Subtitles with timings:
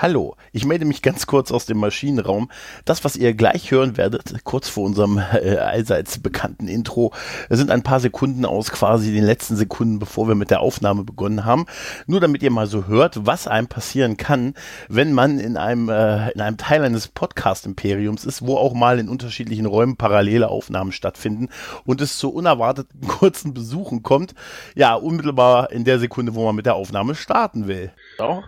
[0.00, 2.52] Hallo, ich melde mich ganz kurz aus dem Maschinenraum.
[2.84, 7.12] Das, was ihr gleich hören werdet, kurz vor unserem äh, allseits bekannten Intro,
[7.50, 11.44] sind ein paar Sekunden aus quasi den letzten Sekunden, bevor wir mit der Aufnahme begonnen
[11.44, 11.66] haben.
[12.06, 14.54] Nur damit ihr mal so hört, was einem passieren kann,
[14.88, 19.08] wenn man in einem, äh, in einem Teil eines Podcast-Imperiums ist, wo auch mal in
[19.08, 21.48] unterschiedlichen Räumen parallele Aufnahmen stattfinden
[21.84, 24.36] und es zu unerwarteten kurzen Besuchen kommt.
[24.76, 27.90] Ja, unmittelbar in der Sekunde, wo man mit der Aufnahme starten will.
[28.16, 28.44] So.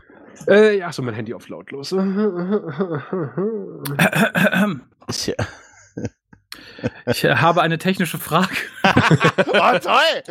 [0.49, 1.93] Äh, ja, so mein Handy auf lautlos.
[5.09, 5.33] Ich,
[7.07, 8.55] ich äh, habe eine technische Frage.
[8.85, 10.23] oh, toll!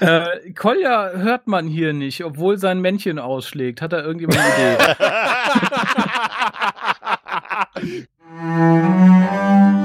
[0.00, 3.82] äh, Kolja hört man hier nicht, obwohl sein Männchen ausschlägt.
[3.82, 4.74] Hat da irgendjemand eine
[8.50, 9.77] Idee?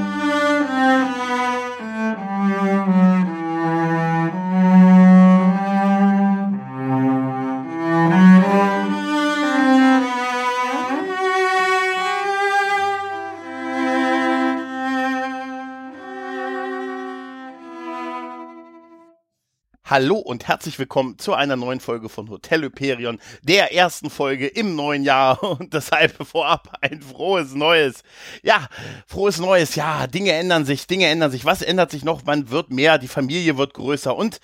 [19.94, 24.76] Hallo und herzlich willkommen zu einer neuen Folge von Hotel Hyperion, der ersten Folge im
[24.76, 28.02] neuen Jahr und deshalb vorab ein frohes Neues.
[28.42, 28.70] Ja,
[29.06, 31.46] frohes Neues, ja, Dinge ändern sich, Dinge ändern sich.
[31.46, 32.24] Was ändert sich noch?
[32.26, 34.40] Man wird mehr, die Familie wird größer und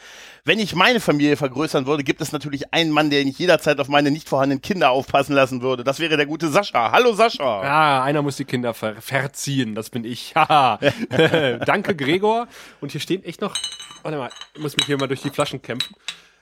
[0.46, 3.88] wenn ich meine Familie vergrößern würde, gibt es natürlich einen Mann, der nicht jederzeit auf
[3.88, 5.84] meine nicht vorhandenen Kinder aufpassen lassen würde.
[5.84, 6.92] Das wäre der gute Sascha.
[6.92, 7.64] Hallo Sascha.
[7.64, 10.34] Ja, einer muss die Kinder ver verziehen, das bin ich.
[10.36, 10.80] Haha.
[11.66, 12.48] Danke Gregor
[12.82, 13.56] und hier stehen echt noch
[14.04, 15.96] Warte mal, ich muss mich hier mal durch die Flaschen kämpfen.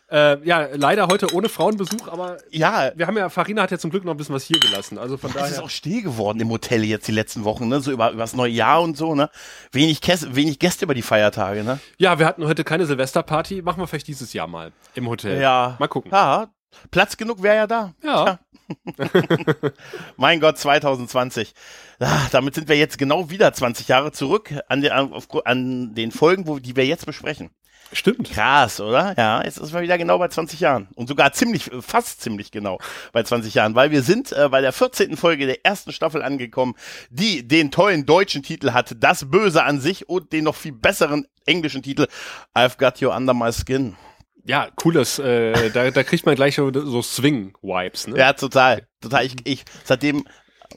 [0.10, 3.92] Äh, ja, leider heute ohne Frauenbesuch, aber ja, wir haben ja, Farina hat ja zum
[3.92, 4.98] Glück noch ein bisschen was hier gelassen.
[4.98, 5.52] Also von es daher.
[5.52, 7.82] ist auch still geworden im Hotel jetzt die letzten Wochen, ne?
[7.82, 9.30] So über, über das neue Jahr und so, ne?
[9.74, 11.80] Wenig, Käs wenig Gäste über die Feiertage, ne?
[11.98, 13.62] Ja, wir hatten heute keine Silvesterparty.
[13.62, 15.42] Machen wir vielleicht dieses Jahr mal im Hotel.
[15.42, 15.76] Ja.
[15.78, 16.10] Mal gucken.
[16.12, 16.52] Ja,
[16.92, 17.94] Platz genug wäre ja da.
[18.04, 18.40] Ja.
[20.18, 21.54] mein Gott, 2020.
[22.00, 26.12] Ah, damit sind wir jetzt genau wieder 20 Jahre zurück an den, auf, an den
[26.12, 27.50] Folgen, wo, die wir jetzt besprechen.
[27.94, 28.32] Stimmt.
[28.32, 29.14] Krass, oder?
[29.18, 30.88] Ja, jetzt ist man wieder genau bei 20 Jahren.
[30.96, 32.80] Und sogar ziemlich, fast ziemlich genau
[33.14, 35.16] bei 20 Jahren, weil wir sind äh, bei der 14.
[35.18, 36.76] Folge der ersten Staffel angekommen,
[37.10, 41.28] die den tollen deutschen Titel hatte, Das Böse an sich und den noch viel besseren
[41.46, 42.08] englischen Titel,
[42.54, 43.96] I've Got You Under My Skin.
[44.44, 48.18] Ja, cooles, äh, da, da kriegt man gleich so, so Swing-Vibes, ne?
[48.18, 48.88] Ja, total.
[49.02, 49.26] Total.
[49.26, 50.26] Ich, ich, seitdem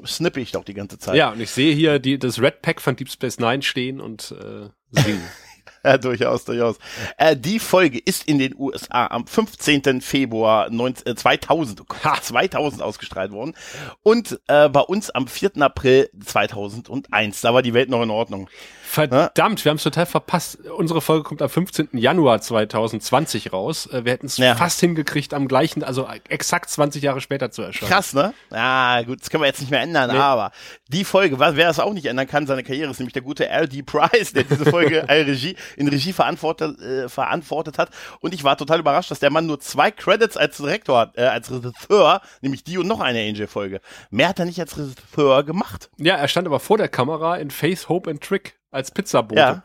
[0.04, 1.14] snippe ich doch die ganze Zeit.
[1.16, 4.32] Ja, und ich sehe hier die, das Red Pack von Deep Space Nine stehen und
[4.32, 5.22] äh, singen.
[5.84, 6.76] Ja, durchaus, durchaus.
[7.16, 10.00] Äh, die Folge ist in den USA am 15.
[10.00, 13.54] Februar 19, äh, 2000, oh Gott, 2000 ausgestrahlt worden
[14.02, 15.52] und äh, bei uns am 4.
[15.60, 17.40] April 2001.
[17.40, 18.48] Da war die Welt noch in Ordnung.
[18.90, 20.58] Verdammt, wir haben es total verpasst.
[20.68, 21.90] Unsere Folge kommt am 15.
[21.92, 23.86] Januar 2020 raus.
[23.86, 24.56] Äh, wir hätten es Ja.
[24.56, 27.88] fast hingekriegt, am gleichen, also exakt 20 Jahre später zu erscheinen.
[27.88, 28.34] Krass, ne?
[28.50, 30.18] Ah, gut, das können wir jetzt nicht mehr ändern, Nee.
[30.18, 30.50] aber
[30.88, 33.82] die Folge, wer es auch nicht ändern kann, seine Karriere ist nämlich der gute L.D.
[33.84, 37.90] Price, der diese Folge Regie, in Regie verantwortet, äh, verantwortet hat.
[38.18, 41.22] Und ich war total überrascht, dass der Mann nur zwei Credits als Direktor hat, äh,
[41.26, 43.80] als Regisseur, nämlich die und noch eine Angel-Folge.
[44.10, 45.90] Mehr hat er nicht als Regisseur gemacht.
[45.98, 49.40] Ja, er stand aber vor der Kamera in Faith, Hope and Trick als Pizzabote.
[49.40, 49.62] Ja.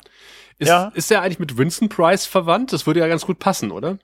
[0.58, 0.92] Ist, Ja.
[0.94, 2.72] ist er eigentlich mit Vincent Price verwandt?
[2.74, 3.98] Das würde ja ganz gut passen, oder?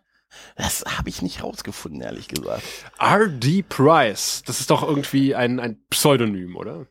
[0.55, 2.63] Das habe ich nicht rausgefunden, ehrlich gesagt.
[2.99, 3.63] R.D.
[3.63, 4.43] Price.
[4.45, 6.87] Das ist doch irgendwie ein, ein Pseudonym, oder?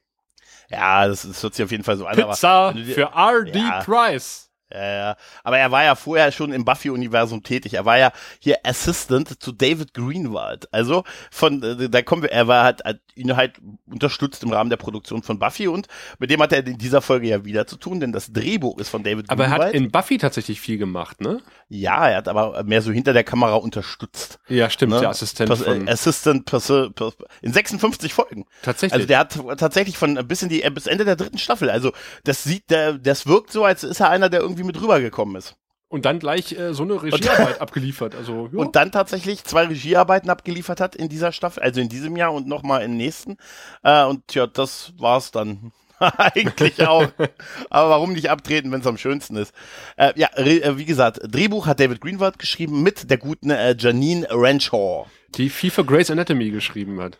[0.69, 2.21] Ja, das, das hört sich auf jeden Fall so an.
[2.21, 3.59] aber Pizza dir- für R.D.
[3.59, 3.83] Ja.
[3.83, 4.50] Price.
[4.73, 5.17] Ja, ja.
[5.45, 7.75] Aber er war ja vorher schon im Buffy-Universum tätig.
[7.75, 10.73] Er war ja hier Assistant zu David Greenwald.
[10.73, 13.61] Also von, äh, da kommen wir, er war hat, hat ihn halt
[13.91, 15.89] unterstützt im Rahmen der Produktion von Buffy und
[16.19, 18.89] mit dem hat er in dieser Folge ja wieder zu tun, denn das Drehbuch ist
[18.89, 19.69] von David Aber er Greenwald.
[19.69, 21.41] hat in Buffy tatsächlich viel gemacht, ne?
[21.73, 24.39] ja, er hat aber mehr so hinter der Kamera unterstützt.
[24.49, 25.01] Ja, stimmt, Ne?
[25.01, 25.87] der Assistent Pers von.
[25.87, 28.45] äh, Assistant Pers Pers in 56 Folgen.
[28.63, 28.95] tatsächlich.
[28.95, 31.71] Also der hat tatsächlich von bis in die bis Ende der dritten Staffel.
[31.71, 31.93] Also
[32.25, 35.57] das sieht, der, das wirkt so, als ist er einer, der irgendwie mit rübergekommen ist.
[35.89, 38.15] und dann gleich äh, so eine Regiearbeit abgeliefert.
[38.15, 38.59] Also, ja.
[38.59, 42.47] Und dann tatsächlich zwei Regiearbeiten abgeliefert hat in dieser Staffel, also in diesem Jahr und
[42.47, 43.37] nochmal im nächsten.
[43.83, 45.73] Äh, und ja, das war's dann.
[45.99, 47.09] Eigentlich auch.
[47.71, 49.53] Aber warum nicht abtreten, wenn es am schönsten ist?
[49.97, 54.27] Äh, ja, äh, wie gesagt, Drehbuch hat David Greenwald geschrieben mit der guten äh, Janine
[54.31, 55.07] Renshaw.
[55.35, 57.19] die viel für Grey's Anatomy geschrieben hat.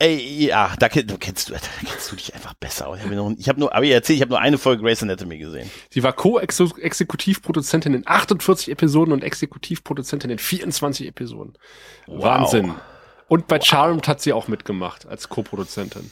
[0.00, 2.88] Ey, ja, da, kennst du, da kennst du dich einfach besser.
[2.88, 2.96] aus.
[2.98, 5.02] Ich habe nur, ich hab nur, aber ich erzähl, ich habe nur eine Folge Grey's
[5.02, 5.70] Anatomy gesehen.
[5.90, 11.52] Sie war Co-Exekutivproduzentin in 48 Episoden und Exekutivproduzentin in 24 Episoden.
[12.06, 12.24] Wow.
[12.24, 12.74] Wahnsinn.
[13.28, 16.10] Und bei Charmed hat sie auch mitgemacht als Co-Produzentin.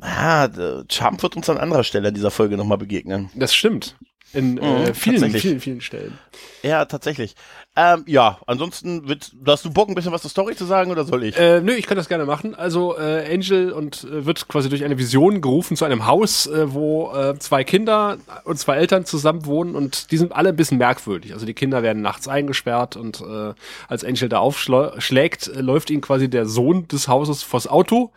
[0.00, 3.30] Ah, der Charm wird uns an anderer Stelle in dieser Folge nochmal begegnen.
[3.36, 3.96] Das stimmt.
[4.34, 5.42] In Mhm, äh, vielen, tatsächlich.
[5.42, 6.18] vielen, vielen Stellen.
[6.62, 7.34] Ja, tatsächlich.
[7.76, 11.04] Ähm, ja, ansonsten wird, hast du Bock, ein bisschen was zur Story zu sagen oder
[11.04, 11.36] soll ich?
[11.38, 12.54] Äh, nö, ich kann das gerne machen.
[12.54, 16.72] Also äh, Angel und äh, wird quasi durch eine Vision gerufen zu einem Haus, äh,
[16.74, 20.78] wo äh, zwei Kinder und zwei Eltern zusammen wohnen und die sind alle ein bisschen
[20.78, 21.32] merkwürdig.
[21.32, 23.54] Also die Kinder werden nachts eingesperrt und äh,
[23.88, 28.10] als Angel da aufschlägt, äh, läuft ihnen quasi der Sohn des Hauses vors Auto.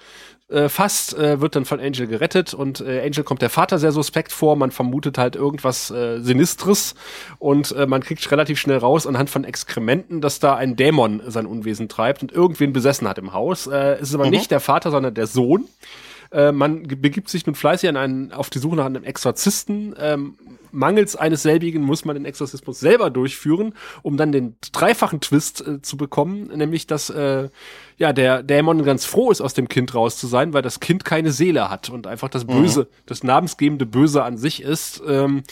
[0.52, 3.92] Äh, fast äh, wird dann von Angel gerettet und äh, Angel kommt der Vater sehr
[3.92, 4.56] suspekt vor.
[4.56, 6.96] Man vermutet halt irgendwas äh, Sinistres
[7.40, 11.46] und äh, man kriegt relativ schnell raus anhand von Exkrementen, dass da ein Dämon sein
[11.46, 13.68] Unwesen treibt und irgendwen besessen hat im Haus.
[13.68, 15.66] Äh, es ist aber nicht der Vater, sondern der Sohn.
[16.32, 19.96] Äh, man begibt sich nun fleißig an einen, auf die Suche nach einem Exorzisten.
[20.00, 20.36] Ähm,
[20.72, 25.82] mangels eines selbigen muss man den Exorzismus selber durchführen, um dann den dreifachen Twist äh,
[25.82, 27.50] zu bekommen, nämlich dass äh,
[28.02, 31.06] ja der Dämon ganz froh ist, aus dem Kind raus zu sein, weil das Kind
[31.06, 35.04] keine Seele hat und einfach das Böse, das namensgebende Böse an sich ist.
[35.08, 35.44] Ähm,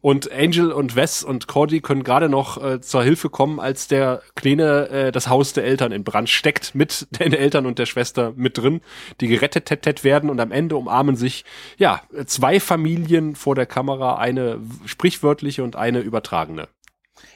[0.00, 4.22] und Angel und Wes und Cordy können gerade noch äh, zur Hilfe kommen, als der
[4.36, 8.32] Kleine äh, das Haus der Eltern in Brand steckt, mit den Eltern und der Schwester
[8.36, 8.82] mit drin,
[9.20, 11.44] die gerettet tet, tet werden und am Ende umarmen sich
[11.76, 16.68] ja zwei Familien vor der Kamera, eine sprichwörtliche und eine übertragene.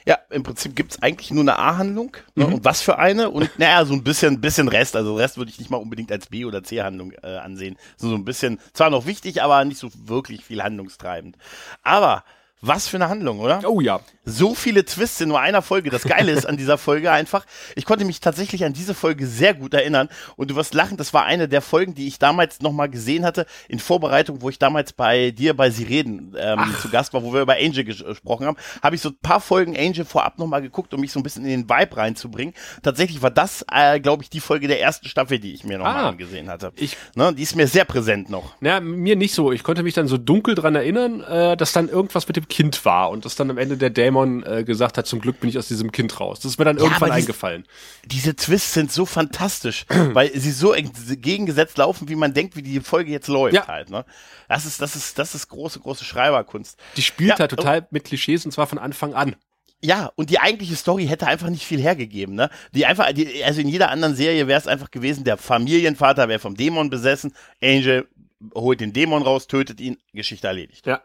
[0.05, 2.15] Ja, im Prinzip gibt's eigentlich nur eine A-Handlung.
[2.35, 2.47] Ne?
[2.47, 3.29] Und was für eine?
[3.29, 4.95] Und naja, so ein bisschen, bisschen Rest.
[4.95, 7.77] Also Rest würde ich nicht mal unbedingt als B- oder C-Handlung äh, ansehen.
[7.97, 11.37] So, so ein bisschen, zwar noch wichtig, aber nicht so wirklich viel handlungstreibend.
[11.83, 12.23] Aber
[12.61, 13.61] was für eine Handlung, oder?
[13.67, 13.99] Oh ja.
[14.23, 15.89] so viele Twists in nur einer Folge.
[15.89, 19.55] Das Geile ist an dieser Folge einfach, ich konnte mich tatsächlich an diese Folge sehr
[19.55, 22.87] gut erinnern und du wirst lachen, das war eine der Folgen, die ich damals nochmal
[22.89, 27.13] gesehen hatte in Vorbereitung, wo ich damals bei dir bei Sie reden ähm, zu Gast
[27.13, 30.05] war, wo wir über Angel ges gesprochen haben, habe ich so ein paar Folgen Angel
[30.05, 32.53] vorab nochmal geguckt, um mich so ein bisschen in den Vibe reinzubringen.
[32.83, 36.05] Tatsächlich war das, äh, glaube ich, die Folge der ersten Staffel, die ich mir nochmal
[36.05, 36.09] Ah.
[36.09, 36.71] angesehen hatte.
[36.75, 38.53] Ich- ne, die ist mir sehr präsent noch.
[38.59, 39.51] Na, mir nicht so.
[39.51, 42.85] Ich konnte mich dann so dunkel dran erinnern, äh, dass dann irgendwas mit dem Kind
[42.85, 45.57] war und dass dann am Ende der Dämon äh, gesagt hat, zum Glück bin ich
[45.57, 46.39] aus diesem Kind raus.
[46.41, 47.65] Das ist mir dann irgendwann aber dies- eingefallen.
[48.05, 52.79] diese Twists sind so fantastisch, weil sie so entgegengesetzt laufen, wie man denkt, wie die
[52.81, 53.67] Folge jetzt läuft Ja.
[53.67, 53.89] halt.
[53.89, 54.05] Ne?
[54.49, 56.77] Das ist, das ist, das ist große, große Schreiberkunst.
[56.97, 59.35] Die spielt Ja, halt total mit Klischees und zwar von Anfang an.
[59.83, 62.51] Ja, und die eigentliche Story hätte einfach nicht viel hergegeben, ne?
[62.75, 66.37] Die einfach, die, also in jeder anderen Serie wäre es einfach gewesen, der Familienvater wäre
[66.37, 67.33] vom Dämon besessen,
[67.63, 68.07] Angel
[68.53, 70.85] holt den Dämon raus, tötet ihn, Geschichte erledigt.
[70.85, 71.01] Ja.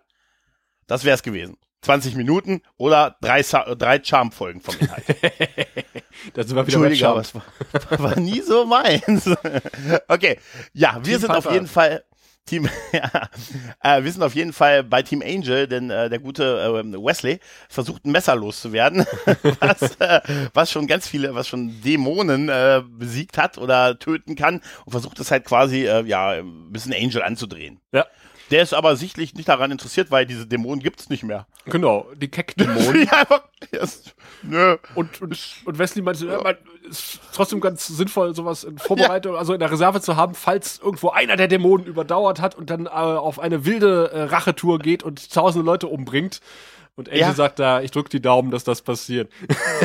[0.87, 1.57] Das wäre es gewesen.
[1.83, 5.05] 20 Minuten oder drei, Sa- drei Charm-Folgen vom Inhalt.
[6.35, 7.45] Da sind wir wieder Entschuldige, aber es war,
[7.99, 9.29] war nie so meins.
[10.09, 10.39] okay,
[10.73, 11.53] ja, wir Team sind auf Pfeiffer.
[11.55, 12.05] jeden Fall
[12.47, 13.29] Team, ja,
[13.83, 17.39] äh, wir sind auf jeden Fall bei Team Angel, denn äh, der gute äh, Wesley
[17.69, 19.05] versucht ein Messer loszuwerden,
[19.61, 20.21] was, äh,
[20.55, 25.21] was schon ganz viele, was schon Dämonen äh, besiegt hat oder töten kann und versucht
[25.21, 27.81] es halt quasi, äh, ja, ein bisschen Angel anzudrehen.
[27.93, 28.07] Ja,
[28.51, 31.47] Der ist aber sichtlich nicht daran interessiert, weil diese Dämonen gibt es nicht mehr.
[31.65, 32.07] genau.
[32.15, 32.97] Die Keck-Dämonen.
[33.07, 34.77] Ja, einfach, yes, nö.
[34.95, 36.41] Und, und, und Wesley meinte, ja.
[36.41, 36.57] man,
[36.89, 41.11] ist trotzdem ganz sinnvoll, sowas in Vorbereitung, also in der Reserve zu haben, falls irgendwo
[41.11, 45.33] einer der Dämonen überdauert hat und dann äh, auf eine wilde äh, Rachetour geht und
[45.33, 46.41] tausende Leute umbringt.
[46.99, 47.35] Und Angel Ja.
[47.35, 49.31] sagt da, ich drück die Daumen, dass das passiert.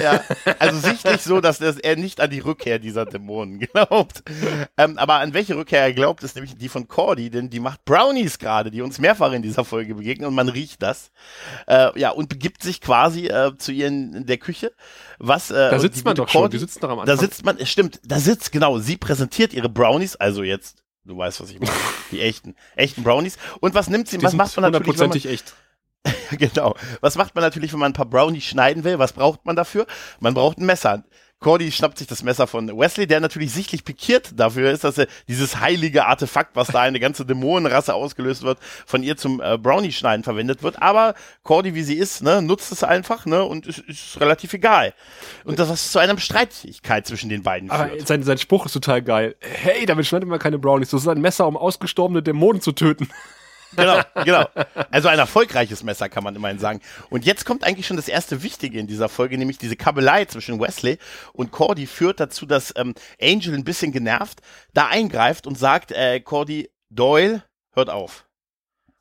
[0.02, 0.22] Ja,
[0.60, 4.24] also sichtlich so, dass das- er nicht an die Rückkehr dieser Dämonen glaubt.
[4.78, 7.84] Ähm, aber an welche Rückkehr er glaubt, ist nämlich die von Cordy, denn die macht
[7.84, 11.12] Brownies gerade, die uns mehrfach in dieser Folge begegnen und man riecht das.
[11.68, 14.72] Äh, ja, und begibt sich quasi äh, zu ihr in, der Küche.
[15.20, 17.18] Was, äh, Da sitzt man doch schon, Cordy- die sitzen doch am Da Anfang.
[17.20, 21.42] sitzt man, es stimmt, da sitzt, genau, sie präsentiert ihre Brownies, also jetzt, du weißt,
[21.42, 21.74] was ich meine,
[22.12, 23.38] die echten, echten Brownies.
[23.60, 25.54] Und was nimmt sie, Die was macht man natürlich, wenn man, echt.
[26.32, 26.76] Genau.
[27.02, 29.00] Was macht man natürlich, wenn man ein paar Brownies schneiden will?
[29.00, 29.86] Was braucht man dafür?
[30.20, 31.04] Man braucht ein Messer.
[31.42, 35.08] Cordy schnappt sich das Messer von Wesley, der natürlich sichtlich pikiert dafür ist, dass er
[35.28, 40.24] dieses heilige Artefakt, was da eine ganze Dämonenrasse ausgelöst wird, von ihr zum äh, Brownie-Schneiden
[40.24, 40.84] verwendet wird.
[40.84, 44.94] Aber Cordy, wie sie ist, ne, nutzt es einfach ne, und ist, ist relativ egal.
[45.44, 48.08] Und das was zu einer Streitigkeit zwischen den beiden Aber führt.
[48.08, 49.36] sein, sein Spruch ist total geil.
[49.40, 50.92] Hey, damit schneidet man keine Brownies.
[50.92, 53.10] Das ist ein Messer, um ausgestorbene Dämonen zu töten.
[53.76, 54.46] Genau, genau.
[54.92, 56.82] Also ein erfolgreiches Messer kann man immerhin sagen.
[57.10, 60.60] Und jetzt kommt eigentlich schon das erste Wichtige in dieser Folge, nämlich diese Kabelei zwischen
[60.60, 60.98] Wesley
[61.34, 64.42] und Cordy führt dazu, dass ähm, Angel ein bisschen genervt
[64.74, 68.26] da eingreift und sagt, äh, Cordy, Doyle, hört auf.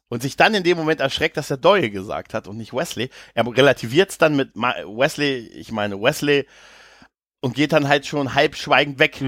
[0.08, 3.10] Und sich dann in dem Moment erschreckt, dass er Doyle gesagt hat und nicht Wesley.
[3.34, 6.46] Er relativiert es dann mit Ma Wesley, ich meine Wesley,
[7.40, 9.22] und geht dann halt schon halb schweigend weg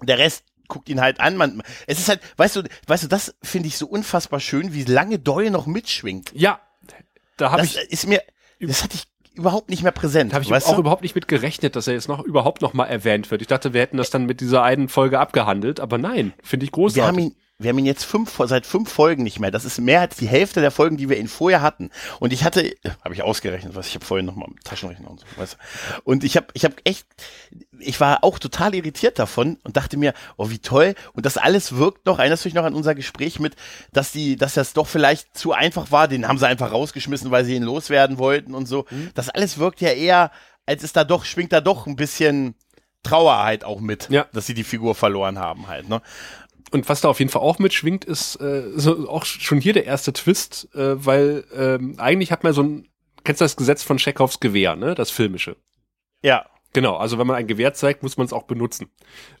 [0.00, 1.36] der Rest guckt ihn halt an.
[1.36, 4.84] Man, es ist halt, weißt du, weißt du, das finde ich so unfassbar schön, wie
[4.84, 6.32] lange Doyle noch mitschwingt.
[6.34, 6.60] Ja,
[7.36, 8.22] da habe ich, ist mir,
[8.60, 9.04] das hatte ich
[9.34, 10.32] überhaupt nicht mehr präsent.
[10.32, 10.80] da hab ich auch du?
[10.80, 13.40] überhaupt nicht mit gerechnet, dass er jetzt noch überhaupt noch mal erwähnt wird.
[13.40, 16.72] Ich dachte, wir hätten das dann mit dieser einen Folge abgehandelt, aber nein, finde ich
[16.72, 17.24] wir haben großartig.
[17.24, 19.50] ihn, wir haben ihn jetzt fünf, seit fünf Folgen nicht mehr.
[19.50, 21.90] Das ist mehr als die Hälfte der Folgen, die wir ihn vorher hatten.
[22.18, 25.20] Und ich hatte, habe ich ausgerechnet, was ich habe vorhin noch mal mit Taschenrechner und
[25.20, 26.00] so, weißt du.
[26.04, 27.06] Und ich habe, ich habe echt,
[27.78, 30.94] ich war auch total irritiert davon und dachte mir, oh wie toll.
[31.12, 32.18] Und das alles wirkt noch.
[32.18, 33.56] Erinnerst du dich noch an unser Gespräch mit,
[33.92, 36.08] dass die, dass das doch vielleicht zu einfach war.
[36.08, 38.86] Den haben sie einfach rausgeschmissen, weil sie ihn loswerden wollten und so.
[38.90, 39.10] Mhm.
[39.14, 40.30] Das alles wirkt ja eher,
[40.66, 42.54] als ist da doch, schwingt da doch ein bisschen
[43.02, 44.26] Trauer halt auch mit, ja.
[44.32, 45.88] dass sie die Figur verloren haben halt.
[45.88, 46.02] Ne?
[46.72, 49.84] Und was da auf jeden Fall auch mitschwingt, ist äh, so auch schon hier der
[49.84, 52.88] erste Twist, äh, weil ähm, eigentlich hat man so ein,
[53.24, 54.94] kennst du das Gesetz von Chekhovs Gewehr, ne?
[54.94, 55.56] Das filmische.
[56.22, 56.46] Ja.
[56.72, 58.90] Genau, also wenn man ein Gewehr zeigt, muss man es auch benutzen.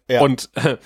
[0.08, 0.20] Ja.
[0.20, 0.76] Und äh,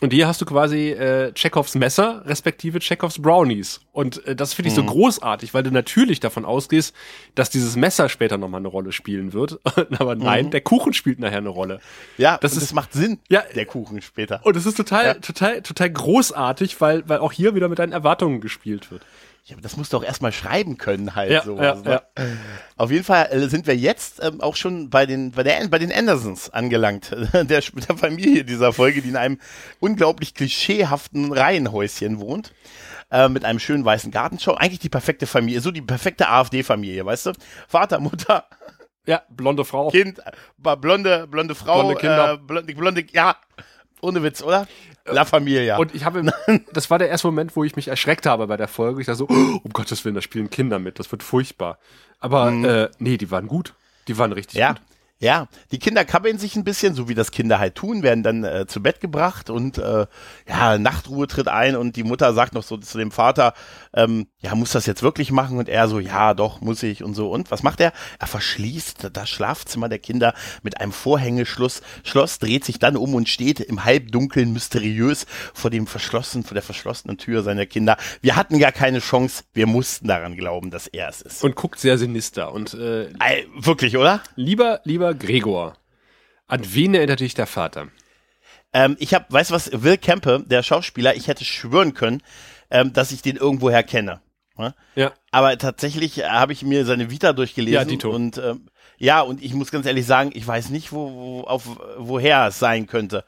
[0.00, 3.80] und hier hast du quasi äh, Chekhovs Messer, respektive Chekhovs Brownies.
[3.92, 4.82] Und äh, das finde ich mhm.
[4.82, 6.94] so großartig, weil du natürlich davon ausgehst,
[7.34, 9.58] dass dieses Messer später nochmal eine Rolle spielen wird.
[9.98, 10.50] Aber nein, mhm.
[10.50, 11.80] der Kuchen spielt nachher eine Rolle.
[12.16, 14.40] Ja, das, ist, das macht Sinn, ja, der Kuchen später.
[14.44, 15.14] Und es ist total, ja.
[15.14, 19.04] total, total großartig, weil, weil auch hier wieder mit deinen Erwartungen gespielt wird.
[19.48, 21.56] Ja, das musst du auch erstmal schreiben können halt ja, so.
[21.56, 22.02] Ja, also, ja.
[22.76, 25.78] Auf jeden Fall äh, sind wir jetzt ähm, auch schon bei den bei der bei
[25.78, 29.38] den Andersons angelangt, der, der Familie dieser Folge, die in einem
[29.80, 32.52] unglaublich klischeehaften Reihenhäuschen wohnt.
[33.10, 34.54] Äh, mit einem schönen weißen Gartenschau.
[34.54, 37.32] Eigentlich die perfekte Familie, so die perfekte AfD-Familie, weißt du?
[37.66, 38.44] Vater, Mutter,
[39.06, 39.88] ja, blonde Frau.
[39.88, 42.34] Kind, äh, blonde, blonde Frau, blonde Kinder.
[42.34, 43.36] Äh, blonde, blonde, ja,
[44.02, 44.68] ohne Witz, oder?
[45.10, 45.76] La Familia.
[45.78, 46.22] Und ich habe,
[46.72, 49.00] das war der erste Moment, wo ich mich erschreckt habe bei der Folge.
[49.00, 51.78] Ich dachte so, oh, um Gottes Willen, da spielen Kinder mit, das wird furchtbar.
[52.20, 52.64] Aber mhm.
[52.64, 53.74] äh, nee, die waren gut.
[54.08, 54.72] Die waren richtig ja.
[54.72, 54.82] gut.
[55.20, 58.44] Ja, die Kinder kabbeln sich ein bisschen, so wie das Kinder halt tun, werden dann
[58.44, 60.06] äh, zu Bett gebracht und äh,
[60.48, 63.52] ja, Nachtruhe tritt ein und die Mutter sagt noch so zu dem Vater,
[63.94, 65.58] ähm, ja, muss das jetzt wirklich machen?
[65.58, 67.30] Und er so, ja, doch, muss ich und so.
[67.30, 67.92] Und was macht er?
[68.18, 73.28] Er verschließt das Schlafzimmer der Kinder mit einem Vorhängeschloss, Schloss, dreht sich dann um und
[73.28, 77.96] steht im Halbdunkeln mysteriös vor dem verschlossenen, vor der verschlossenen Tür seiner Kinder.
[78.20, 81.42] Wir hatten gar keine Chance, wir mussten daran glauben, dass er es ist.
[81.42, 83.08] Und guckt sehr sinister und äh,
[83.56, 84.22] wirklich, oder?
[84.36, 85.76] Lieber, lieber lieber Gregor,
[86.46, 87.88] an wen erinnert dich der Vater?
[88.72, 92.22] Ähm, ich habe, weißt du was, Will Kempe, der Schauspieler, ich hätte schwören können,
[92.70, 94.20] ähm, dass ich den irgendwoher kenne.
[94.56, 94.74] Ne?
[94.96, 95.12] Ja.
[95.30, 98.10] Aber tatsächlich äh, habe ich mir seine Vita durchgelesen ja, Dito.
[98.10, 101.78] und ähm, ja, und ich muss ganz ehrlich sagen, ich weiß nicht, wo, wo auf
[101.96, 103.24] woher es sein könnte.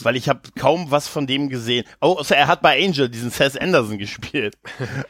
[0.00, 1.84] Weil ich habe kaum was von dem gesehen.
[2.00, 4.56] Oh, also er hat bei Angel diesen Seth Anderson gespielt.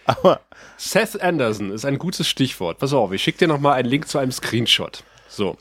[0.06, 0.40] Aber
[0.76, 2.78] Seth Anderson ist ein gutes Stichwort.
[2.78, 5.04] Pass auf, ich schicke dir noch mal einen Link zu einem Screenshot.
[5.28, 5.56] So.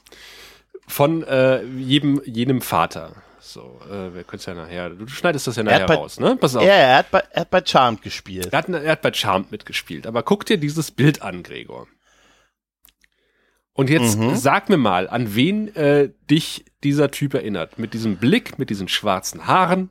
[0.87, 3.21] Von äh, jedem, jenem Vater.
[3.43, 4.91] So, äh, wir können es ja nachher.
[4.91, 6.37] Du schneidest das ja nachher bei, raus, ne?
[6.39, 6.63] Pass auf.
[6.63, 8.53] Ja, er hat bei, er hat bei Charmed gespielt.
[8.53, 10.05] Er hat, er hat bei Charmed mitgespielt.
[10.05, 11.87] Aber guck dir dieses Bild an, Gregor.
[13.73, 14.35] Und jetzt mhm.
[14.35, 17.79] sag mir mal, an wen äh, dich dieser Typ erinnert.
[17.79, 19.89] Mit diesem Blick, mit diesen schwarzen Haaren.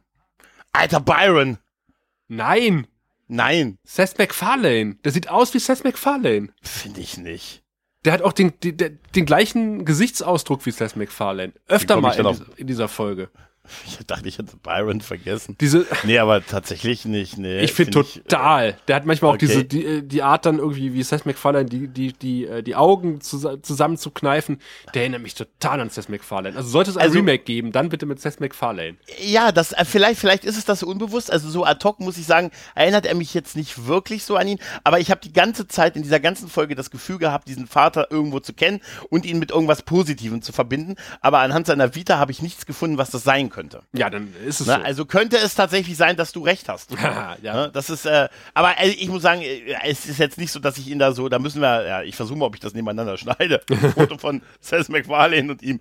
[0.72, 1.58] Alter Byron.
[2.28, 2.86] Nein.
[3.26, 3.78] Nein.
[3.82, 4.96] Seth MacFarlane.
[5.04, 6.50] Der sieht aus wie Seth MacFarlane.
[6.62, 7.64] Finde ich nicht.
[8.04, 11.52] Der hat auch den, den, den gleichen Gesichtsausdruck wie Seth MacFarlane.
[11.68, 13.28] Öfter mal in, dieser, in dieser Folge.
[14.00, 15.56] Ich dachte, ich hätte Byron vergessen.
[15.60, 17.38] Diese, nee, aber tatsächlich nicht.
[17.38, 18.76] Nee, ich finde find total.
[18.88, 19.46] der hat manchmal auch okay.
[19.46, 23.20] diese die, die Art dann irgendwie wie Seth MacFarlane die die die äh, die Augen
[23.20, 24.60] zusammen zu kneifen.
[24.94, 26.56] Der erinnert mich total an Seth MacFarlane.
[26.56, 28.96] Also sollte es ein also, Remake geben, dann bitte mit Seth MacFarlane.
[29.20, 31.30] Ja, das äh, vielleicht vielleicht ist es das unbewusst.
[31.30, 34.48] Also so ad hoc muss ich sagen, erinnert er mich jetzt nicht wirklich so an
[34.48, 34.58] ihn.
[34.84, 38.08] Aber ich habe die ganze Zeit in dieser ganzen Folge das Gefühl gehabt, diesen Vater
[38.10, 40.96] irgendwo zu kennen und ihn mit irgendwas Positivem zu verbinden.
[41.20, 43.59] Aber anhand seiner Vita habe ich nichts gefunden, was das sein könnte.
[43.92, 44.74] Ja, dann ist es ne?
[44.76, 44.82] so.
[44.82, 46.90] Also könnte es tatsächlich sein, dass du recht hast.
[47.02, 47.36] ja.
[47.42, 47.70] Ne?
[47.72, 50.78] Das ist, äh, aber äh, ich muss sagen, äh, es ist jetzt nicht so, dass
[50.78, 53.16] ich ihn da so, da müssen wir, ja, ich versuche mal, ob ich das nebeneinander
[53.16, 53.60] schneide.
[53.94, 55.80] Foto von Seth MacFarlane und ihm.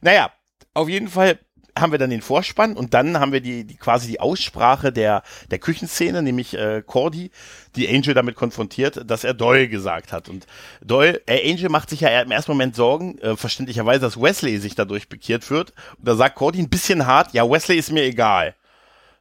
[0.00, 0.32] Naja,
[0.74, 1.38] auf jeden Fall
[1.80, 5.22] haben wir dann den Vorspann und dann haben wir die, die quasi die Aussprache der,
[5.50, 7.30] der Küchenszene, nämlich äh, Cordy,
[7.76, 10.28] die Angel damit konfrontiert, dass er Doyle gesagt hat.
[10.28, 10.46] Und
[10.82, 14.74] Doyle, äh, Angel macht sich ja im ersten Moment Sorgen, äh, verständlicherweise, dass Wesley sich
[14.74, 15.72] dadurch bekehrt wird.
[15.98, 18.54] Und da sagt Cordy ein bisschen hart, ja, Wesley ist mir egal.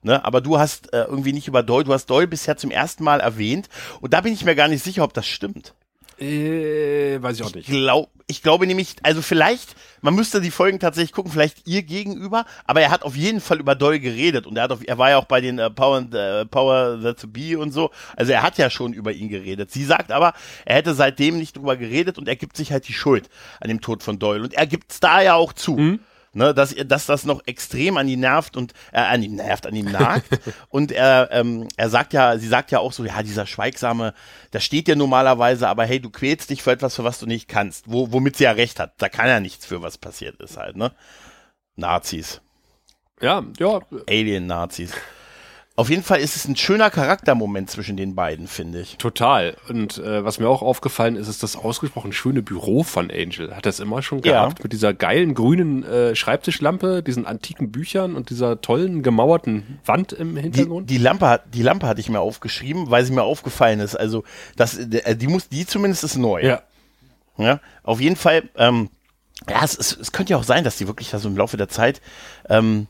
[0.02, 3.04] Ne, aber du hast äh, irgendwie nicht über Doyle, du hast Doyle bisher zum ersten
[3.04, 3.68] Mal erwähnt
[4.00, 5.74] und da bin ich mir gar nicht sicher, ob das stimmt.
[6.22, 7.70] Äh, weiß ich auch nicht.
[7.70, 11.84] Ich, glaub, ich glaube nämlich, also vielleicht, man müsste die Folgen tatsächlich gucken, vielleicht ihr
[11.84, 14.98] gegenüber, aber er hat auf jeden Fall über Doyle geredet und er hat auf, er
[14.98, 18.32] war ja auch bei den äh, Power, äh, Power That to Be und so, also
[18.32, 19.72] er hat ja schon über ihn geredet.
[19.72, 20.34] Sie sagt aber,
[20.66, 23.30] er hätte seitdem nicht drüber geredet und er gibt sich halt die Schuld
[23.62, 25.78] an dem Tod von Doyle und er gibt's da ja auch zu.
[25.78, 26.00] Mhm
[26.34, 29.76] ne, dass, dass das noch extrem an ihn nervt und äh, an ihn nervt, an
[29.76, 30.28] ihm nagt.
[30.70, 34.14] und er, ähm, er sagt ja, sie sagt ja auch so, ja, dieser Schweigsame,
[34.52, 37.48] da steht ja normalerweise, aber hey, du quälst dich für etwas, für was du nicht
[37.48, 38.94] kannst, wo, womit sie ja recht hat.
[38.98, 40.92] Da kann ja nichts für, was passiert ist halt, ne?
[41.76, 42.42] Nazis.
[43.22, 43.80] Ja, ja.
[44.08, 44.94] Alien-Nazis.
[45.80, 48.98] Auf jeden Fall ist es ein schöner Charaktermoment zwischen den beiden, finde ich.
[48.98, 49.56] Total.
[49.70, 53.56] Und äh, was mir auch aufgefallen ist, ist das ausgesprochen schöne Büro von Angel.
[53.56, 54.64] Hat das immer schon gehabt Ja.
[54.64, 60.36] mit dieser geilen grünen äh, Schreibtischlampe, diesen antiken Büchern und dieser tollen gemauerten Wand im
[60.36, 60.90] Die, Hintergrund.
[60.90, 63.96] die, Lampe, hat- die Lampe hatte ich mir aufgeschrieben, weil sie mir aufgefallen ist.
[63.96, 64.26] Also,
[64.58, 66.42] das, äh, die muss, die zumindest ist neu.
[66.44, 66.62] ja.
[67.38, 68.90] Ja, auf jeden Fall, ähm,
[69.50, 71.56] ja, es, es, es könnte ja auch sein, dass die wirklich da so im Laufe
[71.56, 72.02] der Zeit
[72.50, 72.88] ähm,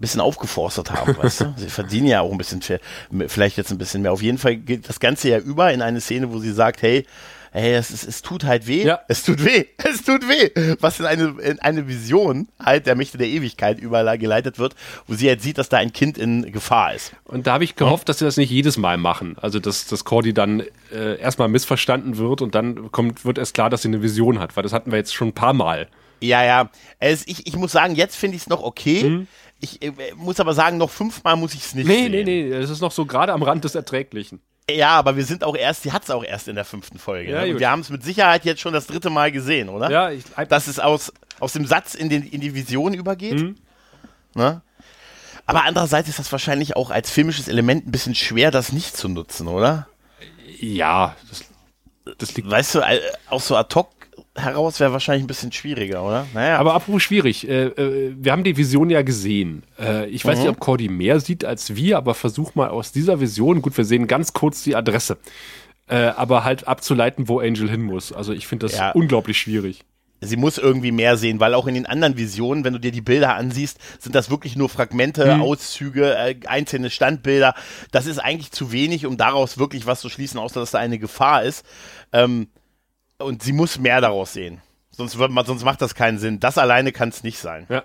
[0.00, 1.54] bisschen aufgeforstet haben, weißt du?
[1.56, 2.80] Sie verdienen ja auch ein bisschen, viel-
[3.28, 4.12] vielleicht jetzt ein bisschen mehr.
[4.12, 7.06] Auf jeden Fall geht das Ganze ja über in eine Szene, wo sie sagt, hey,
[7.52, 8.84] hey, es, ist, es tut halt weh.
[8.84, 9.00] Ja.
[9.08, 9.64] Es tut weh.
[9.78, 10.50] Es tut weh.
[10.80, 14.74] Was in eine, in eine Vision halt der Mächte der Ewigkeit übergeleitet wird,
[15.06, 17.12] wo sie halt sieht, dass da ein Kind in Gefahr ist.
[17.24, 19.36] Und da habe ich gehofft, dass sie das nicht jedes Mal machen.
[19.40, 23.70] Also, dass, dass Cordy dann äh, erstmal missverstanden wird und dann kommt, wird erst klar,
[23.70, 25.88] dass sie eine Vision hat, weil das hatten wir jetzt schon ein paar Mal.
[26.20, 26.70] Ja, ja.
[26.98, 29.26] Es, ich, ich muss sagen, jetzt finde ich es noch okay.
[29.60, 32.12] Ich äh, muss aber sagen, noch fünfmal muss ich es nicht Nee, sehen.
[32.12, 34.40] nee, nee, das ist noch so gerade am Rand des Erträglichen.
[34.68, 37.30] Ja, aber wir sind auch erst, sie hat es auch erst in der fünften Folge.
[37.30, 37.52] Ja, ne?
[37.52, 39.90] Und wir haben es mit Sicherheit jetzt schon das dritte Mal gesehen, oder?
[39.90, 43.34] Ja, ich, Dass es aus, aus dem Satz in, den, in die Vision übergeht.
[43.40, 43.56] Mhm.
[44.34, 44.62] Ne?
[45.46, 49.08] Aber andererseits ist das wahrscheinlich auch als filmisches Element ein bisschen schwer, das nicht zu
[49.08, 49.86] nutzen, oder?
[50.58, 51.44] ja, das,
[52.18, 52.82] das liegt Weißt du,
[53.28, 53.90] aus so ad hoc
[54.36, 56.26] heraus wäre wahrscheinlich ein bisschen schwieriger, oder?
[56.34, 56.58] Naja.
[56.58, 59.62] Aber apropos schwierig, äh, äh, wir haben die Vision ja gesehen.
[59.78, 63.20] Äh, ich weiß nicht, ob Cordy mehr sieht als wir, aber versuch mal aus dieser
[63.20, 65.18] Vision, gut, wir sehen ganz kurz die Adresse,
[65.88, 68.12] äh, aber halt abzuleiten, wo Angel hin muss.
[68.12, 68.90] Also ich finde das Ja.
[68.92, 69.84] unglaublich schwierig.
[70.22, 73.02] sie muss irgendwie mehr sehen, weil auch in den anderen Visionen, wenn du dir die
[73.02, 75.42] Bilder ansiehst, sind das wirklich nur Fragmente, Mhm.
[75.42, 77.54] Auszüge, äh, einzelne Standbilder.
[77.92, 80.98] Das ist eigentlich zu wenig, um daraus wirklich was zu schließen, außer dass da eine
[80.98, 81.64] Gefahr ist.
[82.14, 82.48] Ähm,
[83.18, 84.60] und sie muss mehr daraus sehen.
[84.90, 86.40] Sonst, wird man, sonst macht das keinen Sinn.
[86.40, 87.66] Das alleine kann es nicht sein.
[87.68, 87.84] Ja.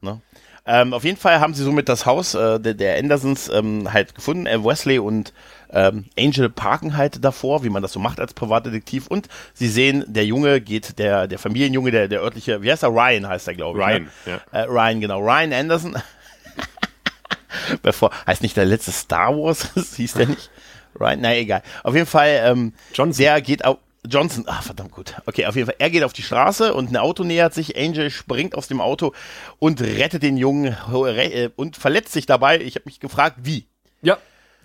[0.00, 0.20] Ne?
[0.64, 4.14] Ähm, auf jeden Fall haben sie somit das Haus äh, der, der Andersons ähm, halt
[4.14, 4.46] gefunden.
[4.46, 5.32] Äh, Wesley und
[5.70, 9.08] ähm, Angel parken halt davor, wie man das so macht als Privatdetektiv.
[9.08, 12.90] Und sie sehen, der Junge geht, der, der Familienjunge, der, der örtliche, wie heißt er?
[12.90, 13.84] Ryan heißt er, glaube ich.
[13.84, 14.10] Ryan, ne?
[14.52, 14.60] ja.
[14.60, 15.18] Äh, Ryan, genau.
[15.20, 15.96] Ryan Anderson.
[17.82, 19.70] Bevor, heißt nicht der letzte Star Wars?
[19.96, 20.50] Hieß der nicht?
[20.98, 21.62] Ryan, na egal.
[21.82, 23.24] Auf jeden Fall, ähm, Johnson.
[23.24, 23.78] der geht auf.
[24.08, 25.14] Johnson, ah, verdammt gut.
[25.26, 25.76] Okay, auf jeden Fall.
[25.78, 27.76] Er geht auf die Straße und ein Auto nähert sich.
[27.78, 29.12] Angel springt aus dem Auto
[29.60, 32.60] und rettet den Jungen äh, und verletzt sich dabei.
[32.60, 33.66] Ich habe mich gefragt, wie?
[34.02, 34.18] Ja.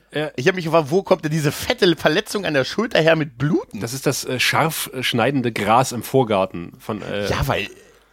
[0.10, 3.16] Äh, Ich habe mich gefragt, wo kommt denn diese fette Verletzung an der Schulter her
[3.16, 3.80] mit Bluten?
[3.80, 7.04] das ist das äh, scharf äh, schneidende Gras im Vorgarten von.
[7.04, 7.68] Äh, Ja, weil,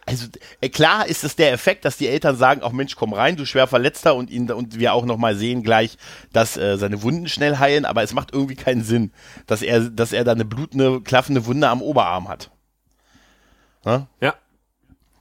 [0.05, 0.27] also
[0.61, 3.45] äh, klar ist es der Effekt, dass die Eltern sagen, ach Mensch, komm rein, du
[3.45, 5.97] schwer Verletzter und ihn und wir auch nochmal sehen gleich,
[6.31, 9.11] dass äh, seine Wunden schnell heilen, aber es macht irgendwie keinen Sinn,
[9.47, 12.51] dass er, dass er da eine blutende, klaffende Wunde am Oberarm hat.
[14.21, 14.35] ja.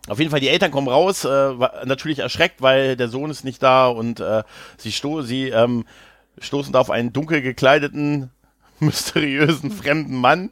[0.07, 1.55] Auf jeden Fall, die Eltern kommen raus, äh,
[1.87, 4.42] natürlich erschreckt, weil der Sohn ist nicht da und äh,
[4.77, 5.87] sie, sto sie ähm,
[6.38, 8.31] stoßen da auf einen dunkel gekleideten,
[8.81, 10.51] mysteriösen, fremden Mann.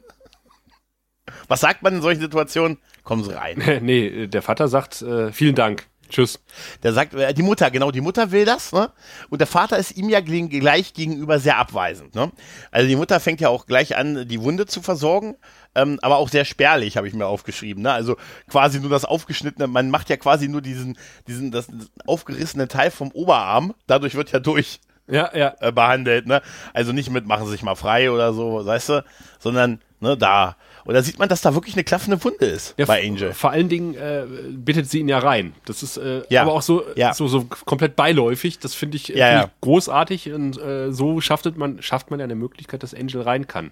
[1.47, 2.79] Was sagt man in solchen Situationen?
[3.03, 3.61] Kommen Sie rein.
[3.81, 5.87] nee, der Vater sagt, äh, vielen Dank.
[6.09, 6.39] Tschüss.
[6.83, 8.91] Der sagt, äh, die Mutter, genau, die Mutter will das, ne?
[9.29, 12.31] Und der Vater ist ihm ja gleich gegenüber sehr abweisend, ne?
[12.71, 15.35] Also die Mutter fängt ja auch gleich an, die Wunde zu versorgen,
[15.73, 17.91] ähm, aber auch sehr spärlich, habe ich mir aufgeschrieben, ne?
[17.91, 18.17] Also
[18.49, 21.67] quasi nur das aufgeschnittene, man macht ja quasi nur diesen, diesen, das
[22.05, 25.55] aufgerissene Teil vom Oberarm, dadurch wird ja durch Ja, ja.
[25.61, 26.41] äh, behandelt, ne?
[26.73, 29.05] Also nicht mit machen Sie sich mal frei oder so, weißt du,
[29.39, 30.57] sondern, ne, da.
[30.85, 33.33] Und da sieht man, dass da wirklich eine klaffende Wunde ist Ja, bei Angel.
[33.33, 35.53] Vor allen Dingen äh, bittet sie ihn ja rein.
[35.65, 36.41] Das ist äh, Ja.
[36.41, 37.13] aber auch so, Ja.
[37.13, 38.59] so, so komplett beiläufig.
[38.59, 42.19] Das finde ich, äh, Ja, find ich großartig und äh, so schafft man, schafft man
[42.19, 43.71] ja eine Möglichkeit, dass Angel rein kann.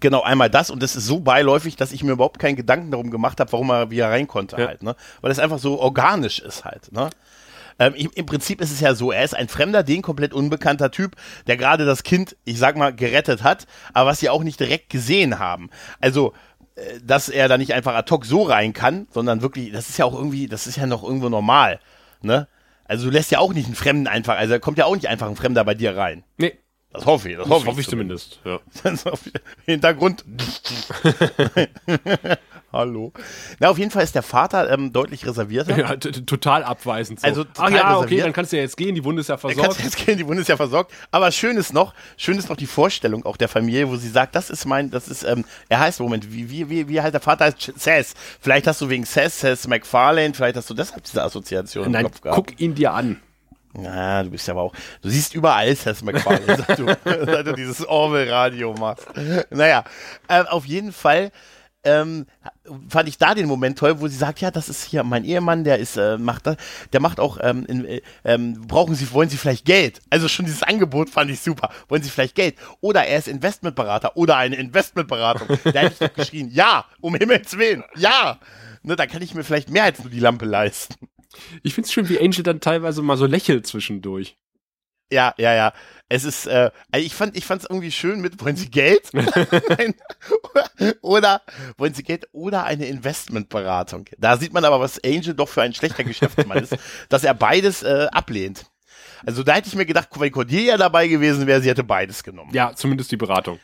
[0.00, 3.10] Genau, einmal das und das ist so beiläufig, dass ich mir überhaupt keinen Gedanken darum
[3.10, 4.96] gemacht habe, warum er wie er rein konnte halt, ne?
[5.20, 7.10] Weil es einfach so organisch ist halt, ne?
[7.78, 11.16] Ähm, im, Prinzip ist es ja so, er ist ein fremder, den komplett unbekannter Typ,
[11.46, 14.90] der gerade das Kind, ich sag mal, gerettet hat, aber was sie auch nicht direkt
[14.90, 15.70] gesehen haben.
[16.00, 16.32] Also,
[16.74, 19.98] äh, dass er da nicht einfach ad hoc so rein kann, sondern wirklich, das ist
[19.98, 21.80] ja auch irgendwie, das ist ja noch irgendwo normal,
[22.22, 22.48] ne?
[22.84, 25.28] Also du lässt ja auch nicht einen Fremden einfach, also kommt ja auch nicht einfach
[25.28, 26.24] ein Fremder bei dir rein.
[26.36, 26.58] Nee,
[26.92, 28.40] Das hoffe ich, das, das hoffe ich zumindest.
[28.44, 28.60] Ja.
[28.82, 29.20] Das auf
[29.64, 30.24] Hintergrund.
[32.72, 33.12] Hallo.
[33.58, 35.76] Na, auf jeden Fall ist der Vater ähm, deutlich reservierter.
[35.78, 37.20] Ja, total abweisend.
[37.20, 37.26] So.
[37.26, 38.26] Also Ach total ja, okay, reserviert.
[38.26, 39.84] dann kannst du ja jetzt gehen, die Wunde ist ja Er kann versorgt.
[39.84, 40.92] jetzt gehen, die Wunde ist ja versorgt.
[41.10, 44.34] Aber schön ist noch, schön ist noch die Vorstellung auch der Familie, wo sie sagt,
[44.34, 47.20] das ist mein, das ist, ähm, er heißt, Moment, wie, wie, wie, wie heißt der
[47.20, 48.14] Vater heißt Sass.
[48.40, 52.04] Vielleicht hast du wegen Sass, Sass McFarlane, vielleicht hast du deshalb diese Assoziation im Nein,
[52.04, 52.36] Kopf gehabt.
[52.36, 53.20] guck ihn dir an.
[53.78, 57.52] Ja, du bist ja aber auch, du siehst überall Seth MacFarlane, seit du, seit du
[57.54, 59.06] dieses Orwell-Radio machst.
[59.50, 59.84] Naja,
[60.28, 61.32] äh, auf jeden Fall
[61.84, 62.26] ähm,
[62.88, 65.64] fand ich da den Moment toll, wo sie sagt, ja, das ist hier mein Ehemann,
[65.64, 66.56] der ist, äh, macht das,
[66.92, 70.00] der macht auch, ähm, in, äh, ähm, brauchen Sie, wollen Sie vielleicht Geld?
[70.10, 71.70] Also schon dieses Angebot fand ich super.
[71.88, 72.56] Wollen Sie vielleicht Geld?
[72.80, 75.48] Oder er ist Investmentberater oder eine Investmentberatung.
[75.64, 78.38] Da hätte ich doch geschrien, ja, um Himmels Willen, ja.
[78.82, 81.08] Ne, da kann ich mir vielleicht mehr als nur die Lampe leisten.
[81.62, 84.36] Ich find's schön, wie Angel dann teilweise mal so lächelt zwischendurch.
[85.12, 85.72] Ja, ja, ja.
[86.08, 89.10] Es ist, äh, also ich fand, ich fand's irgendwie schön mit, wollen Sie Geld?
[91.02, 91.42] oder
[91.78, 94.06] wollen Sie Geld oder eine Investmentberatung?
[94.18, 96.76] Da sieht man aber, was Angel doch für ein schlechter Geschäftsmann ist,
[97.08, 98.66] dass er beides äh, ablehnt.
[99.24, 102.52] Also da hätte ich mir gedacht, wenn Cordelia dabei gewesen wäre, sie hätte beides genommen.
[102.54, 103.58] Ja, zumindest die Beratung.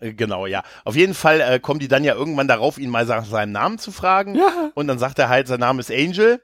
[0.00, 0.62] Äh, Genau, ja.
[0.84, 3.78] Auf jeden Fall äh, kommen die dann ja irgendwann darauf, ihn mal nach seinem Namen
[3.78, 4.36] zu fragen.
[4.36, 4.70] Ja.
[4.74, 6.40] Und dann sagt er halt, sein Name ist Angel.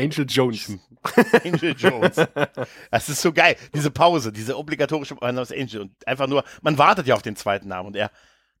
[0.00, 0.72] Angel Jones.
[1.44, 2.16] Angel Jones.
[2.90, 3.56] Das ist so geil.
[3.74, 5.82] Diese Pause, diese obligatorische mein Name ist Angel.
[5.82, 8.10] Und einfach nur, man wartet ja auf den zweiten Namen und er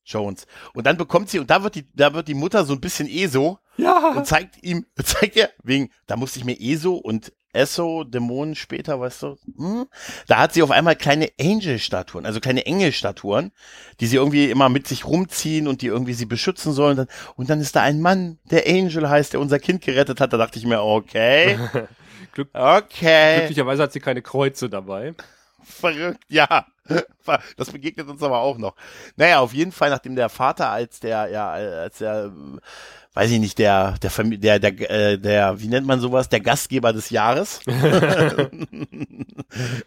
[0.04, 0.46] Jones.
[0.74, 3.08] Und dann bekommt sie, und da wird die, da wird die Mutter so ein bisschen
[3.08, 4.12] ESO Ja.
[4.16, 9.00] und zeigt ihm, zeigt ihr, wegen, da musste ich mir ESO und Esso, Dämonen später,
[9.00, 9.86] weißt du, hm?
[10.28, 13.52] da hat sie auf einmal kleine Angel-Statuen, also kleine Engel-Statuen,
[14.00, 16.98] die sie irgendwie immer mit sich rumziehen und die irgendwie sie beschützen sollen.
[16.98, 20.20] Und dann, und dann ist da ein Mann, der Angel heißt, der unser Kind gerettet
[20.20, 20.32] hat.
[20.32, 21.58] Da dachte ich mir, okay,
[22.32, 25.14] Glück, okay, glücklicherweise hat sie keine Kreuze dabei.
[25.62, 26.66] Verrückt, ja.
[27.56, 28.74] Das begegnet uns aber auch noch.
[29.16, 32.32] Naja, auf jeden Fall, nachdem der Vater als der, ja, als der,
[33.14, 36.92] weiß ich nicht, der, der, der, der, äh, der, wie nennt man sowas, der Gastgeber
[36.92, 37.60] des Jahres.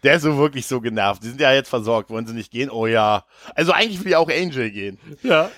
[0.02, 1.22] der ist so wirklich so genervt.
[1.22, 2.70] Die sind ja jetzt versorgt, wollen sie nicht gehen?
[2.70, 3.24] Oh ja.
[3.54, 4.98] Also eigentlich will ja auch Angel gehen.
[5.22, 5.50] Ja.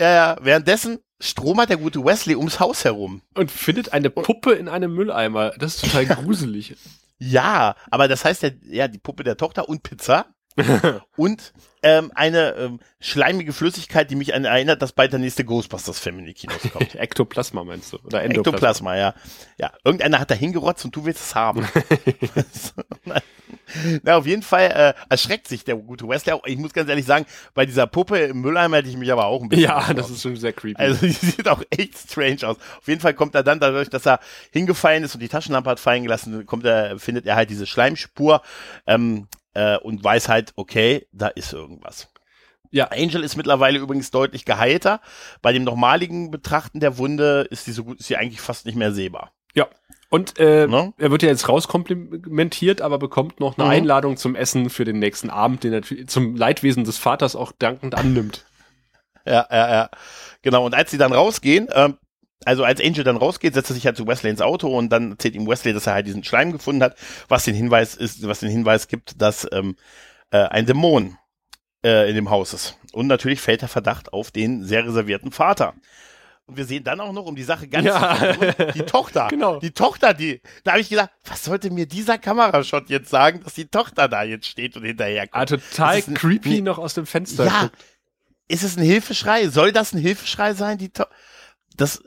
[0.00, 0.36] Ja, ja.
[0.40, 3.22] Währenddessen stromert der gute Wesley ums Haus herum.
[3.34, 5.50] Und findet eine Puppe in einem Mülleimer.
[5.58, 6.76] Das ist total gruselig.
[7.22, 10.26] Ja, aber das heißt ja, ja, die Puppe der Tochter und Pizza.
[11.16, 16.18] und ähm, eine ähm, schleimige Flüssigkeit, die mich an erinnert, dass bald der nächste Ghostbusters-Film
[16.18, 16.94] in die Kinos kommt.
[16.98, 17.98] Ektoplasma meinst du?
[17.98, 18.56] Oder Endoplasma?
[18.56, 19.14] Ektoplasma, ja.
[19.58, 21.66] Ja, irgendeiner hat da hingerotzt und du willst es haben.
[24.02, 26.44] Na, auf jeden Fall äh, erschreckt sich der gute Wesley auch.
[26.44, 29.42] Ich muss ganz ehrlich sagen, bei dieser Puppe im Mülleimer hätte ich mich aber auch
[29.42, 30.76] ein bisschen Ja, das ist schon sehr creepy.
[30.76, 32.56] Also die sieht auch echt strange aus.
[32.56, 35.80] Auf jeden Fall kommt er dann dadurch, dass er hingefallen ist und die Taschenlampe hat
[35.80, 38.42] fallen gelassen, kommt er, findet er halt diese Schleimspur
[38.86, 42.08] ähm, äh, und weiß halt, okay, da ist irgendwas.
[42.72, 42.86] Ja.
[42.92, 45.00] Angel ist mittlerweile übrigens deutlich geheilter.
[45.42, 48.76] Bei dem normaligen Betrachten der Wunde ist sie so gut, ist sie eigentlich fast nicht
[48.76, 49.32] mehr sehbar.
[49.54, 49.66] ja.
[50.12, 50.92] Und äh, Ne?
[50.98, 53.70] er wird ja jetzt rauskomplimentiert, aber bekommt noch eine Mhm.
[53.70, 57.52] Einladung zum Essen für den nächsten Abend, den er natürlich zum Leidwesen des Vaters auch
[57.52, 58.44] dankend annimmt.
[59.24, 59.90] Ja, ja, ja.
[60.42, 60.64] Genau.
[60.66, 61.96] Und als sie dann rausgehen, ähm,
[62.44, 65.12] also als Angel dann rausgeht, setzt er sich halt zu Wesley ins Auto und dann
[65.12, 66.96] erzählt ihm Wesley, dass er halt diesen Schleim gefunden hat,
[67.28, 69.76] was den Hinweis ist, was den Hinweis gibt, dass ähm,
[70.30, 71.16] äh, ein Dämon
[71.84, 72.76] äh, in dem Haus ist.
[72.92, 75.74] Und natürlich fällt der Verdacht auf den sehr reservierten Vater.
[76.46, 78.16] Und wir sehen dann auch noch, um die Sache ganz Ja.
[78.16, 79.28] zu verwirren, die Tochter.
[79.30, 79.60] Genau.
[79.60, 83.54] Die Tochter, die, da habe ich gedacht, was sollte mir dieser Kamerashot jetzt sagen, dass
[83.54, 85.34] die Tochter da jetzt steht und hinterherkommt?
[85.40, 87.44] Ah, total ein- creepy noch aus dem Fenster.
[87.44, 87.76] Ja, guckt.
[88.48, 89.46] ist es ein Hilfeschrei?
[89.48, 90.78] Soll das ein Hilfeschrei sein?
[90.78, 91.04] Die to
[91.76, 92.02] das,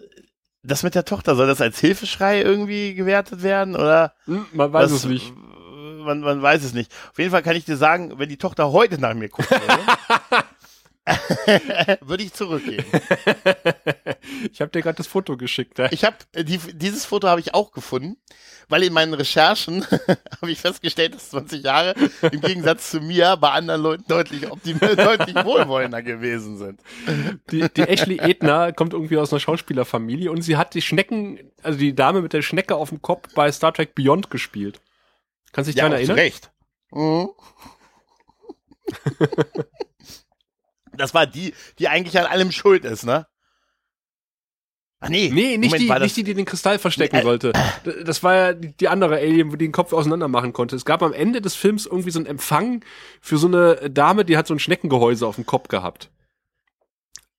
[0.63, 3.75] das mit der Tochter, soll das als Hilfeschrei irgendwie gewertet werden?
[3.75, 4.13] Oder?
[4.25, 5.33] Hm, man weiß was- es nicht.
[6.05, 6.91] Man, man weiß es nicht.
[7.11, 9.57] Auf jeden Fall kann ich dir sagen, wenn die Tochter heute nach mir gucken
[11.05, 11.05] würde,
[12.01, 12.83] würde ich zurückgehen.
[14.51, 15.79] ich habe dir gerade das Foto geschickt.
[15.79, 15.89] Ja.
[15.91, 18.17] Ich habe die, dieses Foto habe ich auch gefunden,
[18.69, 19.85] weil in meinen Recherchen
[20.41, 21.93] habe ich festgestellt, dass 20 Jahre
[22.31, 26.81] im Gegensatz zu mir bei anderen Leuten deutlich optimal, deutlich wohlwollender gewesen sind.
[27.51, 31.77] Die, die Ashley Edner kommt irgendwie aus einer Schauspielerfamilie und sie hat die Schnecken, also
[31.79, 34.81] die Dame mit der Schnecke auf dem Kopf bei Star Trek Beyond gespielt.
[35.51, 36.17] Kannst dich Ja, daran erinnern?
[36.17, 36.51] Recht.
[36.91, 37.29] Mhm.
[40.95, 43.25] Das war die, die eigentlich an allem schuld ist, ne?
[45.03, 47.53] Ach nee, Nee, nicht, Moment, die, nicht die, die den Kristall verstecken Nee, äh, sollte.
[48.05, 50.75] Das war ja die, andere Alien, die den Kopf auseinander machen konnte.
[50.77, 52.83] Es gab am Ende des Films irgendwie so einen Empfang
[53.19, 56.09] für so eine Dame, die hat so ein Schneckengehäuse auf dem Kopf gehabt.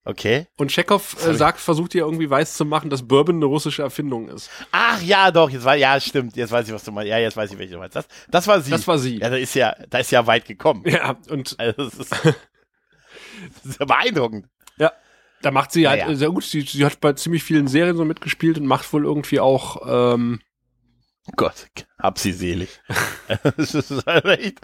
[0.07, 0.47] Okay.
[0.59, 4.29] Und Chekhov äh, sagt, versucht ihr irgendwie weiß zu machen, dass Bourbon eine russische Erfindung
[4.29, 4.51] ist.
[4.71, 7.09] Ach ja, doch, jetzt war, ja, stimmt, jetzt weiß ich, was du meinst.
[7.09, 7.97] Ja, jetzt weiß ich, welche du meinst.
[7.97, 8.71] Das, das war sie.
[8.71, 9.19] Das war sie.
[9.19, 10.85] ja, da ist ja, da ist ja weit gekommen.
[10.87, 14.47] Ja, und Also, das ist, das ist ja beeindruckend.
[15.45, 16.15] Da macht sie halt Naja.
[16.17, 16.45] sehr gut.
[16.45, 19.83] Sie, sie hat bei ziemlich vielen Serien so mitgespielt und macht wohl irgendwie auch
[20.17, 20.41] ähm,
[21.37, 21.67] Gott,
[21.99, 22.81] hab sie selig.
[23.57, 24.61] das ist halt echt,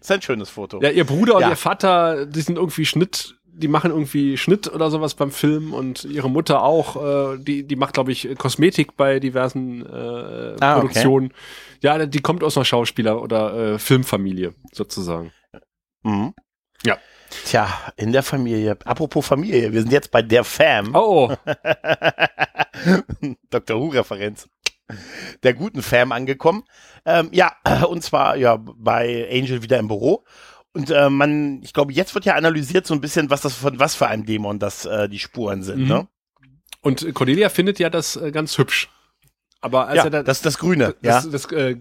[0.00, 0.80] ist ein schönes Foto.
[0.82, 1.50] Ja, ihr Bruder und Ja.
[1.50, 6.04] ihr Vater, die sind irgendwie Schnitt, die machen irgendwie Schnitt oder sowas beim Film und
[6.04, 10.80] ihre Mutter auch, äh, die, die macht, glaube ich, Kosmetik bei diversen äh, Ah, okay.
[10.80, 11.32] Produktionen.
[11.80, 15.32] Ja, die kommt aus einer Schauspieler- oder äh, Filmfamilie, sozusagen.
[16.02, 16.34] Mhm.
[16.84, 16.98] Ja.
[17.44, 18.76] Tja, in der Familie.
[18.84, 20.94] Apropos Familie, wir sind jetzt bei der Fam.
[20.94, 21.34] Oh,
[23.50, 23.80] Dr.
[23.80, 24.48] Who-Referenz.
[25.42, 26.64] Der guten Fam angekommen.
[27.04, 27.52] Ähm, ja,
[27.88, 30.24] und zwar ja bei Angel wieder im Büro.
[30.72, 33.78] Und äh, man, ich glaube, jetzt wird ja analysiert so ein bisschen, was das von
[33.78, 35.82] was für einem Dämon das äh, die Spuren sind.
[35.82, 35.88] Mhm.
[35.88, 36.08] Ne?
[36.86, 38.88] und Cordelia findet ja das äh, ganz hübsch.
[39.60, 40.94] Aber als Ja, er da, das ist das Grüne.
[41.02, 41.76] Ja, das, das äh,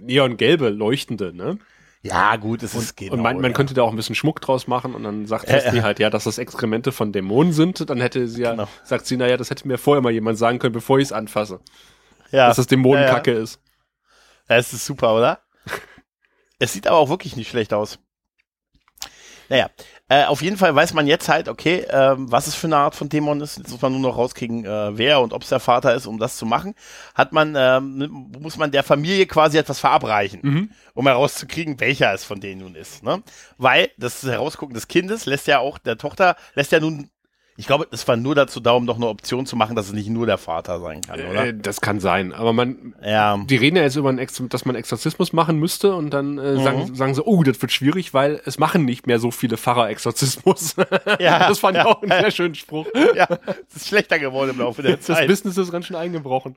[0.00, 1.58] neongelbe, leuchtende, ne?
[2.04, 3.14] Ja gut, es ist genau.
[3.14, 3.56] und man, man ja.
[3.56, 5.82] könnte da auch ein bisschen Schmuck draus machen und dann sagt Äh, äh.
[5.82, 7.88] halt, ja, dass das Exkremente von Dämonen sind.
[7.88, 8.68] Dann hätte sie ja, Genau.
[8.84, 11.60] sagt sie, naja, das hätte mir vorher mal jemand sagen können, bevor ich es anfasse.
[12.30, 12.48] ja.
[12.48, 13.58] Dass das Dämonenkacke ist.
[14.48, 15.40] Ja, es ist super, oder?
[16.58, 17.98] es sieht aber auch wirklich nicht schlecht aus.
[19.48, 19.68] Naja,
[20.08, 22.94] äh, auf jeden Fall weiß man jetzt halt, okay, ähm, was es für eine Art
[22.94, 23.58] von Dämon ist.
[23.58, 26.18] Jetzt muss man nur noch rauskriegen, äh, wer und ob es der Vater ist, um
[26.18, 26.74] das zu machen.
[27.14, 30.70] Hat man, ähm, muss man der Familie quasi etwas verabreichen, Mhm.
[30.94, 33.02] um herauszukriegen, welcher es von denen nun ist.
[33.02, 33.22] Ne?
[33.58, 37.10] Weil das Herausgucken des Kindes lässt ja auch der Tochter, lässt ja nun,
[37.56, 39.92] ich glaube, es war nur dazu da, um noch eine Option zu machen, dass es
[39.92, 41.46] nicht nur der Vater sein kann, oder?
[41.46, 42.32] Äh, das kann sein.
[42.32, 43.38] Aber man, ja.
[43.38, 46.94] die reden ja jetzt über, einen dass man Exorzismus machen müsste und dann äh, sagen,
[46.96, 50.76] sagen sie, oh, das wird schwierig, weil es machen nicht mehr so viele Pfarrer Exorzismus.
[51.20, 51.88] Ja, das fand ich ja.
[51.88, 52.86] auch einen sehr schönen Spruch.
[53.14, 53.26] ja,
[53.68, 55.28] es ist schlechter geworden im Laufe der Das Zeit.
[55.28, 56.56] Business ist ganz schön eingebrochen.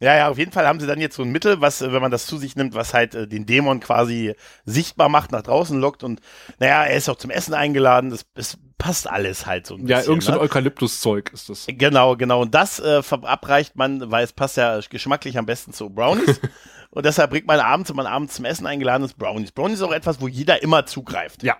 [0.00, 2.02] Ja, ja, auf jeden Fall haben sie dann jetzt so ein Mittel, was, äh, wenn
[2.02, 5.78] man das zu sich nimmt, was halt äh, den Dämon quasi sichtbar macht, nach draußen
[5.78, 6.20] lockt und
[6.58, 9.98] naja, er ist auch zum Essen eingeladen, das, das passt alles halt so ein Ja,
[9.98, 10.10] bisschen.
[10.10, 10.40] irgend so ein ne?
[10.42, 11.66] Eukalyptuszeug ist das.
[11.68, 12.40] Genau, genau.
[12.42, 16.40] Und das äh, verabreicht man, weil es passt ja geschmacklich am besten zu Brownies.
[16.90, 19.52] und deshalb bringt man abends, wenn man abends zum Essen eingeladen ist, Brownies.
[19.52, 21.42] Brownies ist auch etwas, wo jeder immer zugreift.
[21.44, 21.58] Ja.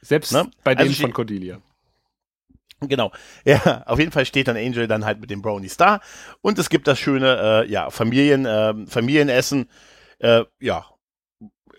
[0.00, 0.48] Selbst Ne?
[0.64, 1.60] bei Also denen von Cordelia.
[2.80, 3.10] Genau.
[3.44, 6.00] Ja, auf jeden Fall steht dann Angel dann halt mit den Brownies da.
[6.42, 9.68] Und es gibt das schöne, äh, ja, Familien, äh, Familienessen.
[10.18, 10.86] Äh, ja.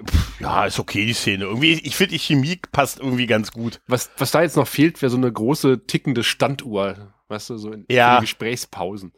[0.06, 1.46] Pff, Ja, ist okay, die Szene.
[1.46, 3.80] Irgendwie, ich finde, die Chemie passt irgendwie ganz gut.
[3.88, 7.14] Was, was da jetzt noch fehlt, wäre so eine große tickende Standuhr.
[7.30, 8.20] Weißt du, so in Ja.
[8.20, 9.12] Gesprächspausen.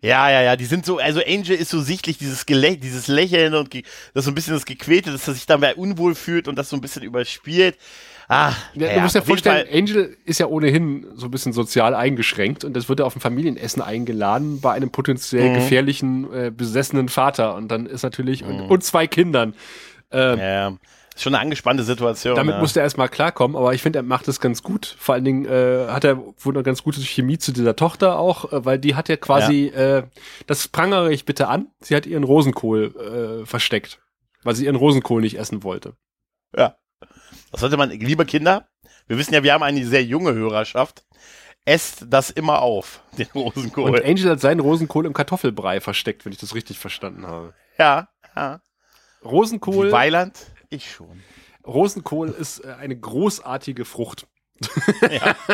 [0.00, 3.54] Ja, ja, ja, die sind so, also Angel ist so sichtlich dieses Gelä dieses Lächeln
[3.54, 3.72] und
[4.12, 6.76] das so ein bisschen das Gequälte, dass er sich dabei unwohl fühlt und das so
[6.76, 7.78] ein bisschen überspielt.
[8.28, 11.54] Ah, Ja, ja, du musst dir vorstellen, Fall- Angel ist ja ohnehin so ein bisschen
[11.54, 15.54] sozial eingeschränkt und das wird er auf ein Familienessen eingeladen bei einem potenziell Mhm.
[15.54, 19.54] gefährlichen, äh, besessenen Vater und dann ist natürlich, und, und zwei Kindern.
[20.14, 20.76] Ähm, Ja, ja.
[21.14, 22.34] Ist schon eine angespannte Situation.
[22.34, 22.60] Damit ja.
[22.60, 24.96] musste er erstmal klarkommen, aber ich finde, er macht es ganz gut.
[24.98, 28.52] Vor allen Dingen äh, hat er wohl eine ganz gute Chemie zu dieser Tochter auch,
[28.52, 30.02] äh, weil die hat ja quasi, äh,
[30.48, 34.00] das prangere ich bitte an, sie hat ihren Rosenkohl äh, versteckt,
[34.42, 35.94] weil sie ihren Rosenkohl nicht essen wollte.
[36.56, 36.76] Ja.
[37.52, 38.66] Das sollte man, liebe Kinder,
[39.06, 41.04] wir wissen ja, wir haben eine sehr junge Hörerschaft.
[41.64, 43.90] Esst das immer auf, den Rosenkohl.
[43.90, 47.54] Und Angel hat seinen Rosenkohl im Kartoffelbrei versteckt, wenn ich das richtig verstanden habe.
[47.78, 48.60] ja, ja.
[49.24, 50.38] Rosenkohl, Wie Weiland?
[50.70, 51.22] Ich schon.
[51.66, 54.26] Rosenkohl ist äh, eine großartige Frucht.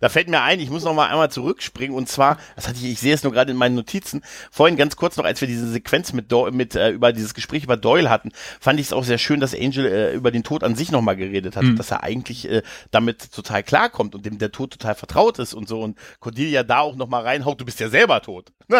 [0.00, 2.84] Da fällt mir ein, ich muss noch mal einmal zurückspringen und zwar, das hatte ich,
[2.92, 5.68] ich sehe es nur gerade in meinen Notizen, vorhin ganz kurz noch, als wir diese
[5.70, 9.04] Sequenz mit, Do mit äh, über dieses Gespräch über Doyle hatten, fand ich es auch
[9.04, 11.76] sehr schön, dass Angel äh, über den Tod an sich noch mal geredet hat, Mhm.
[11.76, 15.68] dass er eigentlich äh, damit total klarkommt und dem der Tod total vertraut ist und
[15.68, 18.52] so und Cordelia da auch noch mal reinhaut, du bist ja selber tot.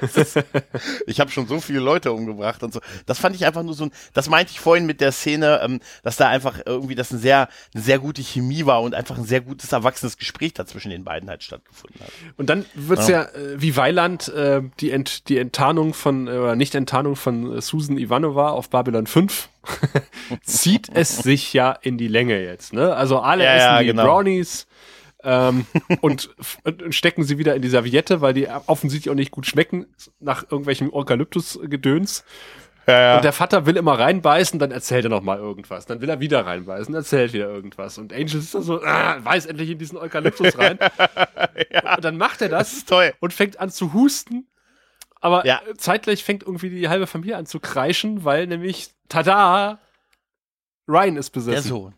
[0.00, 0.38] Es ist-
[1.06, 2.80] ich habe schon so viele Leute umgebracht und so.
[3.06, 5.80] Das fand ich einfach nur so ein, das meinte ich vorhin mit der Szene, ähm,
[6.02, 9.24] dass da einfach irgendwie das ein sehr, eine sehr gute Chemie war und einfach ein
[9.24, 12.10] sehr gutes, erwachsenes Gespräch da zwischen den beiden halt stattgefunden hat.
[12.36, 16.56] Und dann wird's ja, äh, wie Weiland äh, die, Ent, die Enttarnung von, äh, oder
[16.56, 19.48] nicht Enttarnung von äh, Susan Ivanova auf Babylon 5
[20.42, 22.72] zieht es sich ja in die Länge jetzt.
[22.72, 22.94] Ne?
[22.94, 24.04] Also alle Ja, essen ja, die genau.
[24.04, 24.66] Brownies
[25.22, 25.66] ähm,
[26.00, 26.30] und,
[26.64, 29.86] und stecken sie wieder in die Serviette, weil die offensichtlich auch nicht gut schmecken
[30.20, 32.24] nach irgendwelchem Eukalyptus-Gedöns.
[32.86, 35.86] Ja, Und der Vater will immer reinbeißen, dann erzählt er noch mal irgendwas.
[35.86, 37.98] Dann will er wieder reinbeißen, erzählt wieder irgendwas.
[37.98, 40.78] Und Angel ist dann so, ah, weiß endlich in diesen Eukalyptus rein.
[41.96, 44.46] Und dann macht er das das und fängt an zu husten.
[45.20, 45.60] Aber Ja.
[45.78, 49.80] zeitgleich fängt irgendwie die halbe Familie an zu kreischen, weil nämlich, tada,
[50.86, 51.68] Ryan ist Der besessen.
[51.68, 51.94] Sohn.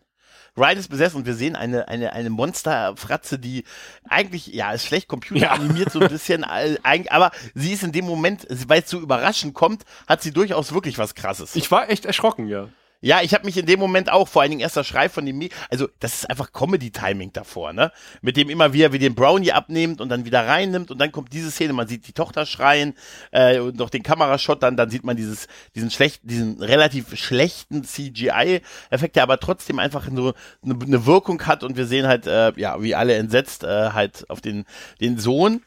[0.57, 3.63] Ryan ist besessen und wir sehen eine, eine, eine Monsterfratze, die
[4.07, 8.81] eigentlich, ja, ist schlecht computeranimiert, so ein bisschen, aber sie ist in dem Moment, weil
[8.81, 11.55] es so überraschend kommt, hat sie durchaus wirklich was krasses.
[11.55, 12.69] Ich war echt erschrocken, ja.
[13.01, 15.39] Ja, ich habe mich in dem Moment auch, vor allen Dingen erster Schrei von dem,
[15.39, 17.93] Mi- also das ist einfach Comedy-Timing davor, ne?
[18.21, 21.31] Mit dem immer wieder wie den Brownie abnimmt und dann wieder reinnimmt und dann kommt
[21.31, 22.95] diese Szene, man sieht die Tochter schreien
[23.31, 27.85] äh, und noch den Kamerashot, dann, dann sieht man dieses, diesen schlechten, diesen relativ schlechten
[27.85, 32.51] CGI-Effekt, der aber trotzdem einfach nur eine, eine Wirkung hat und wir sehen halt, äh,
[32.57, 34.65] ja, wie alle entsetzt äh, halt auf den,
[34.99, 35.61] den Sohn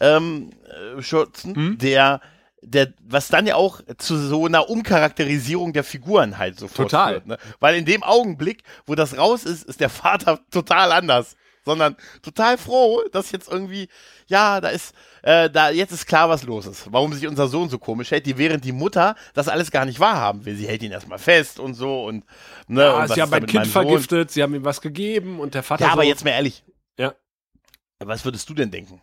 [0.00, 0.50] ähm,
[0.98, 2.20] äh, schützen, der
[2.62, 7.12] der, was dann ja auch zu so einer Umcharakterisierung der Figuren halt sofort Total.
[7.14, 7.26] führt.
[7.26, 7.38] Ne?
[7.60, 11.36] Weil in dem Augenblick, wo das raus ist, ist der Vater total anders.
[11.64, 13.88] Sondern total froh, dass jetzt irgendwie,
[14.28, 16.92] ja, da ist, äh, da jetzt ist klar, was los ist.
[16.92, 19.98] Warum sich unser Sohn so komisch hält, die während die Mutter das alles gar nicht
[19.98, 20.54] wahrhaben will.
[20.54, 22.24] Sie hält ihn erstmal fest und so und
[22.68, 23.82] ne, Ja, und sie haben mein Kind meinem Sohn?
[23.82, 25.86] vergiftet, sie haben ihm was gegeben und der Vater.
[25.86, 26.62] Ja, aber so, jetzt mal ehrlich.
[27.00, 27.14] Ja.
[27.98, 29.02] Was würdest du denn denken?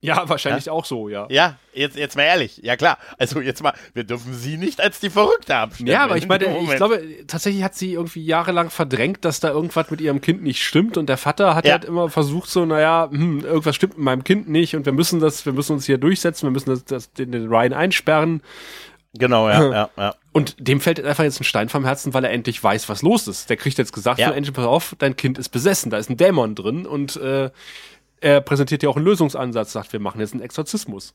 [0.00, 1.26] Ja, wahrscheinlich auch so, ja.
[1.28, 2.60] Ja, jetzt, jetzt mal ehrlich.
[2.62, 2.98] Ja klar.
[3.18, 5.92] Also jetzt mal, wir dürfen sie nicht als die Verrückte abstempeln.
[5.92, 9.90] Ja, aber ich meine, ich glaube, tatsächlich hat sie irgendwie jahrelang verdrängt, dass da irgendwas
[9.90, 11.72] mit ihrem Kind nicht stimmt und der Vater hat Ja.
[11.72, 15.18] halt immer versucht so, naja, hm, irgendwas stimmt mit meinem Kind nicht und wir müssen
[15.18, 18.42] das, wir müssen uns hier durchsetzen, wir müssen das, das, den, den Ryan einsperren
[19.14, 20.14] Genau, ja, ja, ja.
[20.32, 23.26] und dem fällt einfach jetzt ein Stein vom Herzen, weil er endlich weiß, was los
[23.26, 23.48] ist.
[23.50, 24.28] Der kriegt jetzt gesagt Ja.
[24.28, 27.50] von Angel, pass auf, dein Kind ist besessen, da ist ein Dämon drin und äh,
[28.20, 31.14] er präsentiert ja auch einen Lösungsansatz, sagt, wir machen jetzt einen Exorzismus.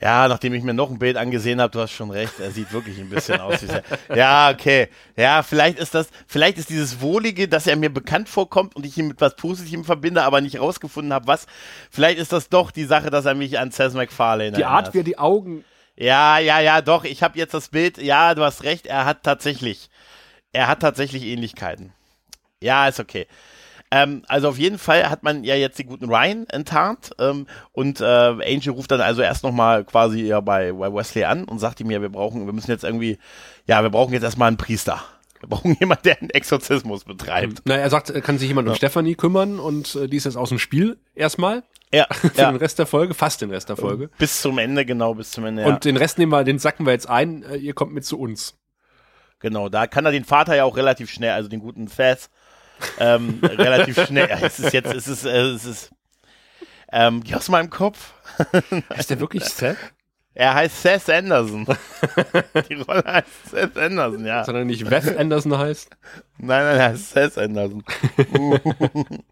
[0.00, 2.72] Ja, nachdem ich mir noch ein Bild angesehen habe, du hast schon recht, er sieht
[2.72, 3.82] wirklich ein bisschen aus wie sehr.
[4.16, 4.88] Ja, okay.
[5.14, 8.96] Ja, vielleicht ist das, vielleicht ist dieses Wohlige, dass er mir bekannt vorkommt und ich
[8.96, 11.46] ihn mit was Positivem verbinde, aber nicht rausgefunden habe, was.
[11.90, 14.64] Vielleicht ist das doch die Sache, dass er mich an Seth MacFarlane Die.
[14.64, 15.64] Art, wie er die Augen
[15.96, 17.04] Ja, ja, ja, doch.
[17.04, 17.98] Ich habe jetzt das Bild.
[17.98, 18.86] Ja, du hast recht.
[18.86, 19.90] Er hat tatsächlich,
[20.52, 21.92] er hat tatsächlich Ähnlichkeiten.
[22.62, 23.26] Ja, ist okay.
[23.92, 28.00] Ähm, also auf jeden Fall hat man ja jetzt den guten Ryan enttarnt ähm, und
[28.00, 31.80] äh, Angel ruft dann also erst nochmal quasi ja bei, bei Wesley an und sagt
[31.80, 33.18] ihm ja, wir brauchen, wir müssen jetzt irgendwie,
[33.66, 35.02] ja, wir brauchen jetzt erstmal einen Priester.
[35.40, 37.62] Wir brauchen jemanden, der einen Exorzismus betreibt.
[37.64, 40.36] Na, er sagt, er kann sich jemand um Stephanie kümmern und äh, die ist jetzt
[40.36, 42.52] aus dem Spiel erstmal Ja, für ja.
[42.52, 44.08] den Rest der Folge, fast den Rest der Folge.
[44.18, 45.62] bis zum Ende, genau, bis zum Ende.
[45.62, 45.68] Ja.
[45.68, 48.20] Und den Rest nehmen wir, den sacken wir jetzt ein, äh, ihr kommt mit zu
[48.20, 48.56] uns.
[49.40, 52.28] Genau, da kann er den Vater ja auch relativ schnell, also den guten Faz,
[52.98, 54.28] ähm, relativ schnell.
[54.42, 55.90] Es ist jetzt, es ist, äh, es ist,
[56.92, 58.12] ähm, geh aus meinem Kopf.
[58.96, 59.76] Ist der wirklich Seth?
[60.34, 61.66] Er heißt Seth Anderson.
[62.68, 64.44] Die Rolle heißt Seth Anderson, ja.
[64.44, 65.90] Sondern nicht Beth Anderson heißt?
[66.38, 67.82] Nein, nein, er heißt Seth Anderson.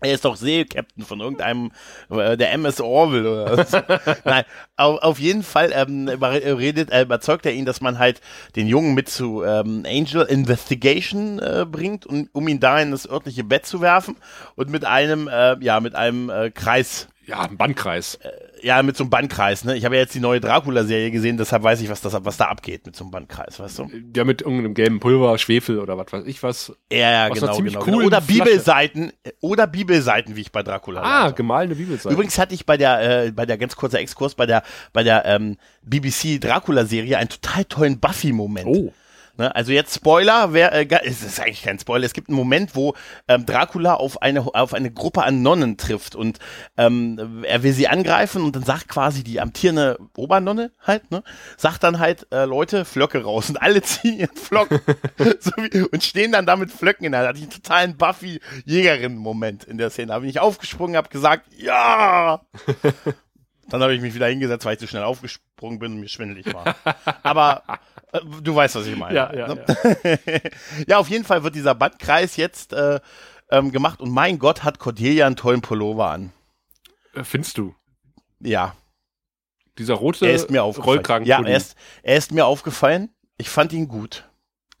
[0.00, 1.72] Er ist doch Seekapitän von irgendeinem,
[2.08, 3.78] äh, der MS Orville oder so.
[4.24, 4.44] Nein,
[4.76, 8.20] auf, auf jeden Fall ähm, redet, äh, überzeugt er ihn, dass man halt
[8.54, 13.10] den Jungen mit zu ähm, Angel Investigation äh, bringt, und, um ihn da in das
[13.10, 14.16] örtliche Bett zu werfen
[14.54, 18.18] und mit einem, äh, ja, mit einem äh, Kreis, Ja, ein Bandkreis.
[18.62, 19.64] ja, mit so einem Bandkreis.
[19.64, 19.76] Ne?
[19.76, 22.46] Ich habe ja jetzt die neue Dracula-Serie gesehen, deshalb weiß ich, was, das, was da
[22.46, 23.90] abgeht mit so einem Bandkreis, weißt du?
[24.16, 26.72] Ja, mit irgendeinem gelben Pulver, Schwefel oder was weiß ich was.
[26.90, 28.06] Ja, ja, genau, genau, coolen genau.
[28.06, 28.20] Oder.
[28.22, 31.34] Bibelseiten, oder Bibelseiten, wie ich bei Dracula Ah, lernte.
[31.34, 32.14] gemahlene Bibelseite.
[32.14, 34.62] Übrigens hatte ich bei der, äh, bei der ganz kurzer Exkurs, bei der,
[34.94, 38.66] bei der ähm, BBC Dracula-Serie einen total tollen Buffy-Moment.
[38.66, 38.92] Oh.
[39.38, 39.54] Ne?
[39.54, 42.94] Also jetzt Spoiler, wer, äh, es ist eigentlich kein Spoiler, es gibt einen Moment, wo
[43.28, 46.38] ähm, Dracula auf eine, auf eine Gruppe an Nonnen trifft und
[46.76, 51.22] ähm, er will sie angreifen und dann sagt quasi die amtierende Obernonne halt, ne,
[51.56, 54.68] sagt dann halt, äh, Leute, Flöcke raus und alle ziehen ihren Flock
[55.40, 57.26] so wie, und stehen dann da mit Flöcken in der Hand.
[57.26, 60.08] Da hatte ich einen totalen Buffy-Jägerin-Moment in der Szene.
[60.08, 62.40] Da bin ich aufgesprungen, habe gesagt, ja!
[63.68, 66.52] Dann habe ich mich wieder hingesetzt, weil ich zu schnell aufgesprungen bin und mir schwindelig
[66.52, 66.74] war.
[67.22, 67.62] Aber
[68.12, 69.14] äh, du weißt, was ich meine.
[69.14, 69.64] Ja, ja, ne?
[70.86, 73.00] ja, auf jeden Fall wird dieser Bandkreis jetzt äh,
[73.50, 76.32] ähm, gemacht und mein Gott hat Cordelia einen tollen Pullover an.
[77.14, 77.74] Äh, Findest du?
[78.40, 78.74] Ja,
[79.78, 80.96] Dieser rote er ist mir aufgefallen.
[80.98, 81.26] Rollkragen.
[81.26, 83.10] Ja, er ist, er ist mir aufgefallen.
[83.36, 84.28] Ich fand ihn gut.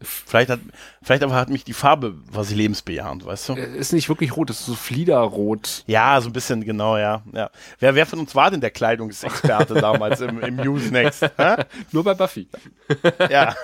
[0.00, 0.60] Vielleicht hat,
[1.08, 3.54] vielleicht aber hat mich die Farbe, sie lebensbejahend, weißt du?
[3.54, 5.84] ist nicht wirklich rot, ist so Fliederrot.
[5.86, 7.22] Ja, so ein bisschen, genau, ja.
[7.32, 7.48] ja.
[7.78, 11.30] Wer, wer von uns war denn der Kleidungsexperte damals im, im Usenext?
[11.92, 12.46] Nur bei Buffy.
[13.30, 13.54] Ja.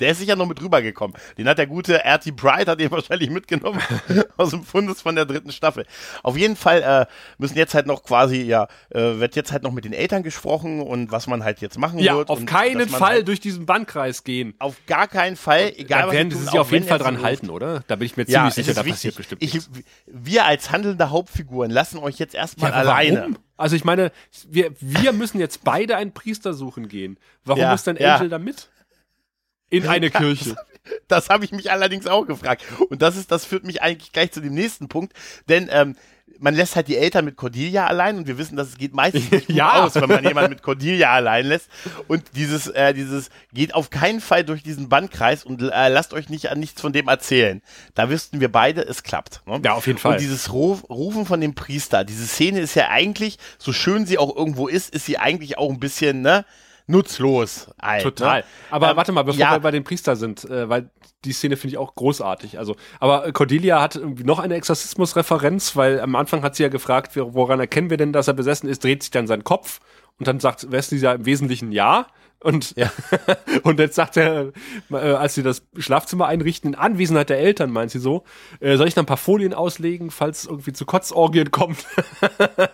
[0.00, 1.16] Der ist sicher noch mit rübergekommen.
[1.38, 2.32] Den hat der gute R.T.
[2.32, 3.80] Bright, hat ihn wahrscheinlich mitgenommen
[4.36, 5.86] aus dem Fundus von der dritten Staffel.
[6.22, 7.06] Auf jeden Fall äh,
[7.38, 10.80] müssen jetzt halt noch quasi, ja, äh, wird jetzt halt noch mit den Eltern gesprochen
[10.80, 12.28] und was man halt jetzt machen Ja, wird.
[12.28, 14.54] auf keinen Fall Halt durch diesen Bandkreis gehen.
[14.58, 17.50] auf gar keinen Fall, egal was werden sie sie auf jeden Fall dran sie halten,
[17.50, 17.82] oder?
[17.86, 18.92] Da bin ich mir Ja, ziemlich es sicher, da wichtig.
[18.94, 19.70] passiert bestimmt ich, nichts.
[20.06, 23.20] Wir als handelnde Hauptfiguren lassen euch jetzt erstmal aber alleine.
[23.20, 23.38] Warum?
[23.56, 24.12] Also ich meine,
[24.48, 27.18] wir, wir müssen jetzt beide einen Priester suchen gehen.
[27.44, 28.14] Warum Ja, muss dann ja.
[28.16, 28.68] Angel da mit?
[29.70, 30.56] In eine Kirche.
[31.08, 32.62] Das habe ich mich allerdings auch gefragt.
[32.90, 35.14] Und das ist, das führt mich eigentlich gleich zu dem nächsten Punkt.
[35.48, 35.96] Denn ähm,
[36.38, 39.30] man lässt halt die Eltern mit Cordelia allein und wir wissen, dass es geht meistens
[39.30, 39.84] nicht gut Ja.
[39.84, 41.68] aus, wenn man jemanden mit Cordelia allein lässt.
[42.08, 46.28] Und dieses, äh, dieses geht auf keinen Fall durch diesen Bandkreis und äh, lasst euch
[46.28, 47.62] nicht an nichts von dem erzählen.
[47.94, 49.42] Da wüssten wir beide, es klappt.
[49.46, 49.60] Ne?
[49.64, 50.12] Ja, auf jeden Fall.
[50.12, 54.18] Und dieses Ruf, Rufen von dem Priester, diese Szene ist ja eigentlich, so schön sie
[54.18, 56.44] auch irgendwo ist, ist sie eigentlich auch ein bisschen, ne?
[56.86, 57.68] Nutzlos.
[57.80, 58.40] Halt, Total.
[58.40, 58.46] Ne?
[58.70, 59.52] Aber Ähm, warte mal, bevor ja.
[59.52, 60.90] wir bei den Priester sind, äh, weil
[61.24, 62.58] die Szene finde ich auch großartig.
[62.58, 67.12] Also, aber Cordelia hat irgendwie noch eine Exorzismus-Referenz, weil am Anfang hat sie ja gefragt,
[67.14, 69.80] woran erkennen wir denn, dass er besessen ist, dreht sich dann sein Kopf
[70.18, 72.06] Und dann sagt Wesley ja im Wesentlichen ja.
[72.40, 72.92] Und, Ja.
[73.62, 74.52] und jetzt sagt er,
[74.90, 78.24] äh, als sie das Schlafzimmer einrichten, in Anwesenheit der Eltern, meint sie so,
[78.60, 81.86] äh, soll ich dann ein paar Folien auslegen, falls es irgendwie zu Kotzorgien kommt?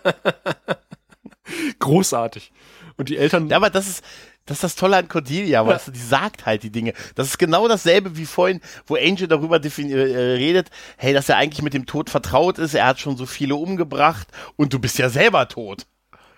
[1.78, 2.52] Großartig.
[3.00, 4.04] Und die Eltern, Ja, aber das ist,
[4.44, 6.92] das ist das Tolle an Cordelia, weißt du, die sagt halt die Dinge.
[7.14, 11.38] Das ist genau dasselbe wie vorhin, wo Angel darüber defini- äh, redet, hey, dass er
[11.38, 14.98] eigentlich mit dem Tod vertraut ist, er hat schon so viele umgebracht und du bist
[14.98, 15.86] ja selber tot.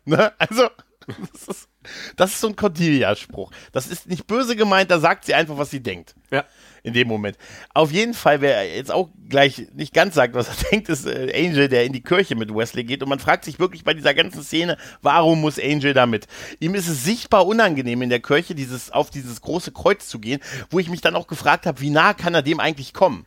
[0.04, 0.32] Ne?
[0.38, 0.68] Also,
[1.32, 1.68] das ist,
[2.16, 3.50] das ist so ein Cordelia-Spruch.
[3.72, 6.14] Das ist nicht böse gemeint, da sagt sie einfach, was sie denkt.
[6.30, 6.44] ja,
[6.82, 7.36] in dem Moment.
[7.74, 11.32] Auf jeden Fall, wer jetzt auch gleich nicht ganz sagt, was er denkt, ist äh,
[11.34, 13.02] Angel, der in die Kirche mit Wesley geht.
[13.02, 16.26] Und man fragt sich wirklich bei dieser ganzen Szene, warum muss Angel damit?
[16.60, 20.40] Ihm ist es sichtbar unangenehm in der Kirche, dieses, auf dieses große Kreuz zu gehen,
[20.70, 23.26] wo ich mich dann auch gefragt habe, wie nah kann er dem eigentlich kommen?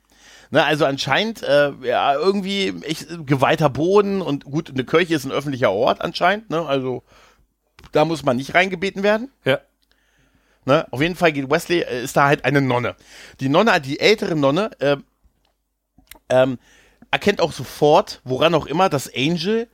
[0.52, 5.32] Ne, also anscheinend äh, ja, irgendwie echt geweihter Boden und gut, eine Kirche ist ein
[5.32, 6.64] öffentlicher Ort anscheinend, ne?
[6.64, 7.04] Also
[7.96, 9.32] da muss man nicht reingebeten werden.
[9.46, 9.60] ja.
[10.68, 10.88] Ne?
[10.90, 12.96] Auf jeden Fall geht Wesley, äh, ist da halt eine Nonne.
[13.40, 14.98] Die Nonne, die ältere Nonne, äh,
[16.30, 16.58] ähm,
[17.12, 19.68] erkennt auch sofort, woran auch immer, dass Angel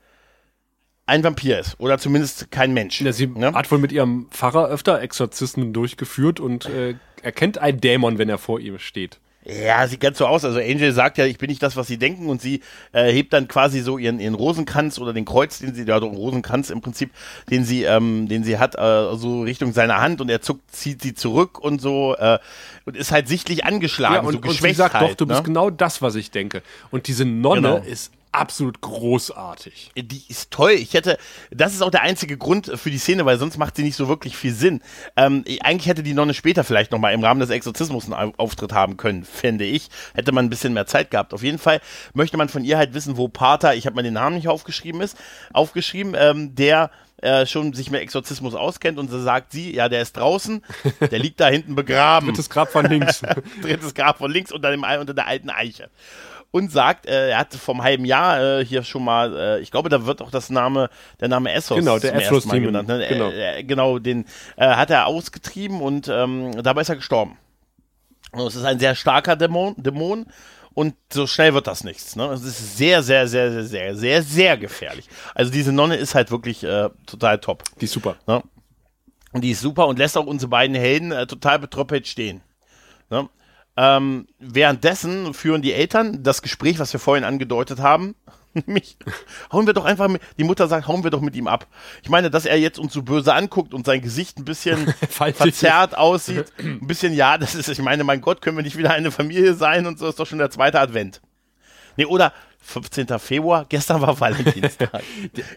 [1.05, 1.80] ein Vampir ist.
[1.80, 2.99] Oder zumindest kein Mensch.
[3.01, 3.53] Ja, sie ne?
[3.53, 8.38] hat wohl mit ihrem Pfarrer öfter Exorzismen durchgeführt und äh, erkennt einen Dämon, wenn er
[8.38, 9.19] vor ihm steht.
[9.44, 10.46] Ja, sieht ganz so aus.
[10.46, 12.62] Also Angel sagt ja, ich bin nicht das, was sie denken und sie
[12.92, 16.16] äh, hebt dann quasi so ihren, ihren Rosenkranz oder den Kreuz, den sie, ja, einen
[16.16, 17.10] Rosenkranz im Prinzip,
[17.50, 21.02] den sie, ähm, den sie hat, äh, so Richtung seiner Hand und er zuckt, zieht
[21.02, 22.38] sie zurück und so äh,
[22.86, 25.26] und ist halt sichtlich angeschlagen, Ja, und, so und sie geschwächt sagt, halt, doch, du
[25.26, 25.34] ne?
[25.34, 26.62] bist genau das, was ich denke.
[26.92, 27.78] Und diese Nonne Genau.
[27.78, 29.92] ist absolut großartig.
[29.96, 30.72] Die ist toll.
[30.72, 31.18] Ich hätte,
[31.52, 34.08] das ist auch der einzige Grund für die Szene, weil sonst macht sie nicht so
[34.08, 34.82] wirklich viel Sinn.
[35.16, 38.74] Ähm, eigentlich hätte die Nonne später vielleicht nochmal im Rahmen des Exorzismus einen Au- Auftritt
[38.74, 39.90] haben können, fände ich.
[40.14, 41.34] Hätte man ein bisschen mehr Zeit gehabt.
[41.34, 41.82] Auf jeden Fall
[42.14, 45.02] möchte man von ihr halt wissen, wo Pater, ich habe mal den Namen nicht aufgeschrieben
[45.02, 45.18] ist,
[45.54, 50.02] aufgeschrieben, ähm, der äh, schon sich mit Exorzismus auskennt und so sagt sie, ja, der
[50.02, 50.64] ist draußen,
[51.12, 53.22] der liegt da hinten begraben Drittes Grab von links.
[53.62, 55.90] drittes Grab von links unter, dem, unter der alten Eiche.
[56.52, 59.88] Und sagt, äh, er hat vom halben Jahr äh, hier schon mal, äh, ich glaube,
[59.88, 60.89] da wird auch das Name,
[61.22, 62.89] der Name Essos Genau, der zum Essos Mal genannt.
[62.89, 63.08] Ne?
[63.08, 63.30] Genau.
[63.30, 64.26] Äh, äh, genau, den
[64.58, 67.38] äh, hat er ausgetrieben und ähm, dabei ist er gestorben.
[68.34, 70.26] Und es ist ein sehr starker Dämon, Dämon
[70.74, 72.16] und so schnell wird das nichts.
[72.16, 72.26] Ne?
[72.28, 75.08] Es ist sehr, sehr, sehr, sehr, sehr, sehr, sehr gefährlich.
[75.36, 77.64] Also diese Nonne ist halt wirklich äh, total top.
[77.80, 78.16] Die ist super.
[78.28, 78.41] Ne?
[79.34, 82.41] Und die ist super und lässt auch unsere beiden Helden äh, total betröppelt stehen.
[83.10, 83.30] Ne?
[83.78, 88.15] Ähm, währenddessen führen die Eltern das Gespräch, was wir vorhin angedeutet haben.
[88.53, 88.97] Nämlich,
[89.51, 91.67] hauen wir doch einfach mit, die Mutter sagt, hauen wir doch mit ihm ab.
[92.03, 95.97] Ich meine, dass er jetzt uns so böse anguckt und sein Gesicht ein bisschen verzerrt
[95.97, 96.51] aussieht.
[96.59, 99.53] Ein bisschen, ja, das ist, ich meine, mein Gott, können wir nicht wieder eine Familie
[99.53, 101.22] sein und so ist doch schon der zweite Advent.
[101.95, 103.07] Nee, oder 15.
[103.19, 105.01] Februar, gestern war Valentinstag.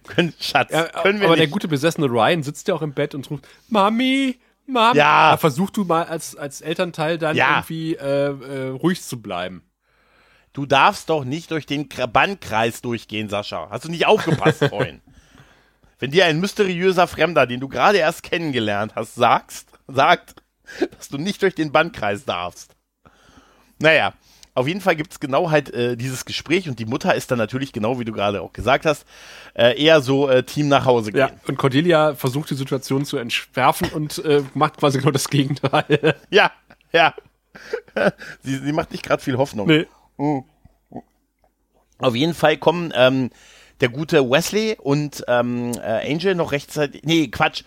[0.07, 0.71] können, Schatz,
[1.03, 1.53] können wir aber der nicht.
[1.53, 4.99] gute besessene Ryan sitzt ja auch im Bett und ruft, Mami, Mami.
[4.99, 5.37] Ja.
[5.37, 7.57] Versuch du mal als, als Elternteil dann Ja.
[7.57, 9.63] irgendwie äh, äh, ruhig zu bleiben.
[10.53, 13.69] Du darfst doch nicht durch den Bandkreis durchgehen, Sascha.
[13.71, 15.01] Hast du nicht aufgepasst vorhin?
[15.99, 20.37] Wenn dir ein mysteriöser Fremder, den du gerade erst kennengelernt hast, sagst, sagt,
[20.97, 22.75] dass du nicht durch den Bandkreis darfst.
[23.79, 24.13] Naja,
[24.55, 27.73] auf jeden Fall gibt's genau halt äh, dieses Gespräch und die Mutter ist dann natürlich,
[27.73, 29.05] genau wie du gerade auch gesagt hast,
[29.55, 31.21] äh, eher so äh, Team nach Hause gehen.
[31.21, 36.15] Ja, und Cordelia versucht die Situation zu entschärfen und äh, macht quasi genau das Gegenteil.
[36.31, 36.53] Ja,
[36.93, 37.15] ja.
[38.43, 39.67] sie, sie macht nicht gerade viel Hoffnung.
[39.67, 39.87] nee.
[41.99, 43.31] Auf jeden Fall kommen ähm,
[43.81, 47.03] der gute Wesley und ähm, äh, Angel noch rechtzeitig.
[47.05, 47.63] Nee, Quatsch.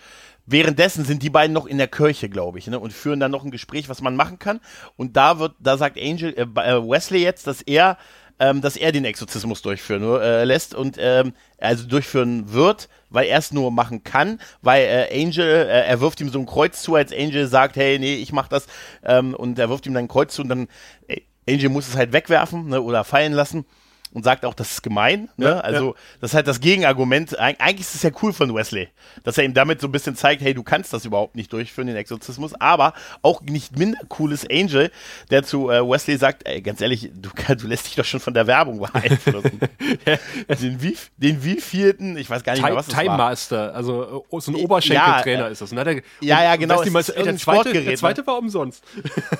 [0.50, 3.44] Währenddessen sind die beiden noch in der Kirche, glaube ich, ne, und führen dann noch
[3.44, 4.60] ein Gespräch, was man machen kann.
[4.96, 7.98] Und da wird, da sagt Angel, äh, äh, Wesley jetzt, dass er,
[8.38, 13.38] ähm, dass er den Exorzismus durchführen äh, lässt und ähm, also durchführen wird, weil er
[13.38, 16.94] es nur machen kann, weil äh, Angel, äh, er wirft ihm so ein Kreuz zu,
[16.94, 18.68] als Angel sagt, hey, nee, ich mach das,
[19.04, 20.68] ähm, und er wirft ihm dann ein Kreuz zu und dann
[21.08, 23.66] äh, Angel muss es halt wegwerfen ne, oder fallen lassen
[24.12, 25.28] und sagt auch, das ist gemein.
[25.36, 25.46] Ne?
[25.46, 27.38] Ja, also, das ist halt das Gegenargument.
[27.38, 28.88] Eig eigentlich ist es ja cool von Wesley,
[29.24, 31.86] dass er ihm damit so ein bisschen zeigt, hey, du kannst das überhaupt nicht durchführen,
[31.86, 32.54] den Exorzismus.
[32.60, 34.90] Aber auch nicht minder cool ist Angel,
[35.30, 38.34] der zu äh, Wesley sagt, ey, ganz ehrlich, du, du lässt dich doch schon von
[38.34, 39.60] der Werbung beeinflussen.
[40.60, 43.16] den, wie, den wievielten, ich weiß gar nicht mehr, was es Time war.
[43.16, 45.72] Master, also äh, so ein Oberschenkeltrainer Ja, ist das.
[45.72, 47.94] Und hat er, ja, ja, genau, Wesley ist ey, der, zweite, der ne?
[47.94, 48.82] zweite war umsonst.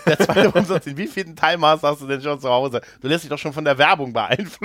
[0.07, 2.81] Der zweite Umsatz, den wievielten Timemaster hast du denn schon zu Hause?
[3.01, 4.59] Du lässt dich doch schon von der Werbung beeinflussen.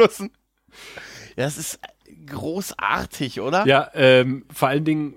[1.35, 1.79] Ja, das ist
[2.27, 3.65] großartig, oder?
[3.65, 5.15] Ja, ähm, vor allen Dingen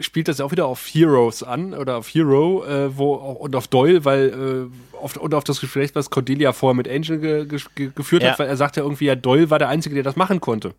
[0.00, 4.04] spielt das auch wieder auf Heroes an oder auf Hero äh, wo, und auf Doyle,
[4.04, 7.90] weil äh, auf, und auf das Gespräch, was Cordelia vorher mit Angel ge, ge, ge,
[7.94, 8.32] geführt Ja.
[8.32, 10.74] hat, weil er sagt ja irgendwie, ja, Doyle war der Einzige, der das machen konnte.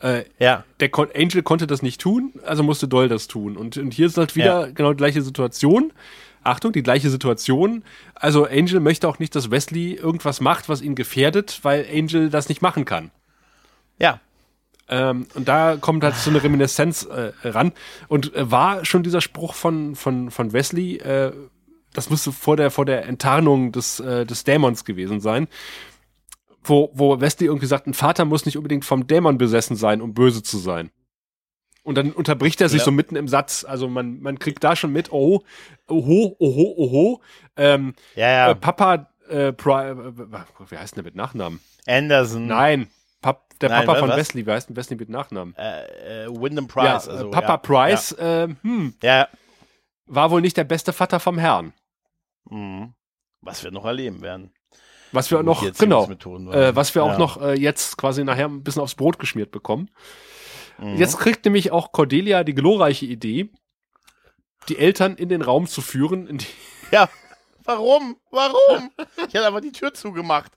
[0.00, 0.64] Äh, ja.
[0.80, 3.56] Der Kon Angel konnte das nicht tun, also musste Doll das tun.
[3.56, 4.72] Und, und hier ist halt wieder ja.
[4.72, 5.92] genau die gleiche Situation.
[6.46, 7.84] Achtung, die gleiche Situation.
[8.14, 12.48] Also Angel möchte auch nicht, dass Wesley irgendwas macht, was ihn gefährdet, weil Angel das
[12.48, 13.10] nicht machen kann.
[13.98, 14.20] Ja.
[14.88, 17.72] Ähm, und da kommt halt so eine Reminiszenz äh, ran.
[18.08, 21.32] Und äh, war schon dieser Spruch von, von, von Wesley, äh,
[21.92, 25.48] das musste vor der, vor der Enttarnung des, äh, des Dämons gewesen sein,
[26.62, 30.14] wo, wo Wesley irgendwie sagt, ein Vater muss nicht unbedingt vom Dämon besessen sein, um
[30.14, 30.90] böse zu sein.
[31.86, 32.84] Und dann unterbricht er sich ja.
[32.84, 33.64] so mitten im Satz.
[33.64, 35.44] Also man, man kriegt da schon mit, oh,
[35.86, 37.20] oho, oho, oho.
[37.56, 38.50] Ähm, ja, ja.
[38.50, 39.94] Äh, Papa, äh, Pri äh,
[40.68, 41.60] wie heißt denn der mit Nachnamen?
[41.86, 42.48] Anderson.
[42.48, 42.88] Nein,
[43.22, 44.16] Pap der Nein, Papa von was?
[44.16, 45.54] Wesley, wie heißt denn Wesley mit Nachnamen?
[45.56, 47.06] Äh, äh, Wyndham Price.
[47.06, 47.56] Ja, also, Papa ja.
[47.58, 49.28] Price, äh, hm, ja.
[50.06, 51.72] war wohl nicht der beste Vater vom Herrn.
[52.50, 52.94] Mhm.
[53.42, 54.50] Was wir noch erleben werden.
[55.12, 56.10] Was wir noch, genau,
[56.50, 57.12] äh, was wir ja.
[57.12, 59.88] auch noch äh, jetzt quasi nachher ein bisschen aufs Brot geschmiert bekommen.
[60.78, 60.96] Mhm.
[60.96, 63.50] Jetzt kriegt nämlich auch Cordelia die glorreiche Idee,
[64.68, 66.38] die Eltern in den Raum zu führen.
[66.90, 67.08] ja,
[67.64, 68.16] warum?
[68.30, 68.90] Warum?
[69.16, 70.52] ich hätte einfach die Tür zugemacht.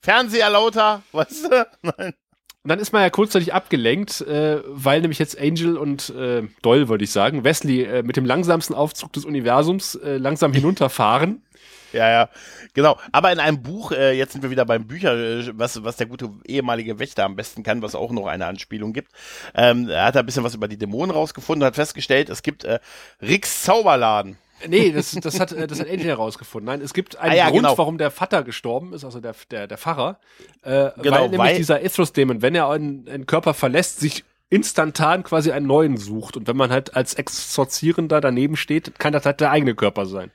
[0.00, 1.66] Fernseher lauter, weißt du?
[1.82, 2.14] Nein.
[2.62, 6.88] Und dann ist man ja kurzzeitig abgelenkt, äh, weil nämlich jetzt Angel und äh, Doll,
[6.88, 11.44] würde ich sagen, Wesley äh, mit dem langsamsten Aufzug des Universums äh, langsam hinunterfahren.
[11.92, 12.28] Ja, ja,
[12.74, 12.98] genau.
[13.12, 16.06] Aber in einem Buch, äh, jetzt sind wir wieder beim Bücher, äh, was, was der
[16.06, 19.12] gute ehemalige Wächter am besten kann, was auch noch eine Anspielung gibt.
[19.54, 22.42] Ähm, er hat da ein bisschen was über die Dämonen rausgefunden und hat festgestellt, es
[22.42, 22.80] gibt äh,
[23.22, 24.38] Ricks Zauberladen.
[24.66, 26.66] Nee, das, das, hat, äh, das hat Angel herausgefunden.
[26.66, 27.78] Nein, es gibt einen ah, ja, Grund, genau.
[27.78, 30.18] warum der Vater gestorben ist, also der, der, der Pfarrer.
[30.62, 35.24] Äh, genau, weil nämlich weil dieser Ithros-Dämon, wenn er einen, einen Körper verlässt, sich instantan
[35.24, 36.36] quasi einen neuen sucht.
[36.36, 40.30] Und wenn man halt als Exorzierender daneben steht, kann das halt der eigene Körper sein.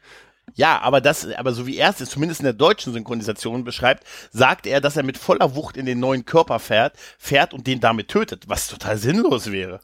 [0.55, 4.67] Ja, aber das, aber so wie er es zumindest in der deutschen Synchronisation beschreibt, sagt
[4.67, 8.09] er, dass er mit voller Wucht in den neuen Körper fährt, fährt und den damit
[8.09, 9.79] tötet, was total sinnlos wäre.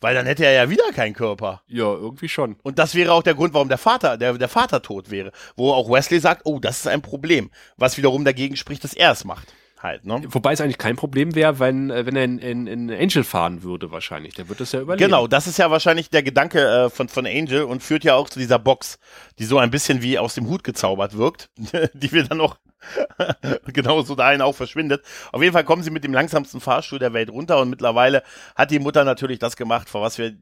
[0.00, 1.62] Weil dann hätte er ja wieder keinen Körper.
[1.68, 2.56] Ja, irgendwie schon.
[2.62, 5.30] Und das wäre auch der Grund, warum der Vater, der, der Vater tot wäre.
[5.54, 7.50] Wo auch Wesley sagt, oh, das ist ein Problem.
[7.76, 10.04] Was wiederum dagegen spricht, dass er es macht halt.
[10.04, 10.22] Ne?
[10.28, 13.62] Wobei es eigentlich kein Problem wäre, wenn, äh, wenn er in, in, in Angel fahren
[13.62, 14.34] würde, wahrscheinlich.
[14.34, 15.04] Der wird das ja überleben.
[15.04, 18.28] Genau, das ist ja wahrscheinlich der Gedanke äh, von, von Angel und führt ja auch
[18.28, 18.98] zu dieser Box,
[19.38, 21.50] die so ein bisschen wie aus dem Hut gezaubert wirkt,
[21.94, 22.58] die wir dann noch
[23.72, 25.04] genauso dahin auch verschwindet.
[25.30, 28.22] Auf jeden Fall kommen sie mit dem langsamsten Fahrstuhl der Welt runter und mittlerweile
[28.56, 30.34] hat die Mutter natürlich das gemacht, vor was wir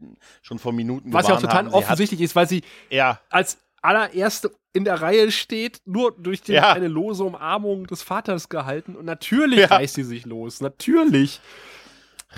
[0.43, 1.69] schon vor Minuten Was ja auch total haben.
[1.69, 3.21] offensichtlich ist, weil sie ja.
[3.31, 6.73] als allererste in der Reihe steht, nur durch die, ja.
[6.73, 8.95] eine lose Umarmung des Vaters gehalten.
[8.95, 9.67] Und natürlich ja.
[9.67, 10.61] reißt sie sich los.
[10.61, 11.41] Natürlich.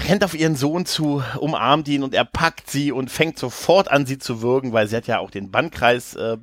[0.09, 4.07] Rennt auf ihren Sohn zu, umarmt ihn und er packt sie und fängt sofort an,
[4.07, 6.39] sie zu würgen, weil sie hat ja auch den Bandkreis äh,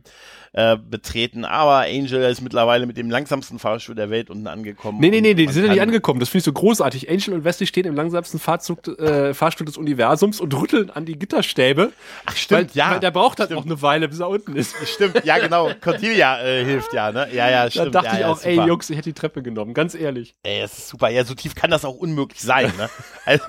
[0.53, 1.45] äh, betreten.
[1.45, 4.99] Aber Angel ist mittlerweile mit dem langsamsten Fahrstuhl der Welt unten angekommen.
[4.99, 6.19] Nee, nee, nee, die sind ja nicht angekommen.
[6.19, 7.09] Das finde ich so großartig.
[7.09, 11.17] Angel und Wesley stehen im langsamsten Fahrzug, äh, Fahrstuhl des Universums und rütteln an die
[11.17, 11.91] Gitterstäbe.
[12.25, 12.91] Ach, stimmt, weil, ja.
[12.91, 14.75] Weil der braucht halt noch eine Weile, bis er unten ist.
[14.87, 15.71] Stimmt, ja, genau.
[15.81, 17.27] Cordelia äh, hilft ja, ne?
[17.33, 17.93] Ja, ja, stimmt.
[17.93, 20.35] Da dachte ja, ich ja, auch, ey, Jungs, ich hätte die Treppe genommen, ganz ehrlich.
[20.43, 21.09] Ey, es ist super.
[21.09, 22.89] Ja, so tief kann das auch unmöglich sein, ne?
[23.25, 23.43] Also,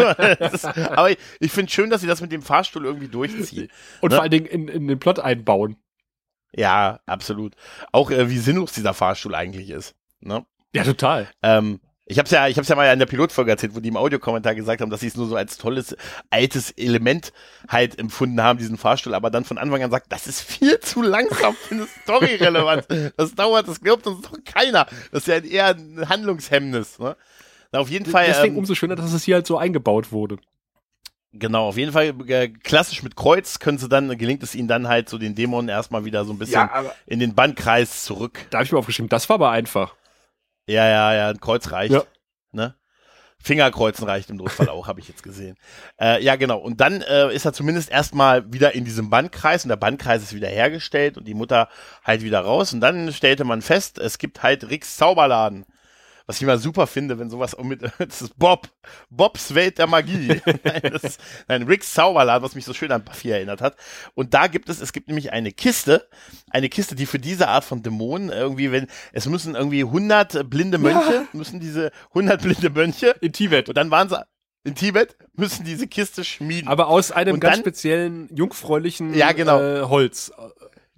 [0.54, 3.68] ist, aber ich, ich finde schön, dass sie das mit dem Fahrstuhl irgendwie durchziehen.
[4.02, 4.16] Und ne?
[4.16, 5.76] vor allen Dingen in, in den Plot einbauen.
[6.54, 7.54] Ja, absolut.
[7.92, 9.94] Auch äh, wie sinnlos dieser Fahrstuhl eigentlich ist.
[10.20, 10.44] Ne?
[10.74, 11.28] Ja, total.
[11.42, 11.80] Ähm,
[12.10, 13.96] ich habe es ja, ich hab's ja mal in der Pilotfolge erzählt, wo die im
[13.96, 15.96] Audiokommentar gesagt haben, dass sie es nur so als tolles
[16.28, 17.32] altes Element
[17.68, 21.02] halt empfunden haben, diesen Fahrstuhl, aber dann von Anfang an sagt, das ist viel zu
[21.02, 22.86] langsam für eine Story relevant.
[23.16, 24.86] Das dauert, das glaubt uns doch keiner.
[25.12, 26.98] Das ist ja eher ein Handlungshemmnis.
[26.98, 27.16] Ne?
[27.70, 28.26] Na, auf jeden Fall.
[28.26, 30.38] Deswegen ähm, umso schöner, dass es hier halt so eingebaut wurde.
[31.32, 34.88] Genau, auf jeden Fall äh, klassisch mit Kreuz können sie dann, gelingt es ihnen dann
[34.88, 38.46] halt so den Dämonen erstmal wieder so ein bisschen ja, in den Bandkreis zurück.
[38.50, 39.94] Da habe ich mir aufgeschrieben, das war aber einfach.
[40.66, 41.92] Ja, ja, ja, ein Kreuz reicht.
[41.92, 42.02] Ja.
[42.50, 42.74] Ne?
[43.42, 45.56] Fingerkreuzen reicht im Notfall auch, habe ich jetzt gesehen.
[46.00, 46.58] Äh, ja, genau.
[46.58, 50.34] Und dann äh, ist er zumindest erstmal wieder in diesem Bandkreis und der Bandkreis ist
[50.34, 51.68] wieder hergestellt und die Mutter
[52.02, 52.72] halt wieder raus.
[52.72, 55.66] Und dann stellte man fest, es gibt halt Ricks Zauberladen
[56.30, 58.68] was ich immer super finde, wenn sowas mit, das ist Bob,
[59.10, 60.40] Bobs Welt der Magie.
[60.62, 63.74] nein, das ist ein Ricks Zauberladen, was mich so schön an Buffy erinnert hat.
[64.14, 66.08] Und da gibt es, es gibt nämlich eine Kiste,
[66.48, 70.78] eine Kiste, die für diese Art von Dämonen irgendwie, wenn, es müssen irgendwie 100 blinde
[70.78, 71.26] Mönche, ja.
[71.32, 73.16] müssen diese 100 blinde Mönche.
[73.20, 73.68] In Tibet.
[73.68, 74.24] Und dann waren sie,
[74.62, 76.68] in Tibet müssen diese Kiste schmieden.
[76.68, 79.60] Aber aus einem und ganz dann, speziellen, jungfräulichen ja, genau.
[79.60, 80.30] äh, Holz.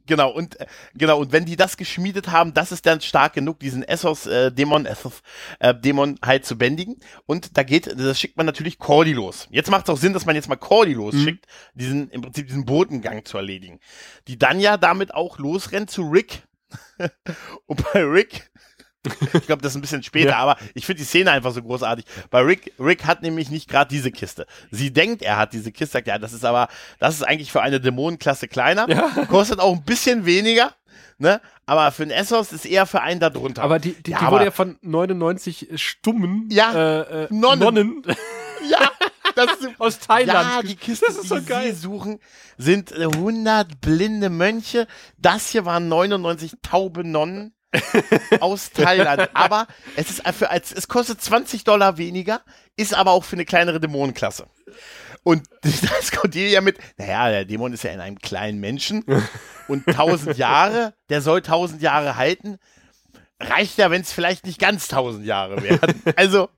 [0.06, 3.60] Genau, und äh, genau, und wenn die das geschmiedet haben, das ist dann stark genug,
[3.60, 5.22] diesen Essos äh, Dämon, Essos
[5.60, 6.96] äh, Dämon halt zu bändigen.
[7.26, 9.46] Und da geht, das schickt man natürlich Cordy los.
[9.50, 11.78] Jetzt macht es auch Sinn, dass man jetzt mal Cordy losschickt, mhm.
[11.78, 13.80] diesen, im Prinzip diesen Botengang zu erledigen.
[14.28, 16.42] Die dann ja damit auch losrennt zu Rick.
[17.66, 18.50] und bei Rick
[19.04, 20.36] Ich glaube, das ist ein bisschen später, Ja.
[20.38, 22.04] aber ich finde die Szene einfach so großartig.
[22.30, 24.46] Bei Rick, Rick hat nämlich nicht gerade diese Kiste.
[24.70, 26.68] Sie denkt, er hat diese Kiste, sagt, ja, das ist aber,
[27.00, 28.86] das ist eigentlich für eine Dämonenklasse kleiner,
[29.28, 30.72] kostet auch ein bisschen weniger,
[31.18, 31.40] ne?
[31.66, 33.62] Aber für einen Essos ist eher für einen da drunter.
[33.62, 37.58] Aber die, die, Ja, die aber- wurde ja von 99 stummen Ja, äh, äh, Nonnen.
[37.64, 38.02] Nonnen
[38.68, 38.90] ja,
[39.34, 40.48] das ist aus Thailand.
[40.48, 41.72] Ja, die Kisten, das ist so die geil.
[41.74, 42.20] sie suchen,
[42.56, 44.86] sind äh, 100 blinde Mönche.
[45.18, 47.52] Das hier waren 99 taube Nonnen
[48.40, 49.30] aus Thailand.
[49.34, 49.66] Aber
[49.96, 52.42] es ist für, als, es kostet 20 Dollar weniger,
[52.76, 54.46] ist aber auch für eine kleinere Dämonenklasse.
[55.24, 59.04] Und das kommt hier ja mit, naja, der Dämon ist ja in einem kleinen Menschen
[59.68, 62.58] und 1000 Jahre, der soll 1000 Jahre halten.
[63.40, 66.00] Reicht ja, wenn es vielleicht nicht ganz 1000 Jahre werden.
[66.16, 66.48] Also,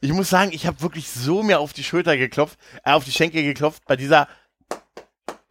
[0.00, 3.12] ich muss sagen, ich habe wirklich so mir auf die Schulter geklopft, äh, auf die
[3.12, 4.28] Schenkel geklopft bei dieser,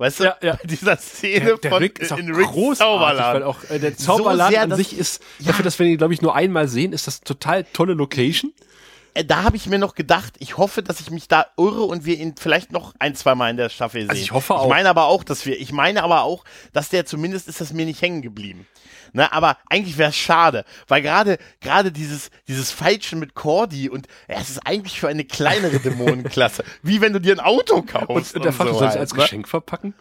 [0.01, 0.57] weißt du, Ja, ja.
[0.63, 3.41] dieser Szene Der, der von Rick ist auch in großartig, Zauberladen.
[3.41, 6.21] weil auch äh, der Zauberladen sehr, an sich ist, dafür, dass wir ihn, glaube ich,
[6.21, 8.51] nur einmal sehen, ist das total tolle Location.
[9.13, 12.05] Äh, Da habe ich mir noch gedacht, ich hoffe, dass ich mich da irre und
[12.05, 14.09] wir ihn vielleicht noch ein, zwei Mal in der Staffel sehen.
[14.09, 14.69] Also ich hoffe Ich auch.
[14.69, 16.43] meine aber auch, dass wir, ich meine aber auch,
[16.73, 18.67] dass der zumindest ist das mir nicht hängen geblieben.
[19.13, 24.07] Ne, aber eigentlich wäre es schade, weil gerade gerade dieses dieses Feilschen mit Cordy und
[24.29, 28.35] ja, es ist eigentlich für eine kleinere Dämonenklasse, wie wenn du dir ein Auto kaufst.
[28.35, 29.19] Und der Vater so soll es halt, als ne?
[29.23, 29.93] Geschenk verpacken.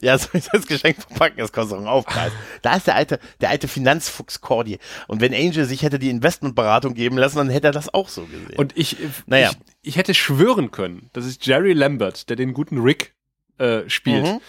[0.00, 1.38] Ja, soll ich das Geschenk verpacken?
[1.38, 2.32] Das kostet auch einen Aufpreis.
[2.62, 4.78] Da ist der alte, der alte Finanzfuchs Cordy.
[5.08, 8.24] Und wenn Angel sich hätte die Investmentberatung geben lassen, dann hätte er das auch so
[8.26, 8.56] gesehen.
[8.58, 9.50] Und ich, Naja.
[9.82, 13.14] ich, ich hätte schwören können, das ist Jerry Lambert, der den guten Rick
[13.58, 14.24] äh, spielt.
[14.26, 14.40] Mhm.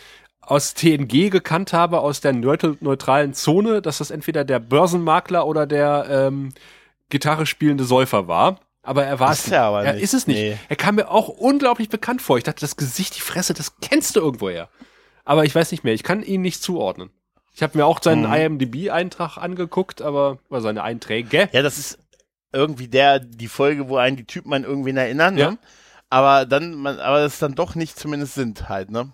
[0.42, 5.66] Aus TNG gekannt habe, aus der neut- neutralen Zone, dass das entweder der Börsenmakler oder
[5.68, 6.54] der ähm,
[7.10, 8.60] Gitarre spielende Säufer war.
[8.82, 9.54] Aber er war Ist es nicht.
[9.56, 10.04] er aber er nicht.
[10.04, 10.38] ist es nicht.
[10.38, 10.58] Nee.
[10.70, 12.38] Er kam mir auch unglaublich bekannt vor.
[12.38, 14.70] Ich dachte, das Gesicht, die Fresse, das kennst du irgendwoher.
[15.28, 15.94] Aber ich weiß nicht mehr.
[15.94, 17.10] Ich kann ihn nicht zuordnen.
[17.54, 18.34] Ich habe mir auch seinen Mhm.
[18.34, 21.50] IMDb-Eintrag angeguckt, aber oder seine Einträge.
[21.52, 22.00] Ja, das ist
[22.54, 25.52] irgendwie der, die Folge, wo einen die Typen an irgendwen erinnern, Ja.
[25.52, 25.58] ne?
[26.10, 29.12] Aber dann, man, aber es dann doch nicht zumindest sind halt, ne?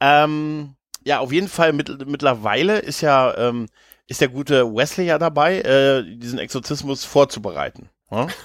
[0.00, 3.68] Ähm, ja, auf jeden Fall mit, mittlerweile ist ja, ähm,
[4.06, 7.88] ist der gute Wesley ja dabei, äh, diesen Exorzismus vorzubereiten.
[8.10, 8.26] Ne?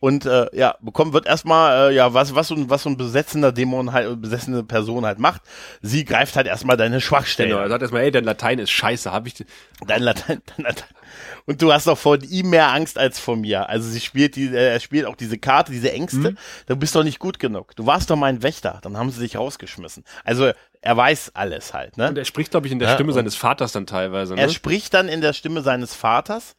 [0.00, 2.96] Und äh, ja, bekommen wird erstmal, äh, ja, was, was, so ein, was so ein
[2.96, 5.42] besetzender Dämon halt, besessene Person halt macht.
[5.82, 7.50] Sie greift halt erstmal deine Schwachstellen.
[7.50, 9.44] Genau, er sagt erstmal, ey, dein Latein ist scheiße, habe ich.
[9.86, 10.88] Dein Latein, dein Latein.
[11.46, 13.68] Und du hast doch vor ihm mehr Angst als vor mir.
[13.68, 16.34] Also sie spielt die, äh, er spielt auch diese Karte, diese Ängste.
[16.66, 17.74] Du bist doch nicht gut genug.
[17.74, 18.78] Du warst doch mein Wächter.
[18.82, 20.04] Dann haben sie dich rausgeschmissen.
[20.24, 22.08] Also er weiß alles halt, ne?
[22.10, 24.34] Und er spricht, glaube ich, in der Ja, Stimme seines Vaters dann teilweise.
[24.34, 24.42] Ne?
[24.42, 26.54] Er spricht dann in der Stimme seines Vaters.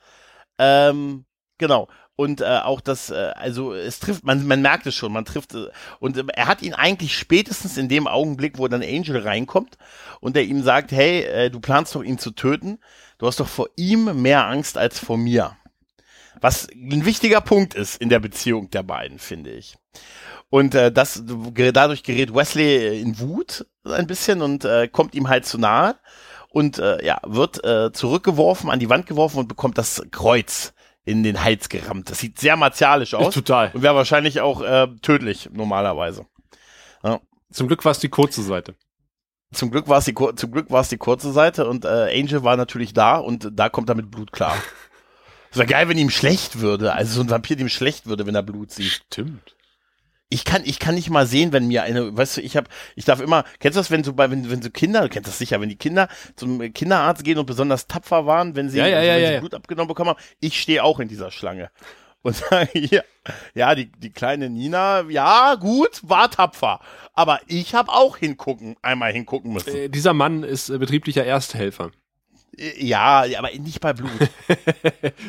[0.58, 1.26] Ähm,
[1.58, 1.88] genau.
[2.20, 5.55] Und äh, auch das, äh, also es trifft, man, man merkt es schon, man trifft,
[5.55, 5.67] äh,
[6.01, 9.78] und äh, er hat ihn eigentlich spätestens in dem Augenblick, wo dann Angel reinkommt
[10.20, 12.80] und er ihm sagt, hey, äh, du planst doch ihn zu töten,
[13.20, 15.55] du hast doch vor ihm mehr Angst als vor mir.
[16.41, 19.78] Was ein wichtiger Punkt ist in der Beziehung der beiden, finde ich.
[20.49, 25.45] Und äh, das dadurch gerät Wesley in Wut ein bisschen und äh, kommt ihm halt
[25.45, 25.95] zu nahe
[26.49, 30.74] und äh, ja, wird äh, zurückgeworfen, an die Wand geworfen und bekommt das Kreuz
[31.06, 32.10] in den Hals gerammt.
[32.10, 33.72] Das sieht sehr martialisch aus Total.
[33.74, 36.26] und wäre wahrscheinlich auch äh, tödlich normalerweise.
[37.52, 38.76] Zum Glück war es die kurze Seite.
[39.52, 42.20] Zum Glück war es die kur- zum Glück war es die kurze Seite und äh,
[42.20, 44.56] Angel war natürlich da und da kommt er mit Blut klar.
[45.52, 48.36] Es wäre geil, wenn ihm schlecht würde, also so ein Vampir dem schlecht würde, wenn
[48.36, 49.02] er Blut sieht.
[49.08, 49.56] Stimmt.
[50.32, 53.03] Ich kann, ich kann nicht mal sehen, wenn mir eine, weißt du, ich habe, ich
[53.03, 55.39] darf immer, kennst du das, wenn so bei, wenn, wenn so Kinder, du kennst das
[55.39, 58.99] sicher, wenn die Kinder zum Kinderarzt gehen und besonders tapfer waren, wenn sie, Ja, ja,
[59.01, 59.39] wenn ja, sie.
[59.39, 61.71] Blut abgenommen bekommen haben, ich stehe auch in dieser Schlange.
[62.21, 63.05] Und sage hier,
[63.53, 66.82] ja, die, die kleine Nina, ja, gut, war tapfer.
[67.13, 69.73] Aber ich habe auch hingucken, einmal hingucken müssen.
[69.73, 71.91] Äh, dieser Mann ist äh, betrieblicher Ersthelfer.
[72.58, 74.12] Ja, aber nicht bei Blut.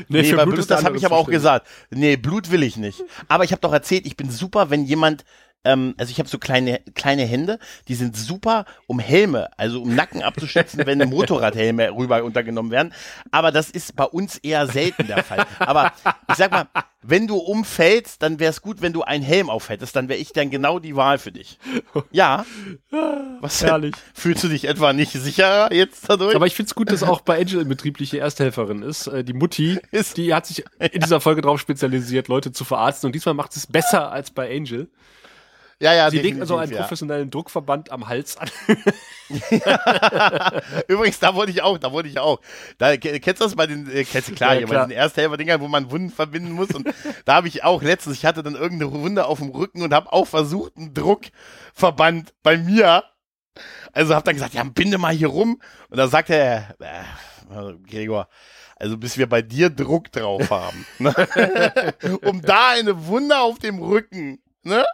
[0.09, 1.67] Nee, Nee, bei Blut, der das habe ich aber auch gesagt.
[1.91, 3.03] Nee, Blut will ich nicht.
[3.29, 5.25] Aber ich habe doch erzählt, ich bin super, wenn jemand,
[5.65, 7.59] ähm, also ich habe so kleine, kleine Hände,
[7.89, 12.93] die sind super, um Helme, also um Nacken abzuschätzen, wenn Motorradhelme rüber untergenommen werden.
[13.31, 15.47] Aber das ist bei uns eher selten der Fall.
[15.59, 15.93] Aber
[16.29, 16.67] ich sag mal,
[17.03, 20.33] wenn du umfällst, dann wäre es gut, wenn du einen Helm aufhättest, dann wäre ich
[20.33, 21.59] dann genau die Wahl für dich.
[22.11, 22.45] Ja.
[23.41, 23.95] Was Herrlich.
[24.15, 26.35] Fühlst du dich etwa nicht sicherer jetzt dadurch?
[26.37, 29.07] Aber ich find's gut, dass auch bei Angel betriebliche Ersthelferin ist.
[29.07, 33.07] Äh, Die Mutti, Ist- die hat sich in dieser Folge darauf spezialisiert, Leute zu verarzten.
[33.09, 34.89] Und diesmal macht es besser als bei Angel.
[35.81, 36.83] Ja, ja, Sie legt also einen definitiv, ja.
[36.83, 38.49] professionellen Druckverband am Hals an.
[40.89, 42.41] Übrigens, da wollte ich auch, da wollte ich auch.
[42.79, 44.81] Da ke- kennst du das bei den, äh, kennst du klar, Ja, klar.
[44.81, 46.71] bei diesen Ersthelfer-Dingern, wo man Wunden verbinden muss.
[46.71, 46.89] Und
[47.25, 50.13] da habe ich auch letztens, ich hatte dann irgendeine Wunde auf dem Rücken und habe
[50.13, 53.05] auch versucht, einen Druckverband bei mir.
[53.93, 55.61] Also habe dann gesagt, ja, binde mal hier rum.
[55.89, 58.29] Und da sagte er, äh, Gregor,
[58.77, 60.87] Also bis wir bei dir Druck drauf haben.
[60.99, 61.13] Ne?
[62.23, 64.85] um da eine Wunde auf dem Rücken, ne?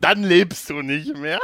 [0.00, 1.40] Dann lebst du nicht mehr.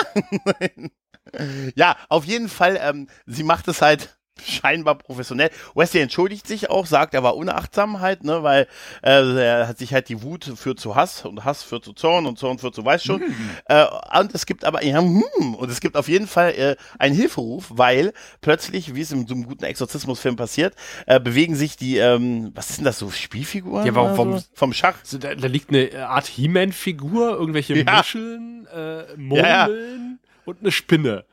[1.75, 5.51] ja, auf jeden Fall, ähm, sie macht es halt scheinbar professionell.
[5.75, 8.67] Wesley entschuldigt sich auch, sagt, er war unachtsam halt, ne, weil
[9.03, 12.27] äh, er hat sich halt die Wut führt zu Hass und Hass führt zu Zorn
[12.27, 13.21] und Zorn führt zu weiß schon.
[13.21, 13.51] Mhm.
[13.67, 13.87] Äh,
[14.19, 17.67] und es gibt aber ja, hm, und es gibt auf jeden Fall äh, einen Hilferuf,
[17.71, 20.75] weil plötzlich, wie es in so einem guten Exorzismusfilm passiert,
[21.07, 23.87] äh, bewegen sich die, ähm, was ist denn das so Spielfiguren?
[23.87, 24.97] Ja, warum vom, vom Schach?
[25.03, 27.97] So, da, da, liegt eine Art He-Man-Figur, irgendwelche ja.
[27.97, 30.17] Muscheln, äh, Murmeln ja, ja.
[30.45, 31.25] und eine Spinne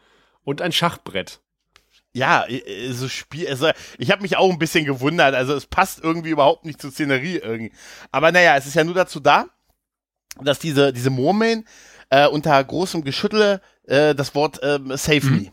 [0.44, 1.40] und ein Schachbrett
[2.20, 2.46] ja,
[2.92, 6.66] so Spiel, also ich habe mich auch ein bisschen gewundert, also es passt irgendwie überhaupt
[6.66, 7.72] nicht zur Szenerie irgendwie.
[8.12, 9.46] Aber naja, es ist ja nur dazu da,
[10.42, 11.66] dass diese, diese Murmeln
[12.10, 15.52] äh, unter großem Geschüttel äh, das Wort äh, Save mhm.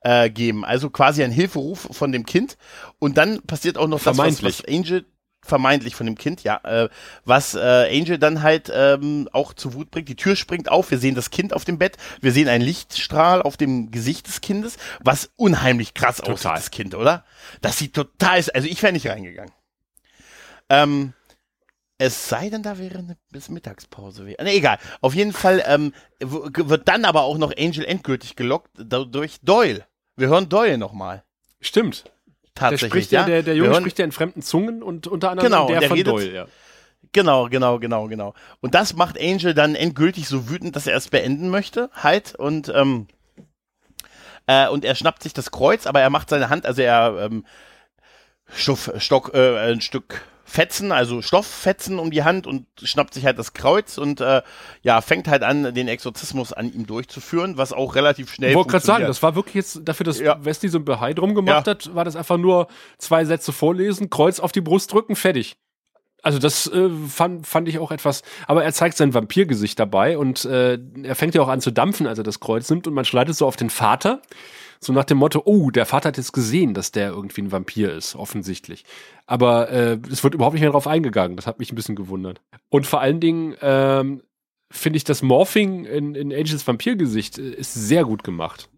[0.00, 0.66] Äh, geben.
[0.66, 2.58] Also quasi ein Hilferuf von dem Kind.
[2.98, 5.06] Und dann passiert auch noch das, was, was Angel
[5.44, 6.88] vermeintlich von dem Kind, ja, äh,
[7.24, 7.58] was äh,
[7.90, 10.08] Angel dann halt ähm, auch zu Wut bringt.
[10.08, 13.42] Die Tür springt auf, wir sehen das Kind auf dem Bett, wir sehen einen Lichtstrahl
[13.42, 16.34] auf dem Gesicht des Kindes, was unheimlich krass total.
[16.34, 17.24] aussieht, das Kind, oder?
[17.60, 19.52] Das sieht total, also ich wäre nicht reingegangen.
[20.68, 21.12] Ähm,
[21.98, 24.24] es sei denn, da wäre eine bis Mittagspause.
[24.24, 24.78] Ne, egal.
[25.00, 29.86] Auf jeden Fall ähm, wird dann aber auch noch Angel endgültig gelockt durch Doyle.
[30.16, 31.22] Wir hören Doyle nochmal.
[31.60, 32.04] Stimmt.
[32.54, 35.50] Tatsächlich, der spricht ja, der, der Junge spricht ja in fremden Zungen und unter anderem
[35.50, 36.46] genau, der, der von redet, Doyle, ja.
[37.12, 38.34] Genau, genau, genau, genau.
[38.60, 42.72] Und das macht Angel dann endgültig so wütend, dass er es beenden möchte, halt, und,
[42.74, 43.08] ähm,
[44.46, 47.44] äh, und er schnappt sich das Kreuz, aber er macht seine Hand, also er, ähm,
[48.52, 53.38] Stoff, Stock, äh, ein Stück Fetzen, also Stofffetzen um die Hand und schnappt sich halt
[53.38, 54.42] das Kreuz und äh,
[54.82, 58.70] ja, fängt halt an, den Exorzismus an ihm durchzuführen, was auch relativ schnell Ich wollte
[58.70, 60.42] gerade sagen, das war wirklich jetzt, dafür, dass ja.
[60.44, 61.72] Westi so ein Behai drum gemacht ja.
[61.72, 62.68] hat, war das einfach nur
[62.98, 65.56] zwei Sätze vorlesen, Kreuz auf die Brust drücken, fertig.
[66.22, 70.46] Also das äh, fand, fand ich auch etwas, aber er zeigt sein Vampirgesicht dabei und
[70.46, 73.04] äh, er fängt ja auch an zu dampfen, als er das Kreuz nimmt und man
[73.04, 74.22] schleitet so auf den Vater,
[74.80, 77.92] so nach dem Motto, oh, der Vater hat jetzt gesehen, dass der irgendwie ein Vampir
[77.92, 78.84] ist, offensichtlich.
[79.26, 81.36] Aber äh, es wird überhaupt nicht mehr drauf eingegangen.
[81.36, 82.40] Das hat mich ein bisschen gewundert.
[82.68, 84.22] Und vor allen Dingen ähm,
[84.70, 88.68] finde ich das Morphing in, in Angels Vampirgesicht äh, ist sehr gut gemacht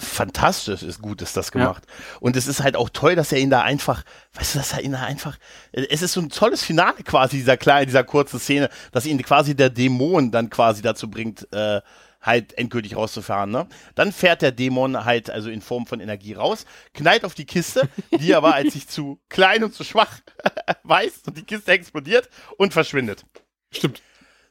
[0.00, 1.84] fantastisch ist gut ist das gemacht.
[1.86, 2.16] Ja.
[2.20, 4.82] Und es ist halt auch toll, dass er ihn da einfach, weißt du, dass er
[4.82, 5.38] ihn da einfach,
[5.72, 9.54] es ist so ein tolles Finale quasi dieser kleine, dieser kurzen Szene, dass ihn quasi
[9.54, 11.80] der Dämon dann quasi dazu bringt, äh,
[12.20, 13.50] halt endgültig rauszufahren.
[13.50, 13.66] Ne?
[13.94, 17.88] Dann fährt der Dämon halt also in Form von Energie raus, knallt auf die Kiste,
[18.10, 20.20] die aber als sich zu klein und zu schwach
[20.82, 23.24] weiß und die Kiste explodiert und verschwindet.
[23.72, 24.02] Stimmt.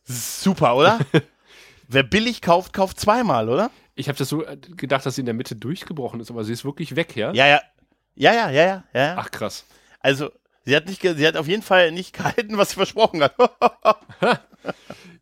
[0.03, 0.99] Super, oder?
[1.87, 3.71] Wer billig kauft, kauft zweimal, oder?
[3.95, 6.53] Ich habe das so äh, gedacht, dass sie in der Mitte durchgebrochen ist, aber sie
[6.53, 7.33] ist wirklich weg, ja?
[7.33, 7.61] Ja, ja.
[8.15, 8.83] Ja, ja, ja, ja.
[8.93, 9.15] ja.
[9.17, 9.65] Ach, krass.
[9.99, 10.31] Also,
[10.65, 13.35] sie hat, nicht, sie hat auf jeden Fall nicht gehalten, was sie versprochen hat.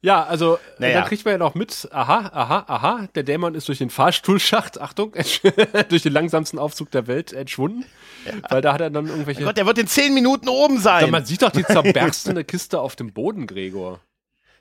[0.02, 1.00] Ja, also naja.
[1.00, 4.80] dann kriegt man ja noch mit, aha, aha, aha, der Dämon ist durch den Fahrstuhlschacht,
[4.80, 5.14] Achtung,
[5.90, 7.84] durch den langsamsten Aufzug der Welt entschwunden.
[8.26, 8.34] Ja.
[8.50, 9.42] Weil da hat er dann irgendwelche.
[9.42, 11.06] Oh Gott, der wird in zehn Minuten oben sein.
[11.06, 14.00] Ja, man sieht doch die zerberstende Kiste auf dem Boden, Gregor.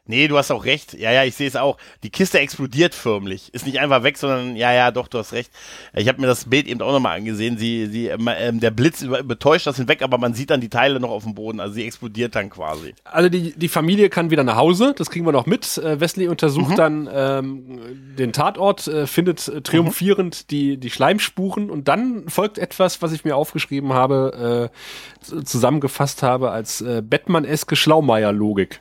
[0.06, 0.94] Nee, du hast auch recht.
[0.94, 1.78] Ja, ja, ich sehe es auch.
[2.02, 3.52] Die Kiste explodiert förmlich.
[3.52, 5.50] Ist nicht einfach weg, sondern ja, ja, doch, du hast recht.
[5.94, 7.58] Ich habe mir das Bild eben auch nochmal angesehen.
[7.58, 11.10] Sie, sie, ähm, der Blitz betäuscht das hinweg, aber man sieht dann die Teile noch
[11.10, 11.58] auf dem Boden.
[11.58, 12.94] Also sie explodiert dann quasi.
[13.04, 14.94] Also die, die Familie kann wieder nach Hause.
[14.96, 15.78] Das kriegen wir noch mit.
[15.78, 16.76] Äh, Wesley untersucht mhm.
[16.76, 20.46] dann ähm, den Tatort, äh, findet äh, triumphierend mhm.
[20.50, 26.50] die, die Schleimspuren und dann folgt etwas, was ich mir aufgeschrieben habe, äh, zusammengefasst habe
[26.50, 28.80] als äh, Batman-eske Schlaumeier-Logik.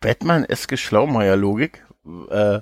[0.00, 1.84] Batman-eske Schlaumeier-Logik,
[2.30, 2.60] äh,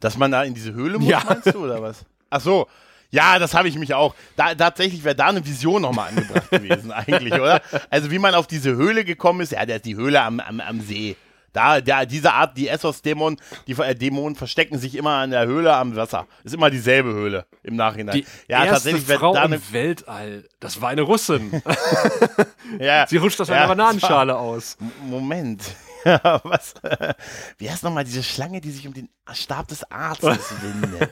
[0.00, 1.22] dass man da in diese Höhle muss, ja.
[1.24, 2.04] meinst du, oder was?
[2.30, 2.66] Ach so.
[3.10, 4.14] Ja, das habe ich mich auch.
[4.36, 7.60] Da, tatsächlich wäre da eine Vision nochmal angebracht gewesen, eigentlich, oder?
[7.90, 10.60] Also, wie man auf diese Höhle gekommen ist, ja, der ist die Höhle am, am,
[10.60, 11.16] am See.
[11.52, 15.74] Da, da, diese Art, die Essos-Dämonen, die äh, Dämonen verstecken sich immer an der Höhle
[15.74, 16.26] am Wasser.
[16.44, 18.16] Ist immer dieselbe Höhle im Nachhinein.
[18.16, 20.44] Die ja, erste tatsächlich Frau da eine im Weltall.
[20.60, 21.62] Das war eine Russin.
[22.78, 24.78] ja, Sie rutscht aus ja, einer Bananenschale aus.
[25.06, 25.62] Moment.
[26.44, 26.74] was?
[27.58, 31.10] Wie heißt nochmal diese Schlange, die sich um den Stab des Arztes windet?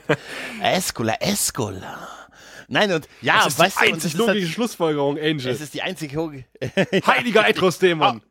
[0.61, 2.07] Escola, Escola.
[2.67, 5.47] Nein, und ja, das ist weißt die du, einzig logische halt, Schlussfolgerung, Angel.
[5.47, 6.45] Es ist die einzige.
[7.05, 8.21] Heiliger Etros-Dämon.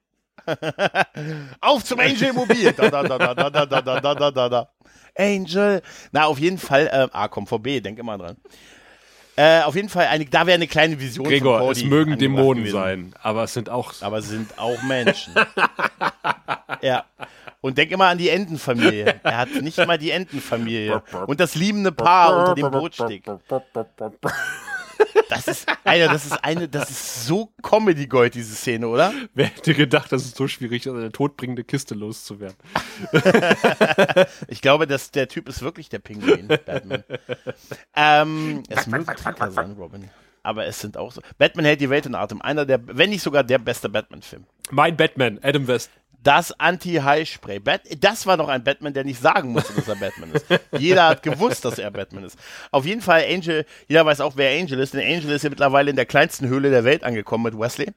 [1.61, 2.73] Auf zum Angel Mobil.
[2.73, 4.69] Da, da, da, da, da, da, da, da, da, da.
[5.17, 5.83] Angel.
[6.13, 6.87] Na, auf jeden Fall.
[6.87, 8.37] Äh, ah, komm, VB, denk immer dran.
[9.41, 12.65] Äh, auf jeden Fall, eine, da wäre eine kleine Vision Gregor, von es mögen Dämonen
[12.65, 12.77] gewesen.
[12.77, 13.95] sein, aber es sind auch...
[14.03, 15.33] Aber es sind auch Menschen.
[16.83, 17.07] ja.
[17.63, 19.19] Und denk immer an die Entenfamilie.
[19.23, 21.03] Er hat nicht mal die Entenfamilie.
[21.27, 23.25] Und das liebende Paar unter dem Bootsteg.
[25.29, 29.13] Das ist, Alter, das ist eine, das ist so Comedy Gold, diese Szene, oder?
[29.35, 32.57] Wer hätte gedacht, dass es so schwierig ist, eine todbringende Kiste loszuwerden?
[34.49, 37.05] ich glaube, dass der Typ ist wirklich der Pinguin, Batman.
[37.95, 40.11] ähm, es mögen Kritiker sein, Robin.
[40.43, 41.21] Aber es sind auch so.
[41.39, 42.41] Batman hält die Welt in Atem.
[42.41, 44.47] Einer der, wenn nicht sogar der beste Batman-Film.
[44.71, 45.91] Mein Batman, Adam West
[46.23, 47.61] das Anti-High-Spray.
[47.99, 50.47] Das war noch ein Batman, der nicht sagen musste, dass er Batman ist.
[50.79, 52.39] Jeder hat gewusst, dass er Batman ist.
[52.71, 55.91] Auf jeden Fall Angel, jeder weiß auch, wer Angel ist, denn Angel ist ja mittlerweile
[55.91, 57.93] in der kleinsten Höhle der Welt angekommen mit Wesley.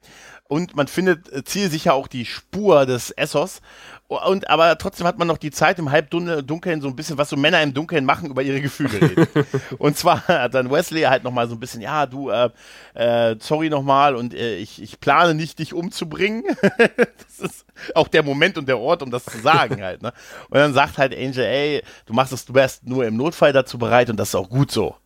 [0.46, 3.60] Und man findet äh, zielsicher auch die Spur des Essos.
[4.06, 7.36] Und aber trotzdem hat man noch die Zeit im Halbdunkeln so ein bisschen, was so
[7.36, 9.26] Männer im Dunkeln machen, über ihre Gefühle reden.
[9.78, 12.50] und zwar hat dann Wesley halt nochmal so ein bisschen, ja, du, äh,
[12.92, 16.44] äh, sorry nochmal und äh, ich, ich plane nicht, dich umzubringen.
[16.62, 20.02] das ist auch der Moment und der Ort, um das zu sagen halt.
[20.02, 20.12] Ne?
[20.50, 23.78] Und dann sagt halt Angel, ey, du machst es, du wärst nur im Notfall dazu
[23.78, 24.96] bereit und das ist auch gut so.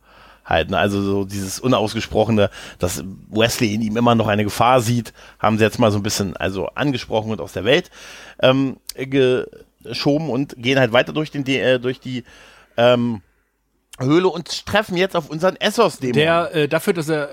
[0.49, 0.79] Halt, ne?
[0.79, 5.63] Also so dieses unausgesprochene, dass Wesley in ihm immer noch eine Gefahr sieht, haben sie
[5.63, 7.91] jetzt mal so ein bisschen also angesprochen und aus der Welt
[8.41, 12.23] ähm, geschoben und gehen halt weiter durch den äh, durch die
[12.77, 13.21] ähm,
[13.99, 16.13] Höhle und treffen jetzt auf unseren Essos-Dämon.
[16.13, 17.29] Der äh, dafür, dass er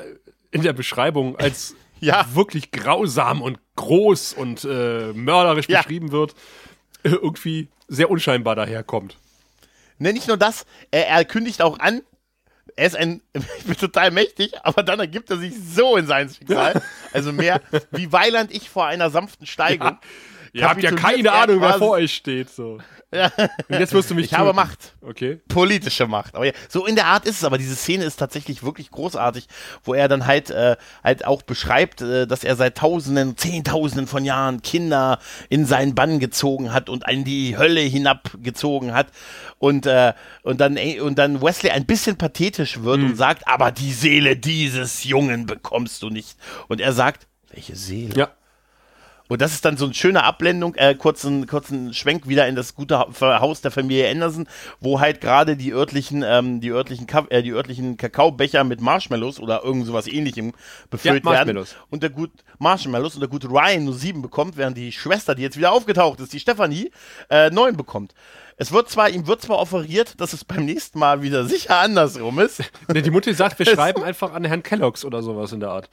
[0.50, 2.26] in der Beschreibung als ja.
[2.34, 5.78] wirklich grausam und groß und äh, mörderisch ja.
[5.78, 6.34] beschrieben wird,
[7.02, 9.16] äh, irgendwie sehr unscheinbar daherkommt.
[9.98, 12.02] Ne, nicht nur das, er, er kündigt auch an,
[12.76, 13.22] er ist ein,
[13.58, 16.82] ich bin total mächtig, aber dann ergibt er sich so in sein Schicksal.
[17.12, 17.60] Also mehr
[17.90, 19.88] wie Weiland ich vor einer sanften Steigung.
[19.88, 20.00] Ja.
[20.56, 22.48] Ihr habt ja keine Ahnung, wer vor euch steht.
[22.50, 22.78] So.
[23.12, 23.30] Ja.
[23.68, 24.26] Und jetzt wirst du mich.
[24.26, 24.94] Ich habe Macht.
[25.00, 25.40] Okay.
[25.48, 26.34] Politische Macht.
[26.34, 27.44] Aber ja, so in der Art ist es.
[27.44, 29.46] Aber diese Szene ist tatsächlich wirklich großartig,
[29.84, 34.24] wo er dann halt äh, halt auch beschreibt, äh, dass er seit Tausenden, Zehntausenden von
[34.24, 39.08] Jahren Kinder in seinen Bann gezogen hat und in die Hölle hinabgezogen hat
[39.58, 43.10] und äh, und dann und dann Wesley ein bisschen pathetisch wird mhm.
[43.10, 46.36] und sagt, aber die Seele dieses Jungen bekommst du nicht.
[46.68, 48.14] Und er sagt, welche Seele?
[48.16, 48.30] Ja.
[49.28, 52.74] Und das ist dann so eine schöne Abblendung, äh, kurzen, kurzen Schwenk wieder in das
[52.74, 54.48] gute Haus der Familie Anderson,
[54.80, 59.40] wo halt gerade die örtlichen, ähm, die örtlichen, Ka äh, die örtlichen Kakaobecher mit Marshmallows
[59.40, 60.52] oder irgend sowas ähnlichem
[60.90, 61.64] befüllt ja, werden.
[61.90, 65.42] Und der gut Marshmallows und der gute Ryan nur sieben bekommt, während die Schwester, die
[65.42, 66.90] jetzt wieder aufgetaucht ist, die Stephanie,
[67.28, 68.14] äh, neun bekommt.
[68.58, 72.38] Es wird zwar, ihm wird zwar offeriert, dass es beim nächsten Mal wieder sicher andersrum
[72.38, 72.62] ist.
[72.88, 75.90] Nee, die Mutter sagt, wir schreiben einfach an Herrn Kellogg's oder sowas in der Art.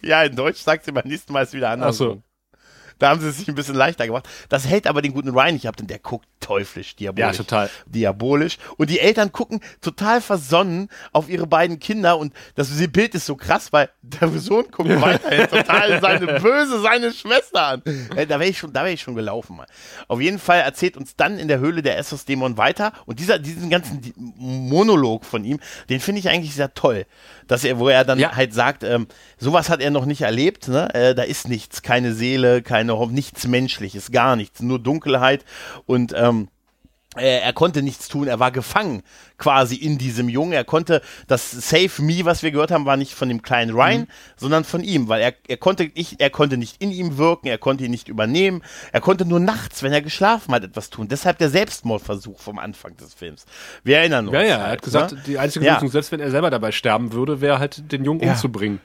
[0.00, 2.08] Ja, in Deutsch sagt sie beim nächsten Mal ist es wieder andersrum.
[2.08, 2.33] Ach so.
[2.98, 4.28] Da haben sie es sich ein bisschen leichter gemacht.
[4.48, 7.32] Das hält aber den guten Ryan nicht ab, denn der guckt teuflisch, diabolisch.
[7.32, 7.70] Ja, total.
[7.86, 8.58] Diabolisch.
[8.76, 13.36] Und die Eltern gucken total versonnen auf ihre beiden Kinder und das Bild ist so
[13.36, 17.82] krass, weil der Sohn guckt weiterhin total seine böse, seine Schwester an.
[18.14, 19.66] Äh, da wäre ich schon, da wäre ich schon gelaufen mal.
[20.08, 23.38] Auf jeden Fall erzählt uns dann in der Höhle der Essos Dämon weiter und dieser,
[23.38, 27.06] diesen ganzen Monolog von ihm, den finde ich eigentlich sehr toll
[27.46, 28.34] dass er, wo er dann ja.
[28.34, 29.06] halt sagt, ähm,
[29.38, 30.92] sowas hat er noch nicht erlebt, ne?
[30.94, 35.44] Äh, da ist nichts, keine Seele, keine nichts Menschliches, gar nichts, nur Dunkelheit
[35.86, 36.48] und ähm,
[37.16, 39.04] er, konnte nichts tun, er war gefangen
[39.38, 40.52] quasi in diesem Jungen.
[40.52, 44.00] Er konnte das Save Me, was wir gehört haben, war nicht von dem kleinen Ryan,
[44.00, 44.06] mhm.
[44.36, 47.58] sondern von ihm, weil er, er konnte nicht, er konnte nicht in ihm wirken, er
[47.58, 51.06] konnte ihn nicht übernehmen, er konnte nur nachts, wenn er geschlafen hat, etwas tun.
[51.06, 53.44] Deshalb der Selbstmordversuch vom Anfang des Films.
[53.84, 54.34] Wir erinnern uns.
[54.34, 55.22] Ja, ja, er hat gesagt, ne?
[55.24, 55.92] die einzige Lösung, ja.
[55.92, 58.32] selbst wenn er selber dabei sterben würde, wäre halt den Jungen ja.
[58.32, 58.80] umzubringen.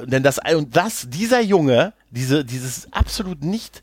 [0.00, 3.82] Denn das, und das, dieser Junge, diese, dieses absolut nicht,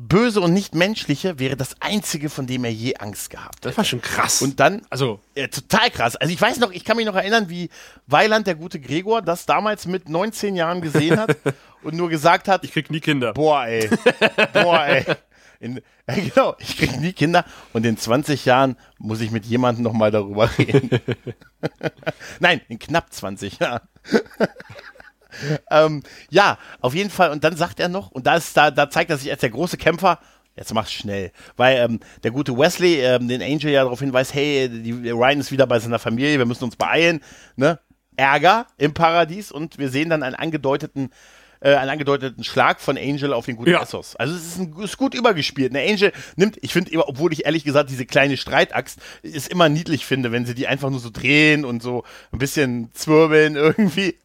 [0.00, 3.64] Böse und nicht menschliche wäre das einzige, von dem er je Angst gehabt hat.
[3.64, 4.40] Das war schon krass.
[4.42, 6.14] Und dann, also äh, total krass.
[6.14, 7.68] Also ich weiß noch, ich kann mich noch erinnern, wie
[8.06, 11.36] Weiland, der gute Gregor, das damals mit 19 Jahren gesehen hat
[11.82, 13.34] und nur gesagt hat, ich krieg nie Kinder.
[13.34, 13.90] Boah, ey.
[14.52, 15.04] Boah, ey.
[15.58, 19.82] In, äh, genau, ich krieg nie Kinder und in 20 Jahren muss ich mit jemandem
[19.82, 20.90] nochmal darüber reden.
[22.38, 23.80] Nein, in knapp 20 Jahren
[25.70, 27.30] ähm, ja, auf jeden Fall.
[27.30, 29.50] Und dann sagt er noch, und da, ist, da, da zeigt er sich als der
[29.50, 30.18] große Kämpfer,
[30.58, 31.30] Jetzt mach's schnell.
[31.56, 35.52] Weil ähm, der gute Wesley ähm, den Angel ja darauf hinweist, hey, die, Ryan ist
[35.52, 37.20] wieder bei seiner Familie, wir müssen uns beeilen.
[37.54, 37.78] Ne?
[38.16, 41.10] Ärger im Paradies und wir sehen dann einen angedeuteten
[41.60, 43.82] äh, einen angedeuteten Schlag von Angel auf den guten ja.
[43.82, 44.16] Essos.
[44.16, 45.74] Also es ist, ein, ist gut übergespielt.
[45.74, 49.68] Der Angel nimmt, ich finde immer, obwohl ich ehrlich gesagt diese kleine Streitaxt ist immer
[49.68, 54.16] niedlich finde, wenn sie die einfach nur so drehen und so ein bisschen zwirbeln irgendwie.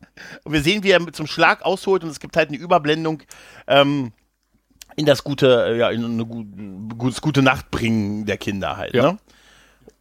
[0.43, 3.23] Und wir sehen, wie er zum Schlag ausholt und es gibt halt eine Überblendung
[3.67, 4.11] ähm,
[4.95, 6.25] in das gute, äh, ja, in eine,
[7.09, 9.13] das gute Nachtbringen der Kinder halt, ja.
[9.13, 9.17] ne?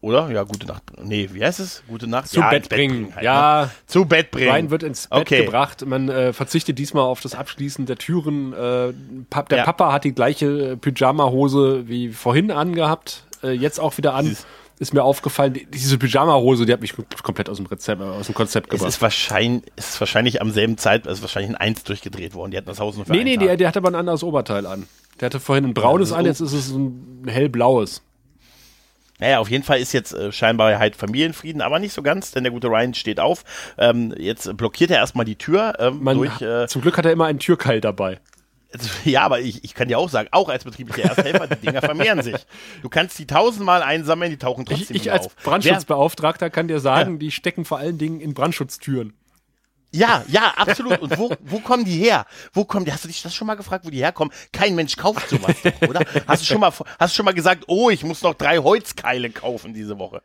[0.03, 0.29] Oder?
[0.31, 0.83] Ja, gute Nacht.
[1.01, 1.85] Nee, wie heißt es?
[1.89, 2.29] Gute Nacht.
[2.29, 2.95] Zu ja, Bett, Bett bringen.
[3.05, 3.63] bringen halt, ja.
[3.67, 3.71] Ne?
[3.87, 4.51] Zu Bett bringen.
[4.51, 5.45] Ryan wird ins Bett okay.
[5.45, 5.87] gebracht.
[5.87, 8.53] Man äh, verzichtet diesmal auf das Abschließen der Türen.
[8.53, 8.93] Äh,
[9.31, 9.65] Pap der ja.
[9.65, 13.23] Papa hat die gleiche Pyjama-Hose wie vorhin angehabt.
[13.45, 14.25] Äh, jetzt auch wieder an.
[14.27, 14.45] Dieses
[14.81, 18.27] ist mir aufgefallen, die- diese Pyjama-Hose, die hat mich komplett aus dem Rezept, äh, aus
[18.27, 18.89] dem Konzept Es gebracht.
[18.89, 22.51] ist wahrscheinlich, es ist wahrscheinlich am selben Zeit, es ist wahrscheinlich ein Eins durchgedreht worden.
[22.51, 24.67] Die hatten das Haus nur für Nee, nee, der, der hat aber ein anderes Oberteil
[24.67, 24.89] an.
[25.21, 28.03] Der hatte vorhin ein braunes Ja, an, das jetzt ist es ein hellblaues.
[29.23, 32.43] Naja, auf jeden Fall ist jetzt äh, scheinbar halt Familienfrieden, aber nicht so ganz, denn
[32.43, 33.45] der gute Ryan steht auf.
[33.79, 36.43] Ähm, jetzt blockiert er erstmal die Tür ähm, Man, durch.
[36.43, 38.18] Äh, zum Glück hat er immer einen Türkeil dabei.
[39.05, 42.23] ja, aber ich, ich kann dir auch sagen, auch als betrieblicher Ersthelfer, die Dinger vermehren
[42.23, 42.35] sich.
[42.83, 45.37] Du kannst die tausendmal einsammeln, die tauchen Ich, trotzdem ich als auf.
[45.37, 49.12] Brandschutzbeauftragter kann dir sagen, die stecken vor allen Dingen in Brandschutztüren.
[49.95, 51.01] Ja, ja, absolut.
[51.01, 52.26] Und wo, wo kommen die her?
[52.53, 52.93] Wo kommen die?
[52.93, 54.32] Hast du dich das schon mal gefragt, wo die herkommen?
[54.53, 56.01] Kein Mensch kauft sowas, doch, oder?
[56.26, 59.30] Hast du schon mal, hast du schon mal gesagt, oh, ich muss noch drei Holzkeile
[59.30, 60.22] kaufen diese Woche?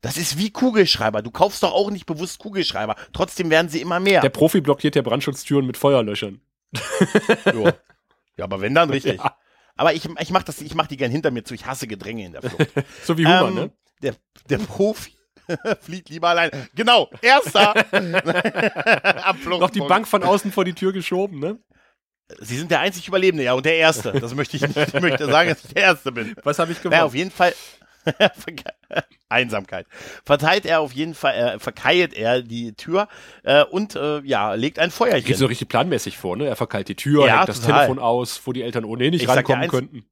[0.00, 1.22] Das ist wie Kugelschreiber.
[1.22, 2.94] Du kaufst doch auch nicht bewusst Kugelschreiber.
[3.12, 4.20] Trotzdem werden sie immer mehr.
[4.20, 6.40] Der Profi blockiert ja Brandschutztüren mit Feuerlöschern.
[7.44, 7.72] ja.
[8.36, 9.20] ja, aber wenn dann richtig.
[9.24, 9.36] Ja.
[9.80, 11.54] Aber ich, ich mach das, ich mach die gern hinter mir zu.
[11.54, 12.68] Ich hasse Gedränge in der Flucht.
[13.04, 13.70] So wie Huber, Ähm, ne?
[14.02, 14.16] der,
[14.50, 15.12] der Profi
[15.80, 16.50] flieht lieber allein.
[16.74, 17.74] Genau, erster.
[19.48, 19.80] Noch die.
[19.80, 21.58] Bank von außen vor die Tür geschoben, ne?
[22.40, 24.12] Sie sind der einzig Überlebende, ja, und der Erste.
[24.12, 24.76] Das möchte ich nicht.
[24.76, 26.34] Ich möchte sagen, dass ich der Erste bin.
[26.44, 27.14] Was habe ich Naja, auf gemacht?
[27.14, 27.54] jeden Fall.
[29.28, 29.86] Einsamkeit.
[30.24, 33.08] Verteilt er auf jeden Fall, äh, verkeilt er die Tür
[33.44, 35.24] äh, und äh, ja, legt ein Feuerchen.
[35.26, 36.46] Geht so richtig planmäßig vor, ne?
[36.46, 37.80] Er verkeilt die Tür, Ja, hängt das total.
[37.86, 40.04] Telefon aus, wo die Eltern ohnehin nicht Ich rankommen könnten.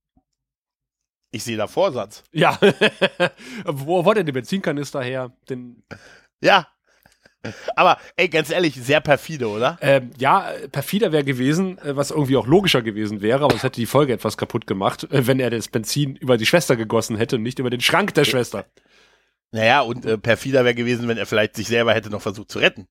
[1.30, 2.22] Ich sehe da Vorsatz.
[2.32, 2.58] Ja.
[3.64, 5.32] wo wo hat er den Benzinkanister her?
[5.48, 5.82] Den,
[6.40, 6.68] Ja.
[7.76, 9.78] Aber ey, ganz ehrlich, sehr perfide, oder?
[9.80, 13.80] ähm, ja, perfider wäre gewesen, äh, was irgendwie auch logischer gewesen wäre, aber es hätte
[13.80, 17.36] die Folge etwas kaputt gemacht, äh, wenn er das Benzin über die Schwester gegossen hätte
[17.36, 18.66] und nicht über den Schrank der Schwester.
[19.52, 22.58] Naja, und äh, perfider wäre gewesen, wenn er vielleicht sich selber hätte noch versucht zu
[22.58, 22.88] retten.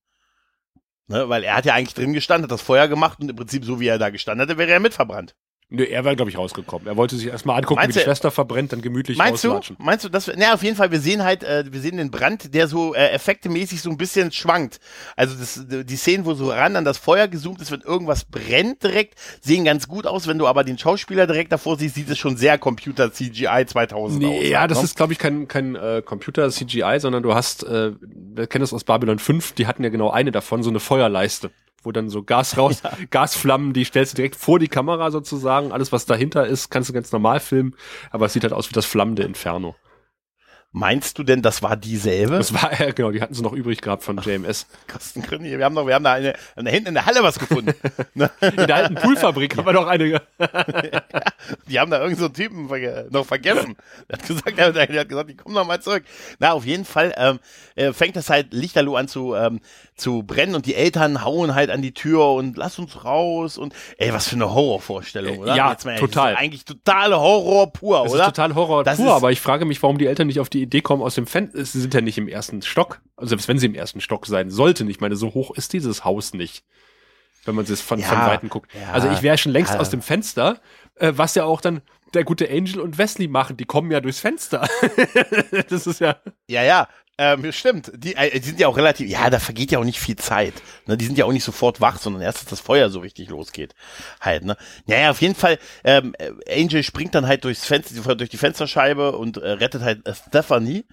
[1.08, 3.64] Ne, weil er hat ja eigentlich drin gestanden, hat das Feuer gemacht und im Prinzip
[3.64, 5.36] so wie er da gestanden hätte, wäre er mitverbrannt.
[5.68, 6.86] Nö, er wäre, glaube ich, rausgekommen.
[6.86, 9.48] Er wollte sich erstmal angucken, Meinst wie die du- Schwester verbrennt, dann gemütlich Meinst du?
[9.48, 9.76] rauslatschen.
[9.80, 12.12] Meinst du, dass wir, na, auf jeden Fall, wir sehen halt, äh, wir sehen den
[12.12, 14.78] Brand, der so äh, effektemäßig so ein bisschen schwankt.
[15.16, 18.84] Also das, die Szenen, wo so ran an das Feuer gezoomt ist, wenn irgendwas brennt
[18.84, 20.28] direkt, sehen ganz gut aus.
[20.28, 24.24] Wenn du aber den Schauspieler direkt davor siehst, sieht es schon sehr Computer CGI 2000
[24.24, 24.30] aus.
[24.30, 24.84] Nee, ja, halt, das ne?
[24.84, 28.84] ist, glaube ich, kein, kein äh, Computer-CGI, sondern du hast, äh, wir kennen das aus
[28.84, 31.50] Babylon 5, die hatten ja genau eine davon, so eine Feuerleiste,
[31.86, 35.72] wo dann so Gas raus, Gasflammen, die stellst du direkt vor die Kamera sozusagen.
[35.72, 37.74] Alles, was dahinter ist, kannst du ganz normal filmen,
[38.10, 39.76] aber es sieht halt aus wie das flammende Inferno.
[40.78, 42.36] Meinst du denn, das war dieselbe?
[42.36, 44.66] Das war, ja, genau, die hatten sie noch übrig gehabt von JMS.
[44.86, 45.56] Kostengründe.
[45.56, 47.72] Wir haben noch, wir haben da eine, da hinten in der Halle was gefunden.
[48.14, 48.30] Ne?
[48.40, 50.22] In der alten Poolfabrik haben wir noch eine,
[51.68, 53.76] Die haben da irgendeinen so einen Typen verge noch vergessen.
[54.08, 56.04] Der hat gesagt, der, der hat gesagt, die kommen noch mal zurück.
[56.38, 57.38] Na, auf jeden Fall ähm,
[57.74, 59.60] äh, fängt das halt Lichterloh an zu, ähm,
[59.96, 63.74] zu brennen und die Eltern hauen halt an die Tür und lass uns raus und
[63.96, 65.56] ey, was für eine Horrorvorstellung, oder?
[65.56, 66.36] Ja, Jetzt mal total.
[66.36, 68.22] Eigentlich totale Horror pur, das oder?
[68.24, 70.50] ist total Horror Das pur, ist- aber ich frage mich, warum die Eltern nicht auf
[70.50, 71.64] die Idee kommen aus dem Fenster.
[71.64, 73.00] Sie sind ja nicht im ersten Stock.
[73.16, 74.88] Also selbst wenn sie im ersten Stock sein sollten.
[74.90, 76.62] Ich meine, so hoch ist dieses Haus nicht.
[77.46, 78.70] Wenn man es von, Ja, von Weitem guckt.
[78.74, 79.80] ja, also ich wäre schon längst ja.
[79.80, 80.58] aus dem Fenster,
[80.96, 81.80] äh, was ja auch dann
[82.12, 83.56] der gute Angel und Wesley machen.
[83.56, 84.68] Die kommen ja durchs Fenster.
[85.70, 86.16] das ist ja.
[86.48, 86.88] Ja, ja.
[87.18, 87.90] Ähm, stimmt.
[87.94, 90.52] Die, äh, die sind ja auch relativ, ja, da vergeht ja auch nicht viel Zeit.
[90.86, 90.98] Ne?
[90.98, 93.74] Die sind ja auch nicht sofort wach, sondern erst, dass das Feuer so richtig losgeht.
[94.20, 94.56] Halt, ne?
[94.86, 99.16] Naja, auf jeden Fall, ähm, äh, Angel springt dann halt durchs Fenster, durch die Fensterscheibe
[99.16, 100.84] und äh, rettet halt äh, Stephanie.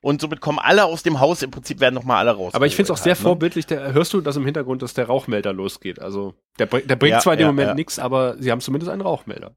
[0.00, 2.54] Und somit kommen alle aus dem Haus, im Prinzip werden nochmal alle raus.
[2.54, 3.24] Aber ich finde es auch sehr halt, ne?
[3.24, 3.66] vorbildlich.
[3.66, 6.00] Der, hörst du das im Hintergrund, dass der Rauchmelder losgeht?
[6.00, 7.74] Also der, der bringt Ja, zwar in dem ja, Moment ja.
[7.74, 9.54] nichts, aber sie haben zumindest einen Rauchmelder.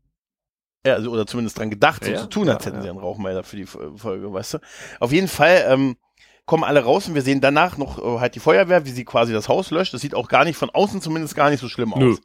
[0.86, 3.56] Ja, also, oder zumindest dran gedacht, so zu tun, als hätten sie einen Rauchmelder für
[3.56, 4.58] die Fo- Folge, weißt du.
[5.00, 5.98] Auf jeden Fall ähm,
[6.46, 9.34] kommen alle raus und wir sehen danach noch äh, halt die Feuerwehr, wie sie quasi
[9.34, 9.94] das Haus löscht.
[9.94, 12.00] Das sieht auch gar nicht von außen zumindest gar nicht so schlimm aus.
[12.00, 12.16] Nö.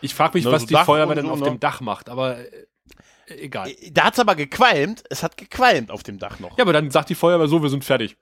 [0.00, 1.44] Ich frage mich, Ne, was so die Dach Feuerwehr dann so, auf ne?
[1.46, 2.46] dem Dach macht, aber äh,
[3.28, 3.68] egal.
[3.68, 5.04] Äh, Da hat's aber gequalmt.
[5.10, 6.58] Es hat gequalmt auf dem Dach noch.
[6.58, 8.16] Ja, aber dann sagt die Feuerwehr so, wir sind fertig.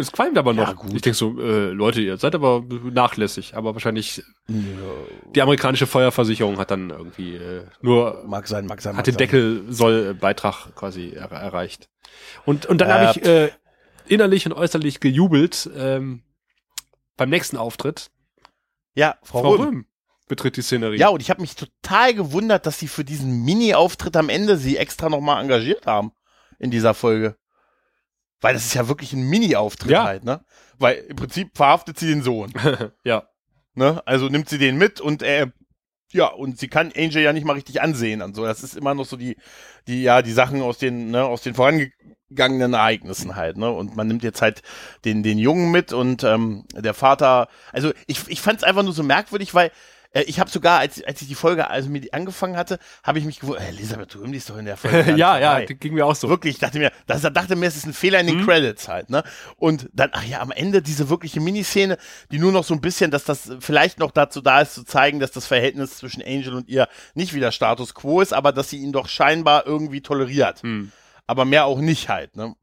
[0.00, 0.68] Es qualmt aber noch.
[0.68, 0.94] Ja, gut.
[0.94, 2.62] Ich denke so, äh, Leute, ihr seid aber
[2.92, 3.56] nachlässig.
[3.56, 8.92] Aber wahrscheinlich die amerikanische Feuerversicherung hat dann irgendwie äh, nur Mag sein, mag sein.
[8.92, 9.18] mag hat den sein.
[9.18, 11.88] Deckel soll Beitrag quasi er erreicht.
[12.44, 13.50] Und und dann Äh, habe ich äh,
[14.08, 16.22] innerlich und äußerlich gejubelt ähm,
[17.16, 18.10] beim nächsten Auftritt.
[18.94, 19.60] Ja, Frau, Frau Röhm.
[19.60, 19.86] Röhm
[20.28, 20.98] betritt die Szenerie.
[20.98, 24.76] Ja, und ich habe mich total gewundert, dass sie für diesen Mini-Auftritt am Ende sie
[24.76, 26.12] extra nochmal engagiert haben
[26.58, 27.36] in dieser Folge.
[28.40, 30.04] Weil das ist ja wirklich ein Mini-Auftritt Ja.
[30.04, 30.44] halt, ne?
[30.78, 32.52] Weil im Prinzip verhaftet sie den Sohn.
[33.04, 33.28] ja.
[33.74, 34.02] Ne?
[34.06, 35.48] Also nimmt sie den mit und äh,
[36.12, 38.44] ja, und sie kann Angel ja nicht mal richtig ansehen und so.
[38.44, 39.36] Das ist immer noch so die,
[39.86, 43.70] die, ja, die Sachen aus den, ne, aus den vorangegangenen Ereignissen halt, ne?
[43.70, 44.62] Und man nimmt jetzt halt
[45.04, 48.92] den, den Jungen mit und ähm, der Vater, also ich, ich fand es einfach nur
[48.92, 49.70] so merkwürdig, weil
[50.12, 53.18] äh, ich habe sogar, als, als ich die Folge also mir die angefangen hatte, habe
[53.18, 55.12] ich mich gewundert, äh, Elisabeth Röhm, die ist doch in der Folge.
[55.16, 56.28] ja, ja, ging mir auch so.
[56.28, 58.46] Wirklich, ich dachte mir, das, da dachte mir, es ist ein Fehler in den Mhm.
[58.46, 59.22] Credits halt, ne?
[59.56, 61.98] Und dann, ach ja, am Ende diese wirkliche Miniszene,
[62.30, 65.20] die nur noch so ein bisschen, dass das vielleicht noch dazu da ist, zu zeigen,
[65.20, 68.78] dass das Verhältnis zwischen Angel und ihr nicht wieder Status quo ist, aber dass sie
[68.78, 70.62] ihn doch scheinbar irgendwie toleriert.
[70.62, 70.92] Hm.
[71.26, 72.54] Aber mehr auch nicht halt, ne?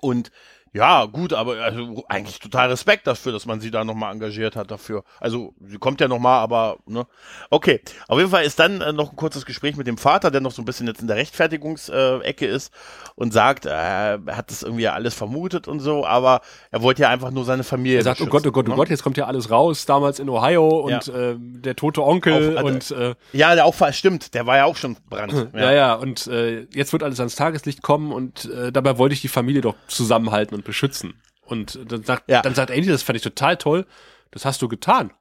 [0.00, 0.30] Und
[0.72, 4.70] ja, gut, aber also eigentlich total Respekt dafür, dass man sie da nochmal engagiert hat
[4.70, 5.04] dafür.
[5.20, 7.06] Also, sie kommt ja nochmal, aber, ne?
[7.50, 7.80] Okay.
[8.06, 10.52] Auf jeden Fall ist dann äh, noch ein kurzes Gespräch mit dem Vater, der noch
[10.52, 12.72] so ein bisschen jetzt in der Rechtfertigungsecke äh, ist
[13.14, 16.40] und sagt, äh, er hat das irgendwie alles vermutet und so, aber
[16.70, 18.76] er wollte ja einfach nur seine Familie Er sagt, oh Gott, oh Gott, oh ne?
[18.76, 21.14] Gott, jetzt kommt ja alles raus, damals in Ohio und Ja.
[21.14, 24.76] ähm, der tote Onkel Auf- und äh, Ja, der auch stimmt, der war ja auch
[24.76, 25.32] schon Brand.
[25.54, 25.72] ja.
[25.72, 29.28] ja, und äh, jetzt wird alles ans Tageslicht kommen und äh, dabei wollte ich die
[29.28, 31.20] Familie doch zusammenhalten und beschützen.
[31.42, 32.42] Und dann sagt, Ja.
[32.42, 33.86] dann sagt Andy, das fand ich total toll,
[34.30, 35.12] das hast du getan.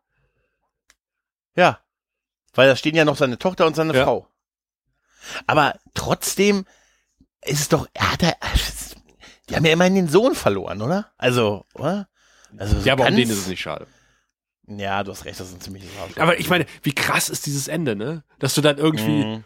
[1.55, 1.79] Ja.
[2.53, 4.03] Weil da stehen ja noch seine Tochter und seine Ja.
[4.03, 4.27] Frau.
[5.47, 6.65] Aber trotzdem
[7.43, 8.35] ist es doch, er hat er,
[9.49, 11.11] die haben ja immerhin den Sohn verloren, oder?
[11.17, 12.07] Also, oder?
[12.57, 13.87] Also, Ja, aber um den ist es nicht schade.
[14.67, 16.21] Ja, du hast recht, das ist ein ziemliches Arschloch.
[16.21, 18.23] Aber ich meine, wie krass ist dieses Ende, ne?
[18.39, 19.43] Dass du dann irgendwie Mhm.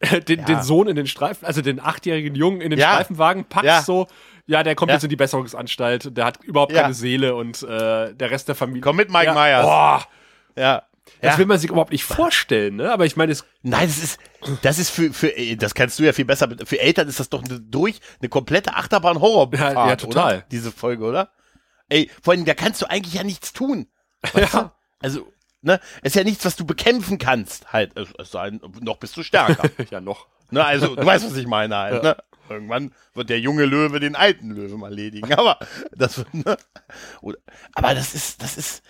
[0.28, 0.44] den, Ja.
[0.46, 2.94] den Sohn in den Streifen, also den achtjährigen Jungen in den Ja.
[2.94, 3.82] Streifenwagen packst Ja.
[3.82, 4.06] so,
[4.46, 4.96] ja, der kommt Ja.
[4.96, 6.82] jetzt in die Besserungsanstalt, der hat überhaupt Ja.
[6.82, 8.82] keine Seele und äh, der Rest der Familie.
[8.82, 9.34] Komm mit, Mike ja.
[9.34, 9.62] Myers.
[9.64, 10.04] Boah,
[10.56, 10.82] Ja.
[11.20, 11.38] das ja.
[11.38, 12.92] will man sich überhaupt nicht vorstellen, ne?
[12.92, 14.18] Aber ich meine, es Nein, das ist,
[14.62, 17.42] das ist für, für, das kannst du ja viel besser, für Eltern ist das doch
[17.44, 20.34] eine, durch eine komplette achterbahn horror Ja, ja, total.
[20.38, 20.44] Oder?
[20.50, 21.30] Diese Folge, oder?
[21.88, 23.86] Ey, vor allem, da kannst du eigentlich ja nichts tun.
[24.32, 24.62] Weißt Ja.
[24.62, 24.70] du?
[25.00, 25.26] Also,
[25.62, 29.22] ne, ist ja nichts, was du bekämpfen kannst, halt, es, es sei, noch bist du
[29.22, 29.68] stärker.
[29.90, 30.26] ja noch.
[30.50, 32.16] ne, also, du weißt, was ich meine halt, ne?
[32.48, 35.58] Irgendwann wird der junge Löwe den alten Löwen erledigen, aber
[35.96, 36.56] das wird, ne?
[37.74, 38.82] Aber das ist, das ist,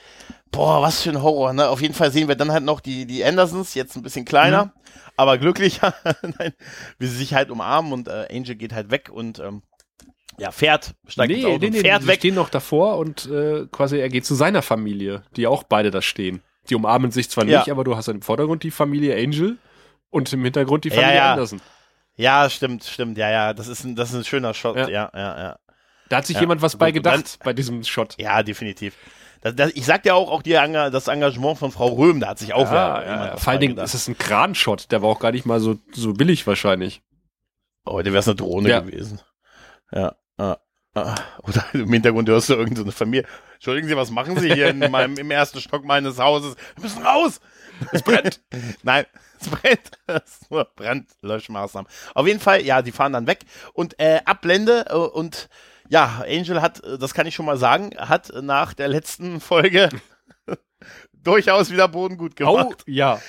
[0.51, 1.69] boah, was für ein Horror, ne?
[1.69, 4.73] Auf jeden Fall sehen wir dann halt noch die, die Andersons, jetzt ein bisschen kleiner,
[5.17, 5.95] aber glücklicher,
[6.39, 6.53] Nein,
[6.99, 9.63] wie sie sich halt umarmen und äh, Angel geht halt weg und, ähm,
[10.39, 12.17] ja, fährt, steigt ins Nee, Auto nee, nee, fährt die weg.
[12.19, 16.03] stehen noch davor und äh, quasi er geht zu seiner Familie, die auch beide da
[16.03, 16.43] stehen.
[16.71, 17.61] Die umarmen sich zwar Ja.
[17.61, 19.59] nicht, aber du hast im Vordergrund die Familie Angel
[20.11, 21.33] und im Hintergrund die Ja, Familie ja.
[21.35, 21.61] Anderson.
[22.17, 24.89] Ja, stimmt, stimmt, ja, ja, das ist ein, das ist ein schöner Shot, Ja.
[24.89, 25.59] ja, ja, ja.
[26.09, 28.15] Da hat sich Ja, jemand was bei und dann- gedacht bei diesem Shot.
[28.19, 28.95] Ja, definitiv.
[29.41, 32.39] Das, das, ich sag ja auch, auch die, das Engagement von Frau Röhm, da hat
[32.39, 33.37] sich auch Ja, ja, ja.
[33.37, 36.13] Vor allen Dingen ist es ein Kranshot, der war auch gar nicht mal so, so
[36.13, 37.03] billig wahrscheinlich.
[37.87, 38.81] Heute wäre es eine Drohne Ja.
[38.81, 39.21] gewesen.
[39.93, 40.15] Ja.
[40.39, 40.57] Ah,
[40.95, 41.15] ah.
[41.43, 43.27] Oder im Hintergrund hörst du irgendeine Familie.
[43.55, 46.55] Entschuldigen Sie, was machen Sie hier in meinem, im ersten Stock meines Hauses?
[46.77, 47.41] Wir müssen raus!
[47.93, 48.41] Es brennt!
[48.83, 49.05] Nein,
[49.45, 49.91] es brennt.
[50.07, 51.91] Das ist nur Brandlöschmaßnahmen.
[52.15, 55.49] Auf jeden Fall, ja, die fahren dann weg und äh, Abblende äh, und
[55.89, 59.89] ja, Angel hat, äh, das kann ich schon mal sagen, hat nach der letzten Folge
[61.13, 62.85] durchaus wieder Boden gut gemacht.
[62.87, 63.21] Oh, ja.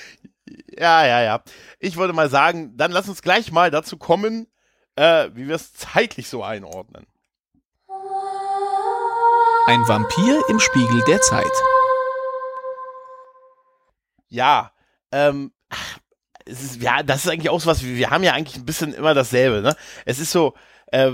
[0.78, 1.42] Ja, ja, ja.
[1.78, 4.46] Ich würde mal sagen, dann lass uns gleich mal dazu kommen,
[4.94, 7.06] äh, wie wir es zeitlich so einordnen.
[9.66, 11.44] Ein Vampir im Spiegel der Zeit.
[14.28, 14.72] Ja,
[15.10, 15.98] ähm, ach,
[16.46, 18.94] es ist, ja, das ist eigentlich auch so was, wir haben ja eigentlich ein bisschen
[18.94, 19.74] immer dasselbe, ne?
[20.04, 20.54] Es ist so,
[20.92, 21.10] äh,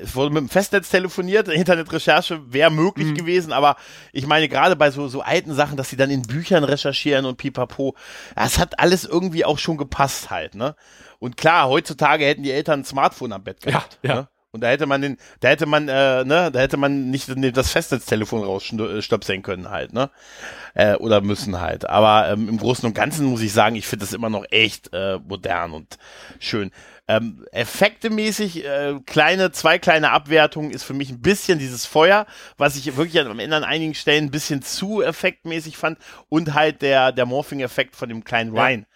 [0.00, 3.14] es wurde mit dem Festnetz telefoniert, Internetrecherche wäre möglich Mhm.
[3.14, 3.76] gewesen, aber
[4.12, 7.36] ich meine gerade bei so, so alten Sachen, dass sie dann in Büchern recherchieren und
[7.36, 7.96] pipapo,
[8.36, 10.76] das hat alles irgendwie auch schon gepasst halt, ne?
[11.18, 14.14] Und klar, heutzutage hätten die Eltern ein Smartphone am Bett Ja, gehabt, ja.
[14.14, 14.28] ne?
[14.54, 17.26] Und da hätte man den, da hätte man, äh, ne, da hätte man nicht
[17.56, 20.10] das Festnetztelefon rausstöpseln können halt, ne?
[20.74, 21.88] Äh, oder müssen halt.
[21.88, 24.92] Aber ähm, im Großen und Ganzen muss ich sagen, ich finde das immer noch echt
[24.92, 25.96] äh, modern und
[26.38, 26.70] schön.
[27.08, 32.26] Ähm, effektemäßig, äh, kleine, zwei kleine Abwertungen ist für mich ein bisschen dieses Feuer,
[32.58, 35.98] was ich wirklich am Ende an einigen Stellen ein bisschen zu effektmäßig fand
[36.28, 38.62] und halt der, der Morphing-Effekt von dem kleinen Ja.
[38.66, 38.86] Ryan.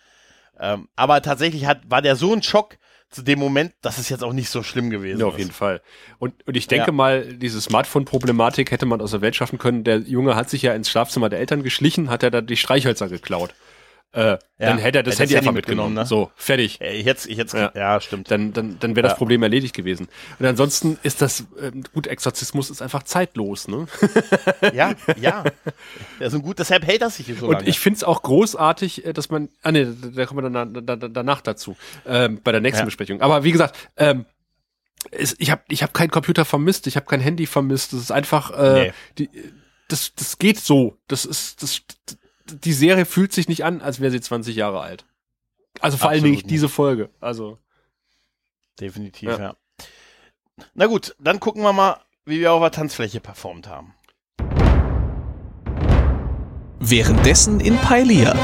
[0.60, 2.76] Ähm, aber tatsächlich hat, war der so ein Schock
[3.16, 5.38] zu dem Moment, dass es jetzt auch nicht so schlimm gewesen Ja, auf ist.
[5.40, 5.80] jeden Fall.
[6.18, 6.92] Und, und ich denke Ja.
[6.92, 9.82] mal, diese Smartphone-Problematik hätte man aus der Welt schaffen können.
[9.84, 13.08] Der Junge hat sich ja ins Schlafzimmer der Eltern geschlichen, hat er da die Streichhölzer
[13.08, 13.54] geklaut.
[14.12, 15.92] Äh, dann hätte er das Handy das einfach Handy mitgenommen.
[15.92, 16.06] mitgenommen, ne?
[16.06, 16.78] So, fertig.
[16.80, 17.70] Jetzt, jetzt, Ja.
[17.74, 18.30] ja, stimmt.
[18.30, 19.18] Dann, dann, dann wäre das.
[19.18, 20.08] Problem erledigt gewesen.
[20.38, 23.86] Und ansonsten ist das, ähm, gut, Exorzismus ist einfach zeitlos, ne?
[24.72, 25.44] Ja, ja.
[26.18, 27.68] Ja, so gut, deshalb hält das sich hier so Und lange.
[27.68, 30.96] ich finde es auch großartig, äh, dass man, ah ne, da kommen wir dann, da,
[30.96, 31.76] da, danach dazu,
[32.06, 32.84] ähm, bei der nächsten Ja.
[32.86, 33.20] Besprechung.
[33.20, 34.24] Aber wie gesagt, ähm,
[35.10, 37.92] es, ich habe ich hab keinen Computer vermisst, ich habe kein Handy vermisst.
[37.92, 38.92] Das ist einfach, äh, Nee.
[39.18, 39.30] die,
[39.88, 40.96] das, das geht so.
[41.06, 41.82] Das ist, das,
[42.46, 45.04] die Serie fühlt sich nicht an, als wäre sie 20 Jahre alt.
[45.80, 46.50] Also vor allen Absolut Dingen nicht.
[46.50, 47.10] diese Folge.
[47.20, 47.58] Also
[48.80, 49.38] Definitiv, Ja.
[49.38, 49.56] ja.
[50.74, 53.94] Na gut, dann gucken wir mal, wie wir auf der Tanzfläche performt haben.
[56.78, 58.34] Währenddessen in Pailia.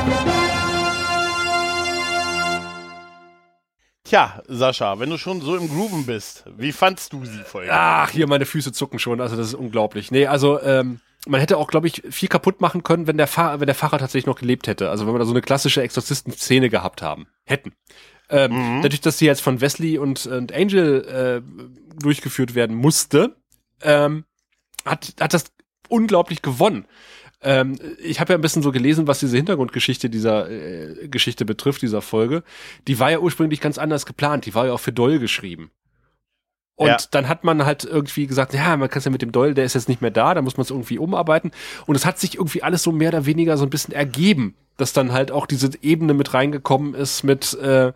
[4.05, 7.71] Tja, Sascha, wenn du schon so im Grooven bist, wie fandst du sie Folge?
[7.73, 10.11] Ach, hier meine Füße zucken schon, also das ist unglaublich.
[10.11, 13.61] Nee, also ähm, man hätte auch, glaube ich, viel kaputt machen können, wenn der Fahrer,
[13.61, 14.91] wenn der Fahrer tatsächlich noch gelebt hätte.
[14.91, 17.27] Also wenn wir da so eine klassische Exorzisten-Szene gehabt haben.
[17.45, 17.73] Hätten.
[18.29, 18.83] Ähm, Mhm.
[18.83, 23.37] Dadurch, dass sie jetzt von Wesley und, und Angel äh, durchgeführt werden musste,
[23.83, 24.25] ähm,
[24.85, 25.45] hat, hat das
[25.89, 26.87] unglaublich gewonnen.
[27.43, 31.83] Ähm, ich habe ja ein bisschen so gelesen, was diese Hintergrundgeschichte dieser äh, Geschichte betrifft,
[31.83, 32.43] dieser Folge.
[32.89, 34.47] Die war ja ursprünglich ganz anders geplant.
[34.47, 35.71] Die war ja auch für Doll geschrieben.
[36.75, 36.97] Und Ja.
[37.11, 39.65] dann hat man halt irgendwie gesagt, ja, man kann es ja mit dem Doll, der
[39.65, 41.51] ist jetzt nicht mehr da, da muss man es irgendwie umarbeiten.
[41.87, 44.93] Und es hat sich irgendwie alles so mehr oder weniger so ein bisschen ergeben, dass
[44.93, 47.93] dann halt auch diese Ebene mit reingekommen ist mit äh, äh,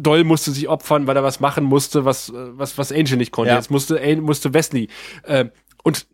[0.00, 3.50] Doll musste sich opfern, weil er was machen musste, was, was, was Angel nicht konnte.
[3.50, 3.56] Ja.
[3.56, 4.88] Jetzt musste, musste Wesley.
[5.22, 5.46] Äh,
[5.82, 6.06] und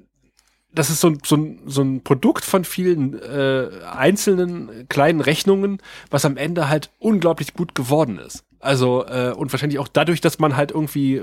[0.75, 5.79] das ist so, ein- so, ein, so ein Produkt von vielen äh, einzelnen kleinen Rechnungen,
[6.11, 8.45] was am Ende halt unglaublich gut geworden ist.
[8.63, 11.23] Also, äh, und wahrscheinlich auch dadurch, dass man halt irgendwie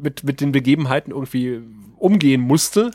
[0.00, 1.60] mit, mit den Begebenheiten irgendwie
[1.98, 2.92] umgehen musste,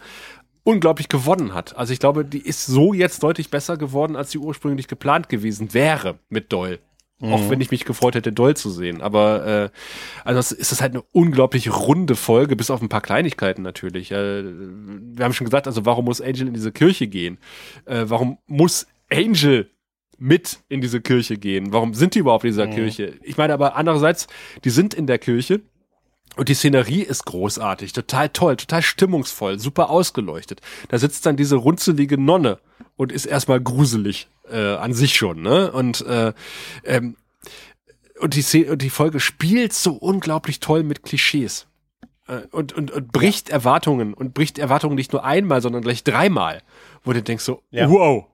[0.63, 1.77] unglaublich gewonnen hat.
[1.77, 5.73] Also ich glaube, die ist so jetzt deutlich besser geworden, als sie ursprünglich geplant gewesen
[5.73, 6.79] wäre mit Doyle.
[7.19, 9.01] Auch wenn ich mich gefreut hätte, Doll zu sehen.
[9.01, 9.69] Aber äh,
[10.23, 14.11] also es ist das halt eine unglaublich runde Folge, bis auf ein paar Kleinigkeiten natürlich.
[14.11, 17.39] Äh, wir haben schon gesagt, also warum muss Angel in diese Kirche gehen?
[17.85, 19.71] Äh, warum muss Angel
[20.17, 21.71] mit in diese Kirche gehen?
[21.73, 23.13] Warum sind die überhaupt in dieser Kirche?
[23.23, 24.27] Ich meine aber andererseits,
[24.63, 25.61] die sind in der Kirche
[26.35, 30.61] und die Szenerie ist großartig, total toll, total stimmungsvoll, super ausgeleuchtet.
[30.89, 32.59] Da sitzt dann diese runzelige Nonne
[32.95, 35.71] und ist erstmal gruselig äh, an sich schon, ne?
[35.71, 36.33] Und äh,
[36.83, 37.15] ähm,
[38.19, 41.67] und die, Szen- und die Folge spielt so unglaublich toll mit Klischees.
[42.27, 46.63] Äh, Und, und, und bricht Erwartungen und bricht Erwartungen nicht nur einmal, sondern gleich dreimal,
[47.03, 47.89] wo du denkst so, Ja.
[47.89, 48.25] wow,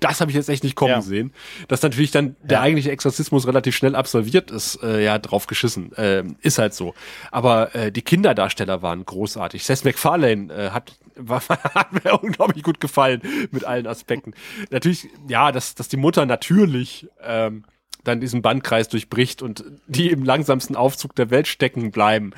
[0.00, 1.00] das habe ich jetzt echt nicht kommen Ja.
[1.02, 1.32] sehen.
[1.68, 5.92] Dass natürlich dann der eigentliche Exorzismus relativ schnell absolviert ist, äh, ja, drauf geschissen.
[5.96, 6.94] Ähm, ist halt so.
[7.30, 9.64] Aber äh, die Kinderdarsteller waren großartig.
[9.64, 13.22] Seth MacFarlane äh, hat, war, hat mir unglaublich gut gefallen
[13.52, 14.34] mit allen Aspekten.
[14.70, 17.64] Natürlich, ja, dass, dass die Mutter natürlich ähm,
[18.02, 22.32] dann diesen Bandkreis durchbricht und die im langsamsten Aufzug der Welt stecken bleiben,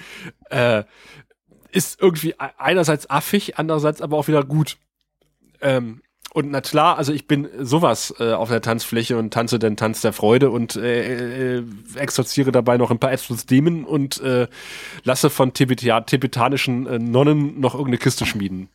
[0.50, 0.84] äh,
[1.72, 4.76] ist irgendwie e- einerseits affig, andererseits aber auch wieder gut.
[5.60, 6.02] Ähm,
[6.36, 10.02] und na klar, also ich bin sowas äh, auf der Tanzfläche und tanze den Tanz
[10.02, 11.64] der Freude und äh, äh,
[11.94, 14.46] exorziere dabei noch ein paar Absolute Dämonen und äh,
[15.02, 18.68] lasse von tibetanischen äh, Nonnen noch irgendeine Kiste schmieden.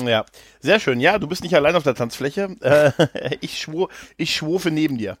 [0.00, 0.24] Ja,
[0.60, 1.00] sehr schön.
[1.00, 2.56] Ja, du bist nicht allein auf der Tanzfläche.
[2.62, 2.92] Äh,
[3.40, 5.18] ich schwur, ich schwurfe neben dir.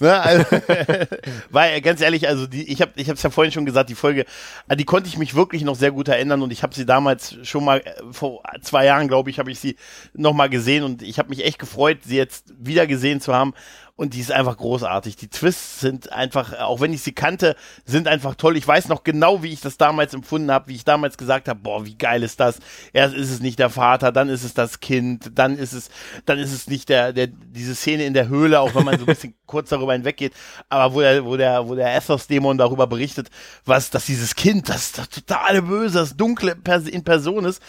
[0.00, 0.44] Ne, also,
[1.50, 3.94] weil ganz ehrlich, also die, ich habe, ich habe es ja vorhin schon gesagt, die
[3.94, 4.24] Folge,
[4.68, 7.36] an die konnte ich mich wirklich noch sehr gut erinnern und ich habe sie damals
[7.42, 9.76] schon mal äh, vor zwei Jahren, glaube ich, habe ich sie
[10.14, 13.54] noch mal gesehen und ich habe mich echt gefreut, sie jetzt wieder gesehen zu haben.
[14.02, 15.14] Und die ist einfach großartig.
[15.14, 17.54] Die Twists sind einfach, auch wenn ich sie kannte,
[17.84, 18.56] sind einfach toll.
[18.56, 21.60] Ich weiß noch genau, wie ich das damals empfunden habe, wie ich damals gesagt habe,
[21.60, 22.58] boah, wie geil ist das.
[22.92, 25.88] Erst ist es nicht der Vater, dann ist es das Kind, dann ist es,
[26.26, 29.04] dann ist es nicht der, der, diese Szene in der Höhle, auch wenn man so
[29.04, 30.32] ein bisschen kurz darüber hinweggeht,
[30.68, 33.30] aber wo der, wo der, wo der Ethos-Dämon darüber berichtet,
[33.66, 36.56] was, dass dieses Kind, das, das totale Böse, das Dunkle
[36.90, 37.62] in Person ist,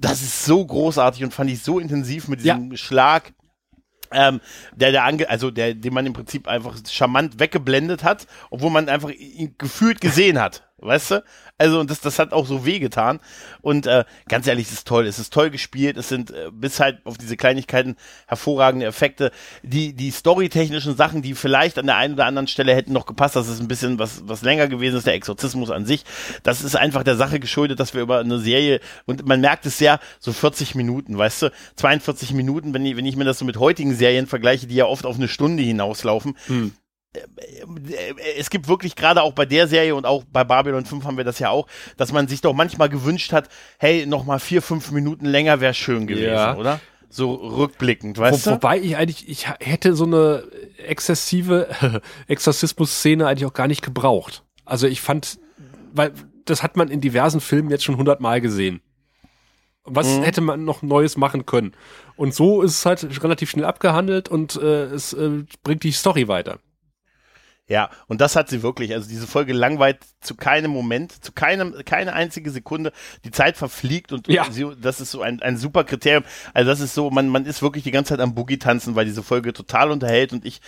[0.00, 3.32] das ist so großartig und fand ich so intensiv mit diesem Schlag
[4.12, 4.40] ähm,
[4.74, 8.88] der, der ange also der, den man im Prinzip einfach charmant weggeblendet hat, obwohl man
[8.88, 11.24] einfach ihn gefühlt gesehen hat, weißt du?
[11.58, 13.20] Also und das, das hat auch so wehgetan.
[13.60, 15.06] Und äh, ganz ehrlich, es ist toll.
[15.06, 15.96] Es ist toll gespielt.
[15.96, 17.96] Es sind äh, bis halt auf diese Kleinigkeiten
[18.26, 19.30] hervorragende Effekte.
[19.62, 23.36] Die, die storytechnischen Sachen, die vielleicht an der einen oder anderen Stelle hätten noch gepasst,
[23.36, 26.04] das ist ein bisschen was, was länger gewesen ist, der Exorzismus an sich.
[26.42, 29.80] Das ist einfach der Sache geschuldet, dass wir über eine Serie, und man merkt es
[29.80, 33.44] ja, so 40 Minuten, weißt du, 42 Minuten, wenn ich, wenn ich mir das so
[33.44, 36.36] mit heutigen Serien vergleiche, die ja oft auf eine Stunde hinauslaufen,
[38.38, 41.24] es gibt wirklich gerade auch bei der Serie und auch bei Babylon 5 haben wir
[41.24, 41.66] das ja auch,
[41.96, 45.74] dass man sich doch manchmal gewünscht hat, hey, noch mal vier, fünf Minuten länger wäre
[45.74, 46.56] schön gewesen, Ja.
[46.56, 46.80] oder?
[47.08, 48.56] So rückblickend, weißt Wo, du?
[48.56, 50.44] wobei ich eigentlich, ich hätte so eine
[50.86, 54.44] exzessive Exorzismus-Szene eigentlich auch gar nicht gebraucht.
[54.64, 55.40] Also ich fand,
[55.92, 56.12] weil
[56.44, 58.80] das hat man in diversen Filmen jetzt schon hundertmal gesehen.
[59.82, 60.22] Was Mhm.
[60.22, 61.72] hätte man noch Neues machen können?
[62.14, 66.28] Und so ist es halt relativ schnell abgehandelt und äh, es äh, bringt die Story
[66.28, 66.58] weiter.
[67.70, 68.92] Ja, und das hat sie wirklich.
[68.94, 72.90] Also diese Folge langweilt zu keinem Moment, zu keinem, keine einzige Sekunde.
[73.24, 74.44] Die Zeit verfliegt und Ja.
[74.50, 76.24] sie, das ist so ein, ein super Kriterium.
[76.52, 79.04] Also das ist so, man, man ist wirklich die ganze Zeit am Boogie tanzen, weil
[79.04, 80.60] diese Folge total unterhält und ich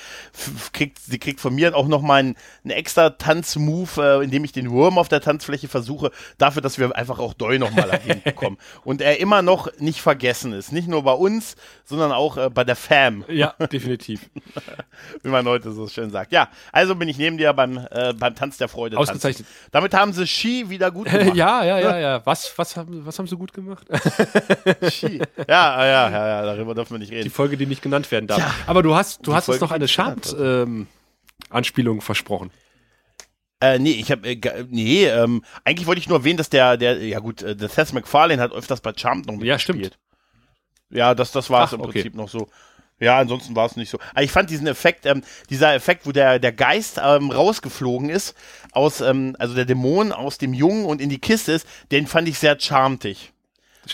[0.73, 4.53] kriegt, sie kriegt von mir auch noch mal einen, einen extra Tanzmove, äh, indem ich
[4.53, 8.23] den Wurm auf der Tanzfläche versuche, dafür, dass wir einfach auch Doi noch mal erwähnt
[8.23, 8.59] bekommen.
[8.85, 10.70] Und er immer noch nicht vergessen ist.
[10.70, 14.31] Nicht nur bei uns, sondern auch äh, bei der Fam Ja, definitiv.
[15.24, 16.31] wie man heute so schön sagt.
[16.31, 18.97] Ja, also bin ich neben dir beim, äh, beim Tanz der Freude.
[18.98, 19.47] Ausgezeichnet.
[19.47, 19.69] Tanzen.
[19.73, 21.35] Damit haben sie Ski wieder gut gemacht.
[21.36, 22.20] ja, ja, ja, ja.
[22.24, 23.86] Was, was, haben, was haben sie gut gemacht?
[24.90, 25.20] Ski.
[25.48, 27.31] Ja, ja, ja, ja, darüber dürfen wir nicht Die reden.
[27.31, 28.39] Folge, die nicht genannt werden darf.
[28.39, 28.55] Ja.
[28.66, 32.51] Aber du hast, du Die hast uns Folge, noch eine die Schad-Anspielung versprochen.
[33.60, 36.98] Äh, nee, ich habe, äh, nee, ähm, eigentlich wollte ich nur erwähnen, dass der, der,
[37.06, 39.98] ja gut, äh, der Seth MacFarlane hat öfters bei Charmed noch Ja, mitgespielt.
[40.90, 41.93] Ja, das, das war es im okay.
[41.93, 42.48] Prinzip noch so.
[43.03, 43.99] Ja, ansonsten war es nicht so.
[44.12, 48.35] Aber ich fand diesen Effekt, ähm, dieser Effekt, wo der, der Geist ähm, rausgeflogen ist,
[48.70, 52.29] aus, ähm, also der Dämon aus dem Jungen und in die Kiste ist, den fand
[52.29, 53.33] ich sehr charmtig.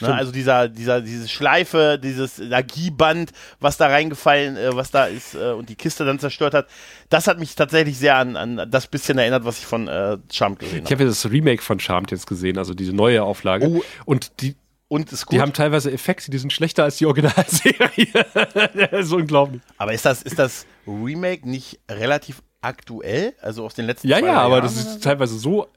[0.02, 5.34] Ne, also dieser, dieser, diese Schleife, dieses Energieband, was da reingefallen, äh, was da ist
[5.34, 6.66] äh, und die Kiste dann zerstört hat,
[7.08, 10.58] das hat mich tatsächlich sehr an, an das bisschen erinnert, was ich von äh, Charmed
[10.58, 10.94] gesehen Ich habe.
[10.96, 13.66] habe ja das Remake von Charmed jetzt gesehen, also diese neue Auflage.
[13.66, 13.82] Oh.
[14.04, 14.56] Und die,
[14.88, 15.40] Und ist die gut.
[15.40, 18.08] haben teilweise Effekte, die sind schlechter als die Originalserie.
[18.90, 19.60] das ist unglaublich.
[19.76, 23.34] aber ist das, ist das Remake nicht relativ aktuell?
[23.42, 25.68] Also aus den letzten Ja, ja, drei aber Jahren das sieht teilweise so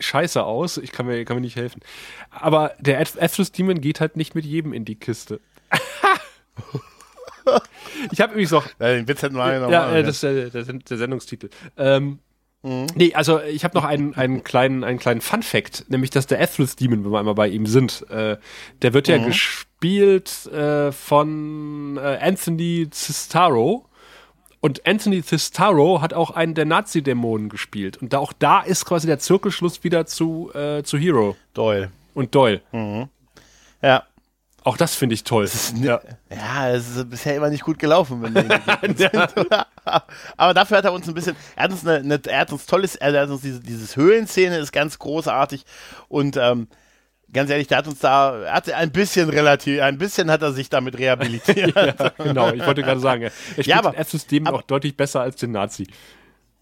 [0.00, 0.76] scheiße aus.
[0.76, 1.80] Ich kann mir, kann mir nicht helfen.
[2.30, 5.40] Aber der Aethlus Demon geht halt nicht mit jedem in die Kiste.
[8.12, 8.66] ich habe übrigens noch?
[8.78, 10.06] Ja, den Witz hätten wir noch ja, machen äh, können.
[10.06, 11.50] das ist der, der, der Sendungstitel.
[11.76, 12.18] Ähm,
[12.62, 16.74] Nee, also ich habe noch einen, einen kleinen, einen kleinen Fun-Fact, nämlich dass der Aethlus
[16.74, 18.36] Demon, wenn wir einmal bei ihm sind, äh,
[18.82, 23.84] der wird ja gespielt äh, von äh, Anthony Cistaro.
[24.60, 27.96] Und Anthony Cistaro hat auch einen der Nazi-Dämonen gespielt.
[27.98, 31.92] Und da, auch da ist quasi der Zirkelschluss wieder zu, äh, zu Hero Doyle.
[32.14, 32.60] und Doyle.
[33.82, 34.02] Ja.
[34.68, 35.48] Auch das finde ich toll.
[35.80, 35.98] Ja.
[36.30, 38.42] Ja, es ist bisher immer nicht gut gelaufen, wenn wir
[38.96, 39.10] sind.
[40.36, 42.66] Aber dafür hat er uns ein bisschen, er hat uns eine, eine er hat uns
[42.66, 45.64] tolles, er hat uns diese, dieses Höhlenszene ist ganz großartig
[46.08, 46.68] und ähm,
[47.32, 50.52] ganz ehrlich, der hat uns da, er hat ein bisschen relativ, ein bisschen hat er
[50.52, 51.74] sich damit rehabilitiert.
[51.74, 52.52] ja, genau.
[52.52, 55.36] Ich wollte gerade sagen, er spielt Ja, aber- Aethlus Demon aber- auch deutlich besser als
[55.36, 55.86] den Nazi.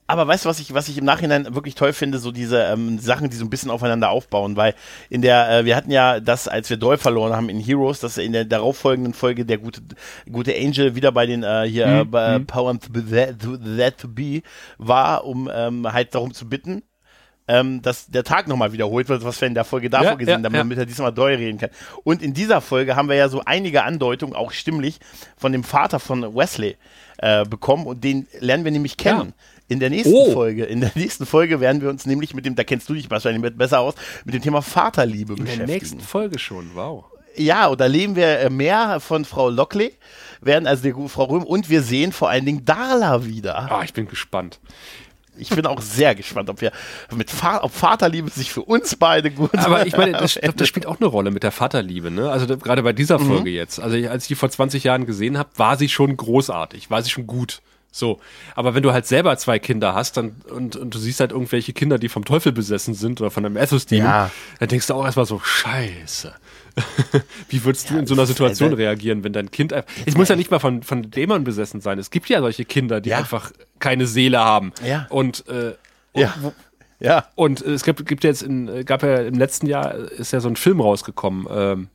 [0.06, 2.98] Aber weißt du, was ich, was ich im Nachhinein wirklich toll finde, so diese ähm,
[2.98, 4.74] Sachen, die so ein bisschen aufeinander aufbauen, weil
[5.10, 8.16] in der, äh, wir hatten ja das, als wir Doyle verloren haben in Heroes, dass
[8.16, 9.82] in der darauffolgenden Folge der gute,
[10.30, 13.98] gute Angel wieder bei den äh, hier äh, bei Power to be that, to, that
[13.98, 14.42] to be
[14.78, 16.82] war, um ähm, halt darum zu bitten,
[17.48, 20.40] ähm, dass der Tag nochmal wiederholt wird, was wir in der Folge davor Ja, gesehen
[20.40, 20.58] ja, haben, ja.
[20.58, 21.70] damit er diesmal Doyle reden kann.
[22.04, 24.98] Und in dieser Folge haben wir ja so einige Andeutungen, auch stimmlich,
[25.36, 26.76] von dem Vater von Wesley
[27.18, 29.32] äh, bekommen und den lernen wir nämlich kennen.
[29.68, 30.32] In der nächsten Oh.
[30.32, 33.10] Folge, in der nächsten Folge werden wir uns nämlich mit dem, da kennst du dich
[33.10, 33.94] wahrscheinlich besser aus,
[34.24, 35.72] mit dem Thema Vaterliebe In der beschäftigen.
[35.72, 37.04] nächsten Folge schon, wow.
[37.36, 39.92] Ja, und da leben wir äh, mehr von Frau Lockley,
[40.40, 43.70] werden also gute Frau Röhm und wir sehen vor allen Dingen Darla wieder.
[43.70, 44.60] Ah, ich bin gespannt.
[45.38, 46.72] Ich bin auch sehr gespannt, ob wir
[47.14, 50.66] mit Fa ob Vaterliebe sich für uns beide gut Aber ich meine, das, glaub, das
[50.66, 52.30] spielt auch eine Rolle mit der Vaterliebe, ne?
[52.30, 53.78] Also gerade bei dieser Folge jetzt.
[53.78, 57.10] Also als ich die vor 20 Jahren gesehen habe, war sie schon großartig, war sie
[57.10, 57.60] schon gut.
[57.98, 58.20] So.
[58.54, 61.72] Aber wenn du halt selber zwei Kinder hast dann, und, und du siehst halt irgendwelche
[61.72, 64.30] Kinder, die vom Teufel besessen sind oder von einem Ethos-Demon, Ja.
[64.58, 66.34] dann denkst du auch erstmal so, scheiße.
[67.48, 69.90] Wie würdest du in so einer Situation also- reagieren, wenn dein Kind einfach.
[70.04, 71.98] Es muss ja nicht mal von, von Dämon besessen sein.
[71.98, 73.18] Es gibt ja solche Kinder, die Ja.
[73.18, 74.72] einfach keine Seele haben.
[74.86, 75.06] Ja.
[75.08, 75.74] Und, äh,
[76.14, 76.34] Ja.
[77.00, 77.26] Ja.
[77.34, 80.48] und äh, es gibt, gibt jetzt in, gab ja im letzten Jahr ist ja so
[80.48, 81.46] ein Film rausgekommen.
[81.50, 81.88] Ähm,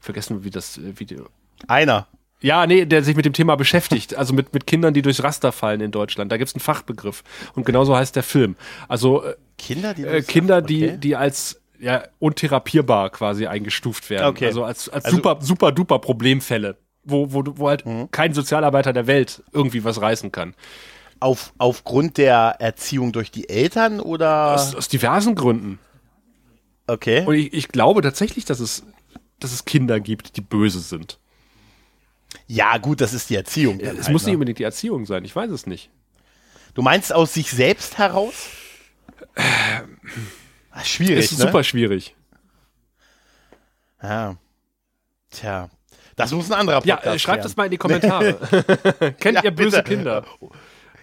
[0.00, 1.28] vergessen wie das äh, Video.
[1.68, 2.06] Einer.
[2.46, 4.14] Ja, nee, der sich mit dem Thema beschäftigt.
[4.14, 6.30] Also mit, mit Kindern, die durchs Raster fallen in Deutschland.
[6.30, 7.24] Da gibt's einen Fachbegriff.
[7.56, 8.54] Und genauso heißt der Film.
[8.86, 10.96] Also äh, Kinder, die äh, Kinder, die, okay.
[10.98, 14.26] die als ja, untherapierbar quasi eingestuft werden.
[14.28, 14.46] Okay.
[14.46, 16.76] Also als, als Also- super, super duper Problemfälle.
[17.02, 18.10] Wo, wo, wo halt Mhm.
[18.12, 20.54] kein Sozialarbeiter der Welt irgendwie was reißen kann.
[21.18, 24.54] Auf, aufgrund der Erziehung durch die Eltern oder?
[24.54, 25.78] Aus, aus diversen Gründen.
[26.86, 27.24] okay.
[27.26, 28.84] Und ich, ich glaube tatsächlich, dass es,
[29.40, 31.18] dass es Kinder gibt, die böse sind.
[32.46, 33.80] Ja, gut, das ist die Erziehung.
[33.80, 34.28] Es halt, muss ne?
[34.28, 35.90] nicht unbedingt die Erziehung sein, ich weiß es nicht.
[36.74, 38.48] Du meinst aus sich selbst heraus?
[40.70, 41.46] Ah, schwierig, ist ne?
[41.46, 42.14] super schwierig.
[44.02, 44.36] Ja.
[45.30, 45.70] Tja.
[46.16, 47.42] Das muss ein anderer Ja, Podcast äh, schreibt werden.
[47.48, 48.34] das mal in die Kommentare.
[49.20, 49.94] Kennt Ja, ihr böse bitte.
[49.96, 50.24] Kinder?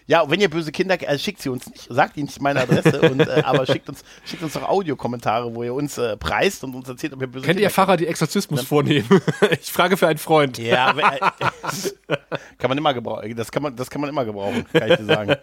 [0.06, 3.02] Ja, wenn ihr böse Kinder, äh, schickt sie uns nicht, sagt ihnen nicht meine Adresse,
[3.02, 6.76] und, äh, aber schickt uns, schickt uns doch Audiokommentare, wo ihr uns äh, preist und
[6.76, 9.08] uns erzählt, ob ihr böse Kennt Kinder ihr Pfarrer, die Exorzismus vornehmen?
[9.62, 10.58] ich frage für einen Freund.
[10.58, 11.20] Ja, aber, äh,
[12.58, 13.36] kann man immer gebrauchen.
[13.36, 15.36] Das kann man, das kann man immer gebrauchen, kann ich dir sagen.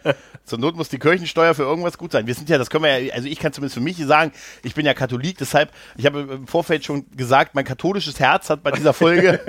[0.45, 2.27] Zur Not muss die Kirchensteuer für irgendwas gut sein.
[2.27, 4.33] Wir sind ja, das können wir ja, also ich kann zumindest für mich sagen,
[4.63, 8.63] ich bin ja Katholik, deshalb, ich habe im Vorfeld schon gesagt, mein katholisches Herz hat
[8.63, 9.41] bei dieser Folge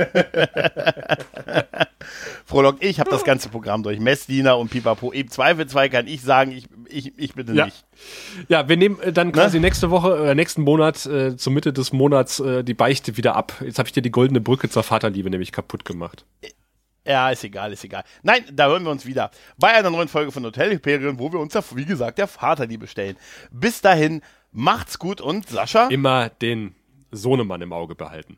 [2.45, 2.83] frohlockt.
[2.83, 3.99] Ich habe das ganze Programm durch.
[3.99, 5.00] Messdiener und Pipapo.
[5.09, 7.65] Im Zweifelsfall kann ich sagen, ich, ich, ich bitte Ja.
[7.65, 7.85] nicht.
[8.47, 11.91] Ja, wir nehmen äh, dann quasi nächste Woche, äh, nächsten Monat, äh, zur Mitte des
[11.93, 13.53] Monats, äh, die Beichte wieder ab.
[13.61, 16.25] Jetzt habe ich dir die goldene Brücke zur Vaterliebe nämlich kaputt gemacht.
[17.05, 18.03] Ja, ist egal, ist egal.
[18.21, 21.39] Nein, da hören wir uns wieder bei einer neuen Folge von Hotel Hyperion, wo wir
[21.39, 23.17] uns, ja, wie gesagt, der Vaterliebe stellen.
[23.49, 24.21] Bis dahin,
[24.51, 25.87] macht's gut und Sascha.
[25.87, 26.75] Immer den
[27.11, 28.37] Sohnemann im Auge behalten.